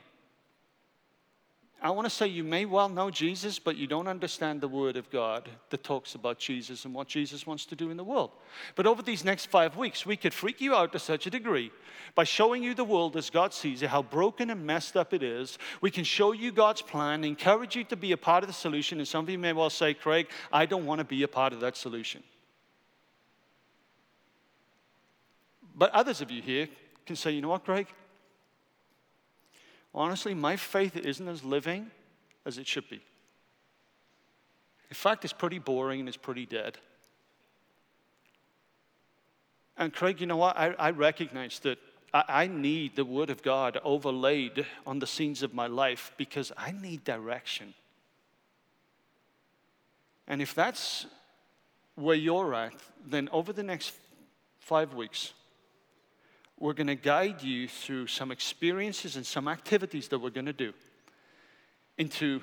I 1.85 1.91
want 1.91 2.07
to 2.07 2.11
say 2.11 2.29
you 2.29 2.45
may 2.45 2.65
well 2.65 2.89
know 2.89 3.11
Jesus, 3.11 3.59
but 3.59 3.77
you 3.77 3.89
don't 3.89 4.07
understand 4.07 4.61
the 4.61 4.69
Word 4.69 4.97
of 4.97 5.11
God 5.11 5.49
that 5.71 5.83
talks 5.83 6.15
about 6.15 6.39
Jesus 6.39 6.85
and 6.85 6.95
what 6.95 7.09
Jesus 7.09 7.45
wants 7.45 7.67
to 7.67 7.75
do 7.75 7.91
in 7.91 7.97
the 7.97 8.05
world. 8.05 8.31
But 8.77 8.87
over 8.87 9.03
these 9.03 9.25
next 9.25 9.47
five 9.47 9.77
weeks, 9.77 10.07
we 10.07 10.17
could 10.17 10.33
freak 10.33 10.61
you 10.61 10.77
out 10.77 10.93
to 10.93 11.01
such 11.01 11.27
a 11.27 11.31
degree 11.31 11.73
by 12.15 12.23
showing 12.23 12.63
you 12.63 12.75
the 12.75 12.85
world 12.85 13.17
as 13.17 13.31
God 13.31 13.53
sees 13.53 13.83
it, 13.83 13.91
how 13.91 14.01
broken 14.01 14.49
and 14.51 14.65
messed 14.65 14.97
up 14.97 15.13
it 15.13 15.25
is. 15.25 15.59
We 15.81 15.91
can 15.91 16.05
show 16.05 16.31
you 16.31 16.53
God's 16.53 16.83
plan, 16.83 17.25
encourage 17.25 17.75
you 17.75 17.83
to 17.85 17.97
be 17.97 18.13
a 18.13 18.17
part 18.17 18.45
of 18.45 18.49
the 18.49 18.55
solution. 18.55 18.99
And 18.99 19.09
some 19.09 19.25
of 19.25 19.31
you 19.31 19.39
may 19.39 19.53
well 19.53 19.69
say, 19.69 19.93
Craig, 19.93 20.29
I 20.53 20.67
don't 20.67 20.87
want 20.87 21.01
to 21.01 21.05
be 21.05 21.25
a 21.25 21.29
part 21.29 21.53
of 21.53 21.59
that 21.61 21.77
solution. 21.77 22.23
But 25.75 25.91
others 25.91 26.21
of 26.21 26.31
you 26.31 26.43
here 26.43 26.69
can 27.07 27.17
say, 27.17 27.33
you 27.33 27.41
know 27.41 27.49
what, 27.49 27.65
Craig? 27.65 27.89
Honestly, 29.95 30.35
my 30.35 30.57
faith 30.57 30.97
isn't 30.97 31.29
as 31.29 31.45
living 31.45 31.91
as 32.45 32.59
it 32.59 32.67
should 32.67 32.89
be. 32.89 33.01
In 34.89 34.95
fact, 34.95 35.25
it's 35.25 35.33
pretty 35.33 35.59
boring 35.59 36.01
and 36.01 36.09
it's 36.09 36.19
pretty 36.19 36.47
dead. 36.47 36.79
And 39.77 39.93
Craig, 39.93 40.21
you 40.21 40.27
know 40.27 40.37
what? 40.37 40.57
I, 40.57 40.75
I 40.79 40.91
recognize 40.91 41.59
that 41.61 41.79
I, 42.13 42.25
I 42.29 42.47
need 42.47 42.97
the 42.97 43.05
Word 43.05 43.31
of 43.31 43.43
God 43.43 43.79
overlaid 43.85 44.67
on 44.87 44.99
the 44.99 45.07
scenes 45.07 45.43
of 45.43 45.55
my 45.55 45.67
life 45.67 46.13
because 46.17 46.53
I 46.57 46.73
need 46.73 47.05
direction. 47.05 47.75
And 50.29 50.41
if 50.41 50.55
that's 50.55 51.07
where 51.95 52.17
you're 52.17 52.55
at, 52.55 52.75
then 53.07 53.29
over 53.33 53.53
the 53.53 53.63
next 53.63 53.93
five 54.61 54.95
weeks, 54.95 55.33
we're 56.63 56.73
going 56.73 56.87
to 56.87 56.95
guide 56.95 57.43
you 57.43 57.67
through 57.67 58.07
some 58.07 58.31
experiences 58.31 59.17
and 59.17 59.27
some 59.27 59.49
activities 59.49 60.07
that 60.07 60.21
we're 60.21 60.31
going 60.31 60.47
to 60.47 60.53
do 60.53 60.73
into 61.99 62.41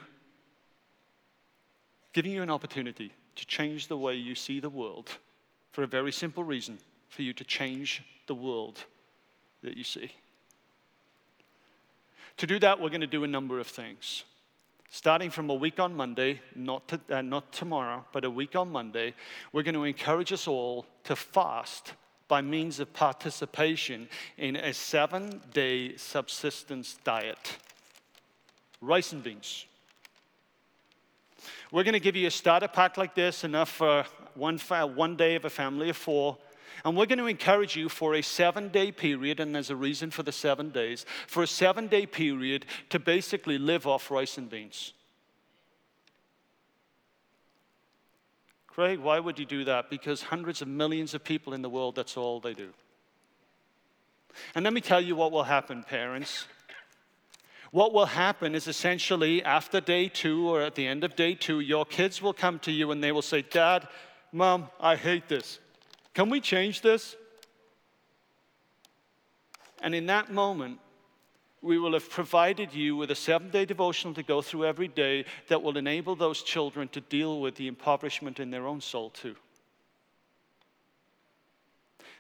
giving 2.12 2.34
you 2.34 2.42
an 2.42 2.50
opportunity 2.50 3.14
to 3.38 3.46
change 3.46 3.88
the 3.88 3.98
way 3.98 4.16
you 4.16 4.36
see 4.36 4.60
the 4.60 4.70
world 4.70 5.10
for 5.72 5.84
a 5.84 5.88
very 5.88 6.12
simple 6.12 6.44
reason 6.44 6.78
for 7.08 7.22
you 7.22 7.32
to 7.32 7.46
change 7.46 8.04
the 8.28 8.36
world 8.36 8.84
that 9.64 9.78
you 9.78 9.86
see. 9.86 10.12
To 12.36 12.46
do 12.46 12.60
that, 12.60 12.82
we're 12.82 12.90
going 12.90 13.00
to 13.00 13.08
do 13.08 13.24
a 13.24 13.28
number 13.28 13.58
of 13.58 13.68
things. 13.68 14.26
Starting 14.90 15.30
from 15.30 15.50
a 15.50 15.56
week 15.56 15.80
on 15.80 15.96
Monday, 15.96 16.42
not, 16.56 16.86
to, 16.90 17.00
uh, 17.10 17.22
not 17.22 17.54
tomorrow, 17.54 18.04
but 18.12 18.26
a 18.26 18.30
week 18.30 18.58
on 18.58 18.70
Monday, 18.70 19.14
we're 19.54 19.64
going 19.64 19.76
to 19.76 19.86
encourage 19.86 20.34
us 20.34 20.46
all 20.46 20.86
to 21.06 21.16
fast 21.16 21.94
by 22.30 22.42
means 22.42 22.80
of 22.80 22.94
participation 22.94 24.08
in 24.38 24.56
a 24.56 24.74
seven 24.74 25.42
day 25.52 25.98
subsistence 25.98 26.98
diet 27.04 27.58
rice 28.82 29.12
and 29.12 29.22
beans. 29.22 29.66
We're 31.72 31.84
going 31.84 31.94
to 31.94 32.00
give 32.00 32.16
you 32.16 32.28
a 32.28 32.32
starter 32.32 32.68
pack 32.68 32.98
like 32.98 33.14
this, 33.14 33.44
enough 33.44 33.70
for 33.70 34.06
one, 34.36 34.58
fa- 34.58 34.88
one 34.88 35.16
day 35.16 35.36
of 35.36 35.46
a 35.46 35.50
family 35.50 35.90
of 35.90 35.98
four. 35.98 36.38
And 36.86 36.96
we're 36.96 37.06
going 37.06 37.20
to 37.20 37.28
encourage 37.28 37.76
you 37.76 37.90
for 37.90 38.16
a 38.16 38.22
seven 38.22 38.70
day 38.70 38.92
period, 38.92 39.40
and 39.40 39.54
there's 39.54 39.70
a 39.70 39.76
reason 39.76 40.12
for 40.12 40.24
the 40.24 40.32
seven 40.32 40.70
days, 40.70 41.06
for 41.28 41.44
a 41.44 41.48
seven 41.48 41.88
day 41.88 42.06
period 42.06 42.66
to 42.90 43.00
basically 43.00 43.58
live 43.58 43.86
off 43.86 44.10
rice 44.10 44.38
and 44.38 44.50
beans. 44.50 44.94
Craig, 48.80 49.00
why 49.00 49.20
would 49.20 49.38
you 49.38 49.46
do 49.46 49.66
that? 49.66 49.90
Because 49.90 50.22
hundreds 50.22 50.62
of 50.62 50.70
millions 50.70 51.14
of 51.14 51.22
people 51.22 51.54
in 51.54 51.62
the 51.62 51.70
world, 51.70 51.98
that's 51.98 52.16
all 52.16 52.40
they 52.40 52.54
do. 52.54 52.70
And 54.56 54.64
let 54.64 54.72
me 54.72 54.80
tell 54.80 55.02
you 55.02 55.18
what 55.18 55.34
will 55.34 55.44
happen, 55.44 55.84
parents. 55.84 56.46
What 57.72 57.92
will 57.92 58.06
happen 58.06 58.56
is 58.56 58.70
essentially 58.70 59.44
after 59.44 59.82
day 59.82 60.08
two 60.08 60.48
or 60.48 60.62
at 60.62 60.76
the 60.76 60.88
end 60.88 61.04
of 61.04 61.18
day 61.18 61.36
two, 61.36 61.60
your 61.60 61.86
kids 61.86 62.22
will 62.22 62.32
come 62.32 62.58
to 62.60 62.72
you 62.72 62.92
and 62.92 63.04
they 63.04 63.12
will 63.12 63.22
say, 63.22 63.42
Dad, 63.42 63.86
Mom, 64.32 64.70
I 64.80 64.96
hate 64.96 65.28
this. 65.28 65.60
Can 66.14 66.30
we 66.30 66.40
change 66.40 66.80
this? 66.80 67.18
And 69.82 69.94
in 69.94 70.06
that 70.06 70.32
moment, 70.32 70.80
we 71.62 71.78
will 71.78 71.94
have 71.94 72.10
provided 72.10 72.74
you 72.74 72.96
with 72.96 73.12
a 73.12 73.16
seven 73.16 73.50
day 73.50 73.66
devotional 73.66 74.14
to 74.14 74.24
go 74.24 74.42
through 74.42 74.66
every 74.66 74.88
day 74.88 75.26
that 75.48 75.62
will 75.62 75.78
enable 75.78 76.16
those 76.16 76.42
children 76.42 76.88
to 76.90 77.02
deal 77.02 77.42
with 77.42 77.56
the 77.56 77.68
impoverishment 77.68 78.40
in 78.40 78.50
their 78.50 78.68
own 78.68 78.82
soul, 78.82 79.10
too. 79.10 79.36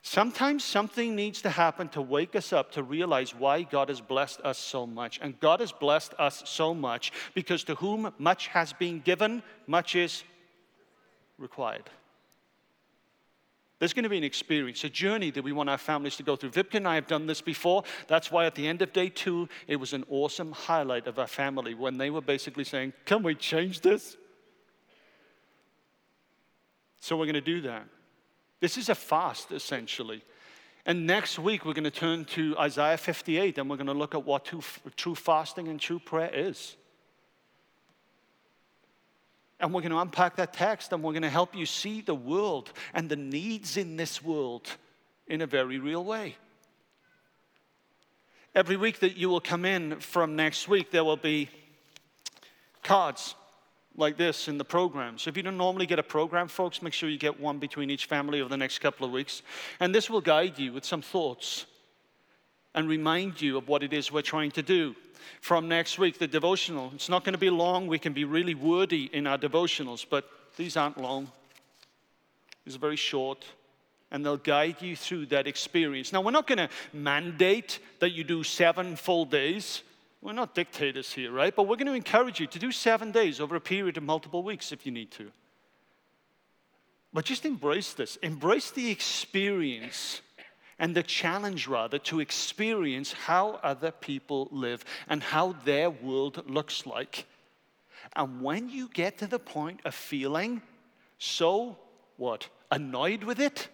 Sometimes 0.02 0.64
something 0.64 1.16
needs 1.16 1.42
to 1.42 1.50
happen 1.50 1.90
to 1.90 2.02
wake 2.02 2.36
us 2.36 2.54
up 2.54 2.72
to 2.72 2.84
realize 2.84 3.36
why 3.36 3.64
God 3.64 3.90
has 3.90 4.00
blessed 4.00 4.40
us 4.42 4.58
so 4.58 4.88
much. 4.88 5.20
And 5.22 5.40
God 5.40 5.60
has 5.60 5.74
blessed 5.74 6.14
us 6.18 6.42
so 6.46 6.74
much 6.74 7.12
because 7.34 7.66
to 7.66 7.76
whom 7.76 8.14
much 8.18 8.48
has 8.48 8.72
been 8.72 9.02
given, 9.02 9.44
much 9.68 9.96
is 9.96 10.24
required. 11.38 11.90
There's 13.80 13.94
going 13.94 14.04
to 14.04 14.10
be 14.10 14.18
an 14.18 14.26
experience, 14.26 14.84
a 14.84 14.90
journey 14.90 15.32
that 15.32 15.44
we 15.44 15.54
want 15.54 15.70
our 15.70 15.78
families 15.78 16.18
to 16.18 16.24
go 16.24 16.36
through. 16.36 16.52
Vipka 16.52 16.76
and 16.76 16.88
I 16.88 16.96
have 16.96 17.08
done 17.08 17.28
this 17.28 17.40
before. 17.40 17.84
That's 18.08 18.30
why 18.30 18.46
at 18.46 18.56
the 18.56 18.68
end 18.68 18.82
of 18.82 18.92
day 18.92 19.08
two, 19.08 19.48
it 19.68 19.78
was 19.78 19.94
an 19.94 20.04
awesome 20.10 20.52
highlight 20.52 21.08
of 21.08 21.18
our 21.18 21.28
family 21.28 21.74
when 21.74 21.98
they 21.98 22.10
were 22.10 22.22
basically 22.22 22.66
saying, 22.66 22.92
Can 23.06 23.24
we 23.24 23.36
change 23.36 23.80
this? 23.80 24.18
So 27.00 27.16
we're 27.16 27.26
going 27.26 27.36
to 27.36 27.42
do 27.42 27.62
that. 27.62 27.88
This 28.60 28.78
is 28.78 28.90
a 28.90 28.96
fast, 28.96 29.54
essentially. 29.54 30.22
And 30.86 31.08
next 31.08 31.40
week, 31.40 31.66
we're 31.66 31.74
going 31.74 31.84
to 31.86 31.92
turn 31.92 32.26
to 32.26 32.58
Isaiah 32.58 32.98
58 32.98 33.58
and 33.58 33.70
we're 33.70 33.78
going 33.78 33.88
to 33.88 33.94
look 33.94 34.14
at 34.14 34.26
what 34.26 34.52
true 34.98 35.16
fasting 35.16 35.70
and 35.70 35.80
true 35.80 36.00
prayer 36.00 36.32
is. 36.34 36.76
And 39.60 39.74
we're 39.74 39.82
going 39.82 39.91
to 39.91 39.99
unpack 39.99 40.38
that 40.38 40.53
text 40.53 40.93
and 40.93 41.03
we're 41.03 41.12
going 41.12 41.24
to 41.24 41.30
help 41.30 41.55
you 41.55 41.66
see 41.66 42.01
the 42.01 42.16
world 42.16 42.72
and 42.93 43.10
the 43.10 43.16
needs 43.16 43.76
in 43.78 43.97
this 43.97 44.24
world 44.24 44.70
in 45.28 45.41
a 45.41 45.47
very 45.47 45.80
real 45.80 46.03
way. 46.03 46.36
Every 48.55 48.78
week 48.78 48.99
that 48.99 49.16
you 49.16 49.30
will 49.30 49.41
come 49.41 49.66
in 49.66 49.99
from 49.99 50.36
next 50.36 50.68
week, 50.68 50.91
there 50.91 51.03
will 51.03 51.18
be 51.18 51.49
cards 52.84 53.36
like 53.95 54.18
this 54.18 54.47
in 54.47 54.57
the 54.57 54.66
program. 54.66 55.18
So 55.18 55.30
if 55.30 55.38
you 55.38 55.43
don't 55.43 55.57
normally 55.57 55.86
get 55.86 55.99
a 55.99 56.03
program, 56.03 56.47
folks, 56.47 56.82
make 56.82 56.93
sure 56.93 57.10
you 57.10 57.18
get 57.18 57.39
one 57.39 57.60
between 57.60 57.89
each 57.89 58.05
family 58.05 58.39
over 58.39 58.49
the 58.49 58.57
next 58.57 58.80
couple 58.80 59.05
of 59.05 59.12
weeks. 59.12 59.41
And 59.80 59.93
this 59.93 60.10
will 60.10 60.22
guide 60.22 60.57
you 60.57 60.74
with 60.74 60.86
some 60.86 61.01
thoughts 61.01 61.66
and 62.76 62.88
remind 62.88 63.42
you 63.42 63.58
of 63.58 63.68
what 63.68 63.84
it 63.84 63.94
is 63.94 64.12
we're 64.12 64.22
trying 64.22 64.52
to 64.52 64.62
do 64.62 64.96
from 65.42 65.68
next 65.68 65.98
week, 65.98 66.20
the 66.20 66.28
devotional. 66.28 66.92
It's 66.94 67.10
not 67.10 67.24
going 67.24 67.34
to 67.34 67.40
be 67.40 67.50
long. 67.50 67.88
We 67.88 68.00
can 68.00 68.14
be 68.14 68.26
really 68.26 68.56
wordy 68.56 69.10
in 69.12 69.28
our 69.28 69.38
devotionals, 69.38 70.06
but 70.10 70.30
these 70.58 70.76
aren't 70.78 70.98
long. 70.98 71.32
These 72.66 72.76
are 72.76 72.80
very 72.80 72.96
short, 72.96 73.46
and 74.12 74.26
they'll 74.26 74.38
guide 74.38 74.82
you 74.82 74.96
through 74.96 75.28
that 75.28 75.48
experience. 75.48 76.12
Now, 76.12 76.22
we're 76.22 76.32
not 76.32 76.48
going 76.48 76.58
to 76.58 76.70
mandate 76.94 77.80
that 78.00 78.12
you 78.12 78.24
do 78.24 78.44
seven 78.44 78.96
full 78.96 79.26
days. 79.26 79.84
We're 80.22 80.34
not 80.34 80.54
dictators 80.54 81.14
here, 81.14 81.32
right? 81.32 81.56
But 81.56 81.64
we're 81.64 81.78
going 81.78 81.88
to 81.88 81.94
encourage 81.94 82.40
you 82.40 82.48
to 82.48 82.60
do 82.60 82.72
seven 82.72 83.12
days 83.12 83.40
over 83.40 83.56
a 83.56 83.62
period 83.62 83.98
of 83.98 84.04
multiple 84.04 84.44
weeks 84.44 84.72
if 84.72 84.86
you 84.86 84.92
need 84.92 85.12
to. 85.12 85.32
But 87.14 87.26
just 87.26 87.46
embrace 87.46 87.94
this, 87.94 88.18
embrace 88.18 88.70
the 88.70 88.92
experience 88.92 90.22
and 90.80 90.96
the 90.96 91.04
challenge, 91.04 91.68
rather, 91.68 92.00
to 92.00 92.22
experience 92.22 93.12
how 93.12 93.60
other 93.62 93.92
people 93.92 94.48
live 94.52 94.86
and 95.10 95.22
how 95.22 95.54
their 95.66 95.90
world 95.90 96.50
looks 96.50 96.86
like. 96.86 97.26
And 98.16 98.42
when 98.42 98.70
you 98.70 98.90
get 98.94 99.18
to 99.20 99.28
the 99.28 99.40
point 99.40 99.82
of 99.86 99.94
feeling 99.94 100.62
so, 101.18 101.78
what, 102.16 102.48
annoyed 102.72 103.26
with 103.26 103.40
it, 103.42 103.68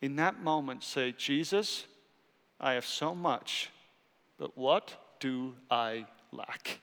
in 0.00 0.16
that 0.16 0.42
moment 0.42 0.82
say, 0.82 1.12
Jesus, 1.12 1.84
I 2.60 2.72
have 2.72 2.84
so 2.84 3.14
much, 3.14 3.70
but 4.36 4.58
what 4.58 4.92
do 5.20 5.54
I 5.70 6.06
lack? 6.32 6.80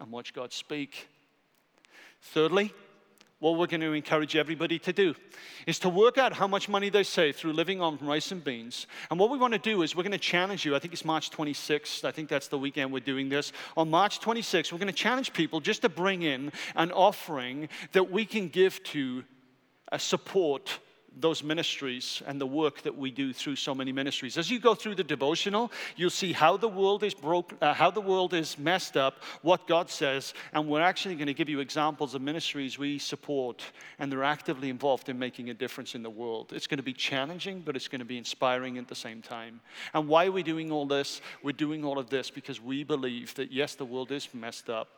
And 0.00 0.10
watch 0.10 0.34
God 0.34 0.52
speak. 0.52 1.06
Thirdly, 2.20 2.74
what 3.42 3.58
we're 3.58 3.66
going 3.66 3.80
to 3.80 3.92
encourage 3.92 4.36
everybody 4.36 4.78
to 4.78 4.92
do 4.92 5.16
is 5.66 5.80
to 5.80 5.88
work 5.88 6.16
out 6.16 6.32
how 6.32 6.46
much 6.46 6.68
money 6.68 6.88
they 6.90 7.02
save 7.02 7.34
through 7.34 7.52
living 7.52 7.80
on 7.80 7.98
rice 8.00 8.30
and 8.30 8.44
beans. 8.44 8.86
And 9.10 9.18
what 9.18 9.30
we 9.30 9.36
want 9.36 9.52
to 9.52 9.58
do 9.58 9.82
is 9.82 9.96
we're 9.96 10.04
going 10.04 10.12
to 10.12 10.18
challenge 10.18 10.64
you. 10.64 10.76
I 10.76 10.78
think 10.78 10.94
it's 10.94 11.04
March 11.04 11.28
26th. 11.30 12.04
I 12.04 12.12
think 12.12 12.28
that's 12.28 12.46
the 12.46 12.56
weekend 12.56 12.92
we're 12.92 13.00
doing 13.00 13.28
this. 13.28 13.52
On 13.76 13.90
March 13.90 14.20
26th, 14.20 14.70
we're 14.70 14.78
going 14.78 14.86
to 14.86 14.92
challenge 14.92 15.32
people 15.32 15.58
just 15.58 15.82
to 15.82 15.88
bring 15.88 16.22
in 16.22 16.52
an 16.76 16.92
offering 16.92 17.68
that 17.90 18.12
we 18.12 18.24
can 18.24 18.46
give 18.46 18.80
to 18.84 19.24
uh, 19.90 19.98
support 19.98 20.78
those 21.18 21.42
ministries 21.42 22.22
and 22.26 22.40
the 22.40 22.46
work 22.46 22.82
that 22.82 22.96
we 22.96 23.10
do 23.10 23.32
through 23.32 23.56
so 23.56 23.74
many 23.74 23.92
ministries. 23.92 24.38
As 24.38 24.50
you 24.50 24.58
go 24.58 24.74
through 24.74 24.94
the 24.94 25.04
devotional, 25.04 25.70
you'll 25.96 26.10
see 26.10 26.32
how 26.32 26.56
the 26.56 26.68
world 26.68 27.02
is 27.02 27.14
broke, 27.14 27.52
uh, 27.60 27.74
how 27.74 27.90
the 27.90 28.00
world 28.00 28.34
is 28.34 28.58
messed 28.58 28.96
up, 28.96 29.22
what 29.42 29.66
God 29.66 29.90
says, 29.90 30.34
and 30.52 30.68
we're 30.68 30.80
actually 30.80 31.14
going 31.14 31.26
to 31.26 31.34
give 31.34 31.48
you 31.48 31.60
examples 31.60 32.14
of 32.14 32.22
ministries 32.22 32.78
we 32.78 32.98
support 32.98 33.62
and 33.98 34.10
they're 34.10 34.24
actively 34.24 34.70
involved 34.70 35.08
in 35.08 35.18
making 35.18 35.50
a 35.50 35.54
difference 35.54 35.94
in 35.94 36.02
the 36.02 36.10
world. 36.10 36.52
It's 36.52 36.66
going 36.66 36.78
to 36.78 36.82
be 36.82 36.92
challenging, 36.92 37.60
but 37.60 37.76
it's 37.76 37.88
going 37.88 38.00
to 38.00 38.04
be 38.04 38.18
inspiring 38.18 38.78
at 38.78 38.88
the 38.88 38.94
same 38.94 39.22
time. 39.22 39.60
And 39.94 40.08
why 40.08 40.26
are 40.26 40.32
we 40.32 40.42
doing 40.42 40.72
all 40.72 40.86
this? 40.86 41.20
We're 41.42 41.52
doing 41.52 41.84
all 41.84 41.98
of 41.98 42.10
this 42.10 42.30
because 42.30 42.60
we 42.60 42.84
believe 42.84 43.34
that 43.34 43.52
yes, 43.52 43.74
the 43.74 43.84
world 43.84 44.10
is 44.12 44.28
messed 44.34 44.70
up. 44.70 44.88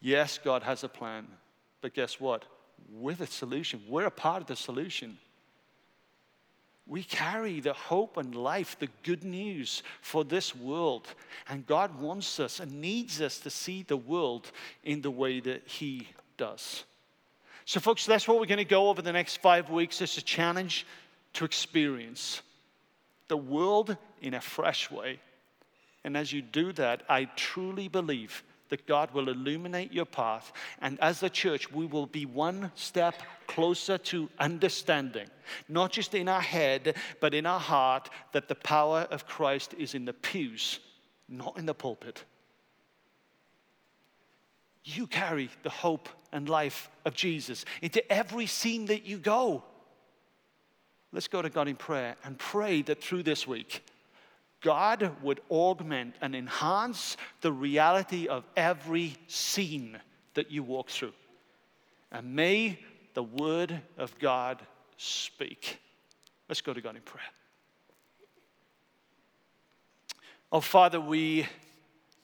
Yes, 0.00 0.38
God 0.42 0.62
has 0.62 0.82
a 0.82 0.88
plan, 0.88 1.26
but 1.82 1.94
guess 1.94 2.18
what? 2.18 2.44
We're 2.92 3.14
the 3.14 3.26
solution. 3.26 3.82
We're 3.88 4.06
a 4.06 4.10
part 4.10 4.42
of 4.42 4.48
the 4.48 4.56
solution. 4.56 5.18
We 6.86 7.04
carry 7.04 7.60
the 7.60 7.72
hope 7.72 8.16
and 8.16 8.34
life, 8.34 8.76
the 8.78 8.88
good 9.04 9.22
news 9.22 9.82
for 10.00 10.24
this 10.24 10.56
world. 10.56 11.06
And 11.48 11.66
God 11.66 12.00
wants 12.00 12.40
us 12.40 12.58
and 12.58 12.80
needs 12.80 13.20
us 13.20 13.38
to 13.40 13.50
see 13.50 13.84
the 13.84 13.96
world 13.96 14.50
in 14.82 15.00
the 15.00 15.10
way 15.10 15.38
that 15.40 15.68
He 15.68 16.08
does. 16.36 16.84
So, 17.64 17.78
folks, 17.78 18.06
that's 18.06 18.26
what 18.26 18.40
we're 18.40 18.46
going 18.46 18.58
to 18.58 18.64
go 18.64 18.88
over 18.88 19.02
the 19.02 19.12
next 19.12 19.40
five 19.40 19.70
weeks. 19.70 20.00
It's 20.00 20.18
a 20.18 20.22
challenge 20.22 20.84
to 21.34 21.44
experience 21.44 22.42
the 23.28 23.36
world 23.36 23.96
in 24.20 24.34
a 24.34 24.40
fresh 24.40 24.90
way. 24.90 25.20
And 26.02 26.16
as 26.16 26.32
you 26.32 26.42
do 26.42 26.72
that, 26.72 27.04
I 27.08 27.26
truly 27.36 27.86
believe 27.86 28.42
that 28.70 28.86
God 28.86 29.12
will 29.12 29.28
illuminate 29.28 29.92
your 29.92 30.06
path. 30.06 30.52
And 30.80 30.98
as 31.00 31.22
a 31.22 31.28
church, 31.30 31.70
we 31.70 31.86
will 31.86 32.06
be 32.06 32.24
one 32.24 32.72
step 32.74 33.14
closer 33.46 33.98
to 33.98 34.30
understanding, 34.38 35.28
not 35.68 35.92
just 35.92 36.14
in 36.14 36.28
our 36.28 36.40
head, 36.40 36.96
but 37.20 37.34
in 37.34 37.46
our 37.46 37.60
heart, 37.60 38.08
that 38.32 38.48
the 38.48 38.54
power 38.54 39.06
of 39.10 39.26
Christ 39.26 39.74
is 39.78 39.94
in 39.94 40.04
the 40.04 40.12
pews, 40.12 40.80
not 41.28 41.58
in 41.58 41.66
the 41.66 41.74
pulpit. 41.74 42.24
You 44.84 45.06
carry 45.06 45.50
the 45.62 45.70
hope 45.70 46.08
and 46.32 46.48
life 46.48 46.88
of 47.04 47.14
Jesus 47.14 47.64
into 47.82 48.10
every 48.10 48.46
scene 48.46 48.86
that 48.86 49.04
you 49.04 49.18
go. 49.18 49.62
Let's 51.12 51.28
go 51.28 51.42
to 51.42 51.50
God 51.50 51.68
in 51.68 51.76
prayer 51.76 52.16
and 52.24 52.38
pray 52.38 52.82
that 52.82 53.02
through 53.02 53.24
this 53.24 53.46
week, 53.46 53.84
God 54.60 55.16
would 55.22 55.40
augment 55.50 56.16
and 56.20 56.34
enhance 56.34 57.16
the 57.40 57.52
reality 57.52 58.28
of 58.28 58.44
every 58.56 59.16
scene 59.26 59.98
that 60.34 60.50
you 60.50 60.62
walk 60.62 60.90
through. 60.90 61.12
And 62.12 62.34
may 62.34 62.78
the 63.14 63.22
word 63.22 63.80
of 63.96 64.18
God 64.18 64.60
speak. 64.96 65.78
Let's 66.48 66.60
go 66.60 66.74
to 66.74 66.80
God 66.80 66.96
in 66.96 67.02
prayer. 67.02 67.24
Oh, 70.52 70.60
Father, 70.60 71.00
we 71.00 71.46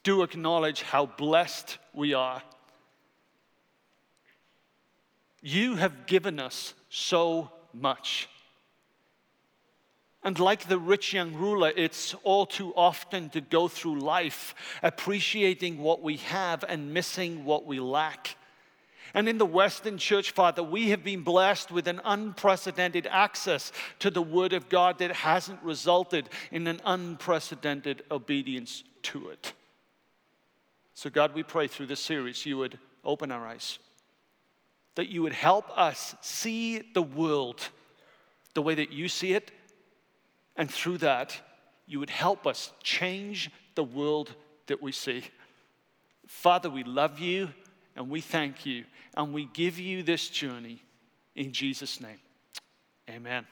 do 0.03 0.23
acknowledge 0.23 0.83
how 0.83 1.07
blessed 1.07 1.79
we 1.93 2.13
are. 2.13 2.43
You 5.41 5.77
have 5.77 6.07
given 6.07 6.41
us 6.41 6.75
so 6.89 7.51
much. 7.73 8.29
And 10.27 10.41
like 10.41 10.67
the 10.67 10.77
rich 10.77 11.13
young 11.13 11.35
ruler, 11.35 11.73
it's 11.77 12.13
all 12.25 12.47
too 12.47 12.73
often 12.75 13.31
to 13.31 13.41
go 13.41 13.69
through 13.69 14.01
life 14.01 14.57
appreciating 14.83 15.79
what 15.79 16.03
we 16.03 16.17
have 16.17 16.65
and 16.69 16.93
missing 16.93 17.45
what 17.45 17.65
we 17.65 17.79
lack. 17.79 18.35
And 19.15 19.29
in 19.29 19.39
the 19.39 19.47
Western 19.47 19.99
church, 19.99 20.33
Father, 20.33 20.65
we 20.65 20.91
have 20.91 21.05
been 21.05 21.23
blessed 21.23 21.71
with 21.71 21.87
an 21.87 22.01
unprecedented 22.05 23.07
access 23.07 23.71
to 24.01 24.11
the 24.11 24.21
Word 24.21 24.53
of 24.53 24.69
God 24.69 24.99
that 24.99 25.13
hasn't 25.13 25.63
resulted 25.63 26.29
in 26.51 26.67
an 26.67 26.81
unprecedented 26.85 28.03
obedience 28.11 28.83
to 29.03 29.29
it. 29.29 29.53
So, 30.95 31.09
God, 31.09 31.37
we 31.37 31.45
pray 31.45 31.69
through 31.69 31.87
this 31.87 32.01
series 32.01 32.45
you 32.45 32.59
would 32.59 32.81
open 33.05 33.31
our 33.31 33.47
eyes, 33.47 33.79
that 34.97 35.09
you 35.09 35.23
would 35.23 35.35
help 35.35 35.67
us 35.79 36.17
see 36.21 36.83
the 36.95 37.03
world 37.03 37.61
the 38.55 38.63
way 38.63 38.75
that 38.75 38.91
you 38.91 39.07
see 39.07 39.35
it 39.35 39.53
and 40.57 40.71
through 40.71 40.99
that, 40.99 41.39
you 41.87 42.01
would 42.01 42.11
help 42.11 42.47
us 42.47 42.73
change 42.83 43.51
the 43.75 43.85
world 43.85 44.35
that 44.67 44.83
we 44.83 44.93
see. 44.93 45.23
Father, 46.27 46.69
we 46.69 46.83
love 46.83 47.21
you 47.21 47.51
and 47.95 48.11
we 48.11 48.21
thank 48.21 48.67
you 48.67 48.85
and 49.17 49.33
we 49.33 49.47
give 49.47 49.79
you 49.79 50.03
this 50.03 50.29
journey 50.29 50.83
in 51.35 51.53
Jesus' 51.53 52.01
name. 52.01 52.19
Amen. 53.09 53.47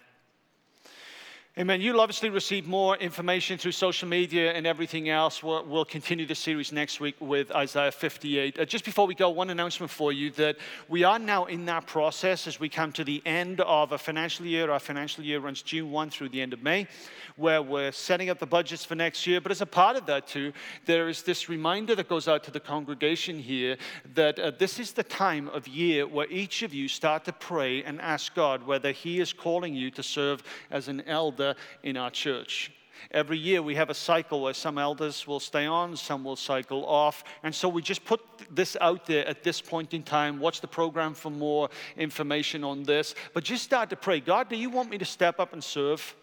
Amen. 1.56 1.80
You'll 1.80 2.00
obviously 2.00 2.30
receive 2.30 2.66
more 2.66 2.96
information 2.96 3.58
through 3.58 3.70
social 3.70 4.08
media 4.08 4.52
and 4.54 4.66
everything 4.66 5.08
else. 5.08 5.40
We'll, 5.40 5.64
we'll 5.64 5.84
continue 5.84 6.26
the 6.26 6.34
series 6.34 6.72
next 6.72 6.98
week 6.98 7.14
with 7.20 7.52
Isaiah 7.52 7.92
58. 7.92 8.58
Uh, 8.58 8.64
just 8.64 8.84
before 8.84 9.06
we 9.06 9.14
go, 9.14 9.30
one 9.30 9.50
announcement 9.50 9.92
for 9.92 10.12
you 10.12 10.32
that 10.32 10.56
we 10.88 11.04
are 11.04 11.20
now 11.20 11.44
in 11.44 11.64
that 11.66 11.86
process 11.86 12.48
as 12.48 12.58
we 12.58 12.68
come 12.68 12.90
to 12.94 13.04
the 13.04 13.22
end 13.24 13.60
of 13.60 13.92
a 13.92 13.98
financial 13.98 14.44
year. 14.44 14.68
Our 14.68 14.80
financial 14.80 15.22
year 15.22 15.38
runs 15.38 15.62
June 15.62 15.92
1 15.92 16.10
through 16.10 16.30
the 16.30 16.42
end 16.42 16.54
of 16.54 16.60
May, 16.60 16.88
where 17.36 17.62
we're 17.62 17.92
setting 17.92 18.30
up 18.30 18.40
the 18.40 18.46
budgets 18.46 18.84
for 18.84 18.96
next 18.96 19.24
year. 19.24 19.40
But 19.40 19.52
as 19.52 19.60
a 19.60 19.66
part 19.66 19.94
of 19.94 20.06
that, 20.06 20.26
too, 20.26 20.52
there 20.86 21.08
is 21.08 21.22
this 21.22 21.48
reminder 21.48 21.94
that 21.94 22.08
goes 22.08 22.26
out 22.26 22.42
to 22.44 22.50
the 22.50 22.58
congregation 22.58 23.38
here 23.38 23.76
that 24.14 24.40
uh, 24.40 24.50
this 24.58 24.80
is 24.80 24.90
the 24.90 25.04
time 25.04 25.46
of 25.50 25.68
year 25.68 26.04
where 26.04 26.26
each 26.30 26.64
of 26.64 26.74
you 26.74 26.88
start 26.88 27.24
to 27.26 27.32
pray 27.32 27.84
and 27.84 28.00
ask 28.00 28.34
God 28.34 28.66
whether 28.66 28.90
He 28.90 29.20
is 29.20 29.32
calling 29.32 29.72
you 29.72 29.92
to 29.92 30.02
serve 30.02 30.42
as 30.72 30.88
an 30.88 31.02
elder 31.02 31.43
elder 31.44 31.58
in 31.82 31.96
our 31.96 32.10
church. 32.10 32.72
Every 33.10 33.36
year 33.36 33.60
we 33.60 33.74
have 33.74 33.90
a 33.90 33.94
cycle 33.94 34.40
where 34.40 34.54
some 34.54 34.78
elders 34.78 35.26
will 35.26 35.40
stay 35.40 35.66
on, 35.66 35.96
some 35.96 36.24
will 36.24 36.36
cycle 36.36 36.86
off. 36.86 37.24
And 37.42 37.54
so 37.54 37.68
we 37.68 37.82
just 37.82 38.04
put 38.04 38.20
this 38.50 38.76
out 38.80 39.04
there 39.06 39.26
at 39.26 39.42
this 39.42 39.60
point 39.60 39.92
in 39.92 40.02
time. 40.02 40.40
Watch 40.40 40.60
the 40.60 40.68
program 40.68 41.14
for 41.14 41.30
more 41.30 41.68
information 41.96 42.64
on 42.64 42.84
this. 42.84 43.14
But 43.34 43.44
just 43.44 43.64
start 43.64 43.90
to 43.90 43.96
pray 43.96 44.20
God, 44.20 44.48
do 44.48 44.56
you 44.56 44.70
want 44.70 44.90
me 44.90 44.98
to 44.98 45.04
step 45.04 45.38
up 45.38 45.52
and 45.52 45.62
serve? 45.62 46.14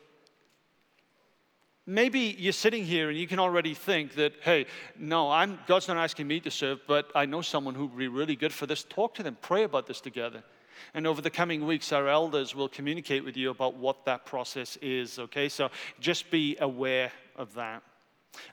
Maybe 1.86 2.36
you're 2.40 2.54
sitting 2.54 2.86
here 2.86 3.10
and 3.10 3.18
you 3.18 3.28
can 3.28 3.40
already 3.40 3.74
think 3.74 4.14
that, 4.16 4.34
hey, 4.42 4.66
no, 4.98 5.30
I'm, 5.30 5.60
God's 5.68 5.88
not 5.88 5.98
asking 5.98 6.28
me 6.28 6.40
to 6.40 6.52
serve, 6.52 6.80
but 6.88 7.12
I 7.14 7.26
know 7.26 7.42
someone 7.42 7.76
who 7.76 7.88
would 7.88 7.98
be 7.98 8.08
really 8.08 8.36
good 8.36 8.54
for 8.54 8.66
this. 8.66 8.84
Talk 8.84 9.14
to 9.16 9.24
them, 9.24 9.38
pray 9.42 9.64
about 9.64 9.88
this 9.88 10.00
together. 10.00 10.44
And 10.94 11.08
over 11.08 11.22
the 11.22 11.30
coming 11.30 11.66
weeks, 11.66 11.92
our 11.92 12.08
elders 12.08 12.56
will 12.56 12.70
communicate 12.70 13.24
with 13.24 13.38
you 13.38 13.50
about 13.50 13.76
what 13.76 14.06
that 14.06 14.26
process 14.26 14.78
is, 14.82 15.20
okay? 15.20 15.50
So 15.50 15.70
just 16.00 16.30
be 16.32 16.58
aware 16.60 17.12
of 17.36 17.54
that. 17.56 17.84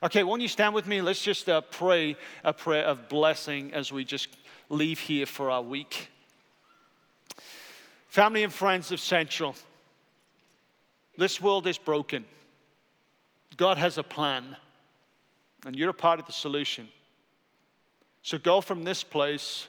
Okay, 0.03 0.23
won't 0.23 0.41
you 0.41 0.47
stand 0.47 0.73
with 0.73 0.87
me? 0.87 1.01
Let's 1.01 1.21
just 1.21 1.47
uh, 1.47 1.61
pray 1.61 2.17
a 2.43 2.53
prayer 2.53 2.85
of 2.85 3.09
blessing 3.09 3.73
as 3.73 3.91
we 3.91 4.03
just 4.03 4.29
leave 4.69 4.99
here 4.99 5.25
for 5.25 5.49
our 5.49 5.61
week. 5.61 6.09
Family 8.07 8.43
and 8.43 8.51
friends 8.51 8.91
of 8.91 8.99
Central, 8.99 9.55
this 11.17 11.39
world 11.41 11.67
is 11.67 11.77
broken. 11.77 12.25
God 13.57 13.77
has 13.77 13.97
a 13.97 14.03
plan, 14.03 14.55
and 15.65 15.75
you're 15.75 15.89
a 15.89 15.93
part 15.93 16.19
of 16.19 16.25
the 16.25 16.31
solution. 16.31 16.87
So 18.21 18.37
go 18.37 18.61
from 18.61 18.83
this 18.83 19.03
place 19.03 19.67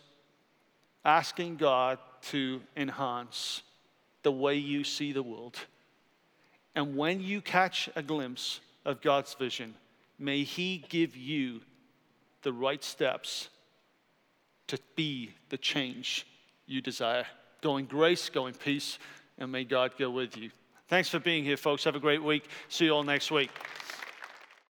asking 1.05 1.57
God 1.57 1.99
to 2.23 2.61
enhance 2.77 3.63
the 4.23 4.33
way 4.33 4.57
you 4.57 4.85
see 4.85 5.13
the 5.13 5.23
world. 5.23 5.59
And 6.75 6.97
when 6.97 7.21
you 7.21 7.41
catch 7.41 7.89
a 7.97 8.03
glimpse 8.03 8.61
of 8.85 9.01
God's 9.01 9.35
vision, 9.35 9.75
may 10.19 10.43
He 10.43 10.85
give 10.89 11.17
you 11.17 11.61
the 12.43 12.53
right 12.53 12.83
steps 12.83 13.49
to 14.69 14.79
be 14.95 15.35
the 15.49 15.59
change 15.59 16.27
you 16.67 16.81
desire. 16.81 17.27
Go 17.61 17.77
in 17.77 17.87
grace, 17.87 18.29
go 18.29 18.47
in 18.47 18.55
peace, 18.55 18.99
and 19.39 19.51
may 19.51 19.65
God 19.65 19.93
go 19.99 20.11
with 20.11 20.37
you. 20.37 20.51
Thanks 20.89 21.09
for 21.09 21.19
being 21.19 21.45
here, 21.45 21.57
folks. 21.57 21.85
Have 21.85 21.97
a 21.97 22.01
great 22.01 22.23
week. 22.23 22.49
See 22.69 22.87
you 22.87 22.93
all 22.93 23.03
next 23.03 23.31
week. 23.31 23.51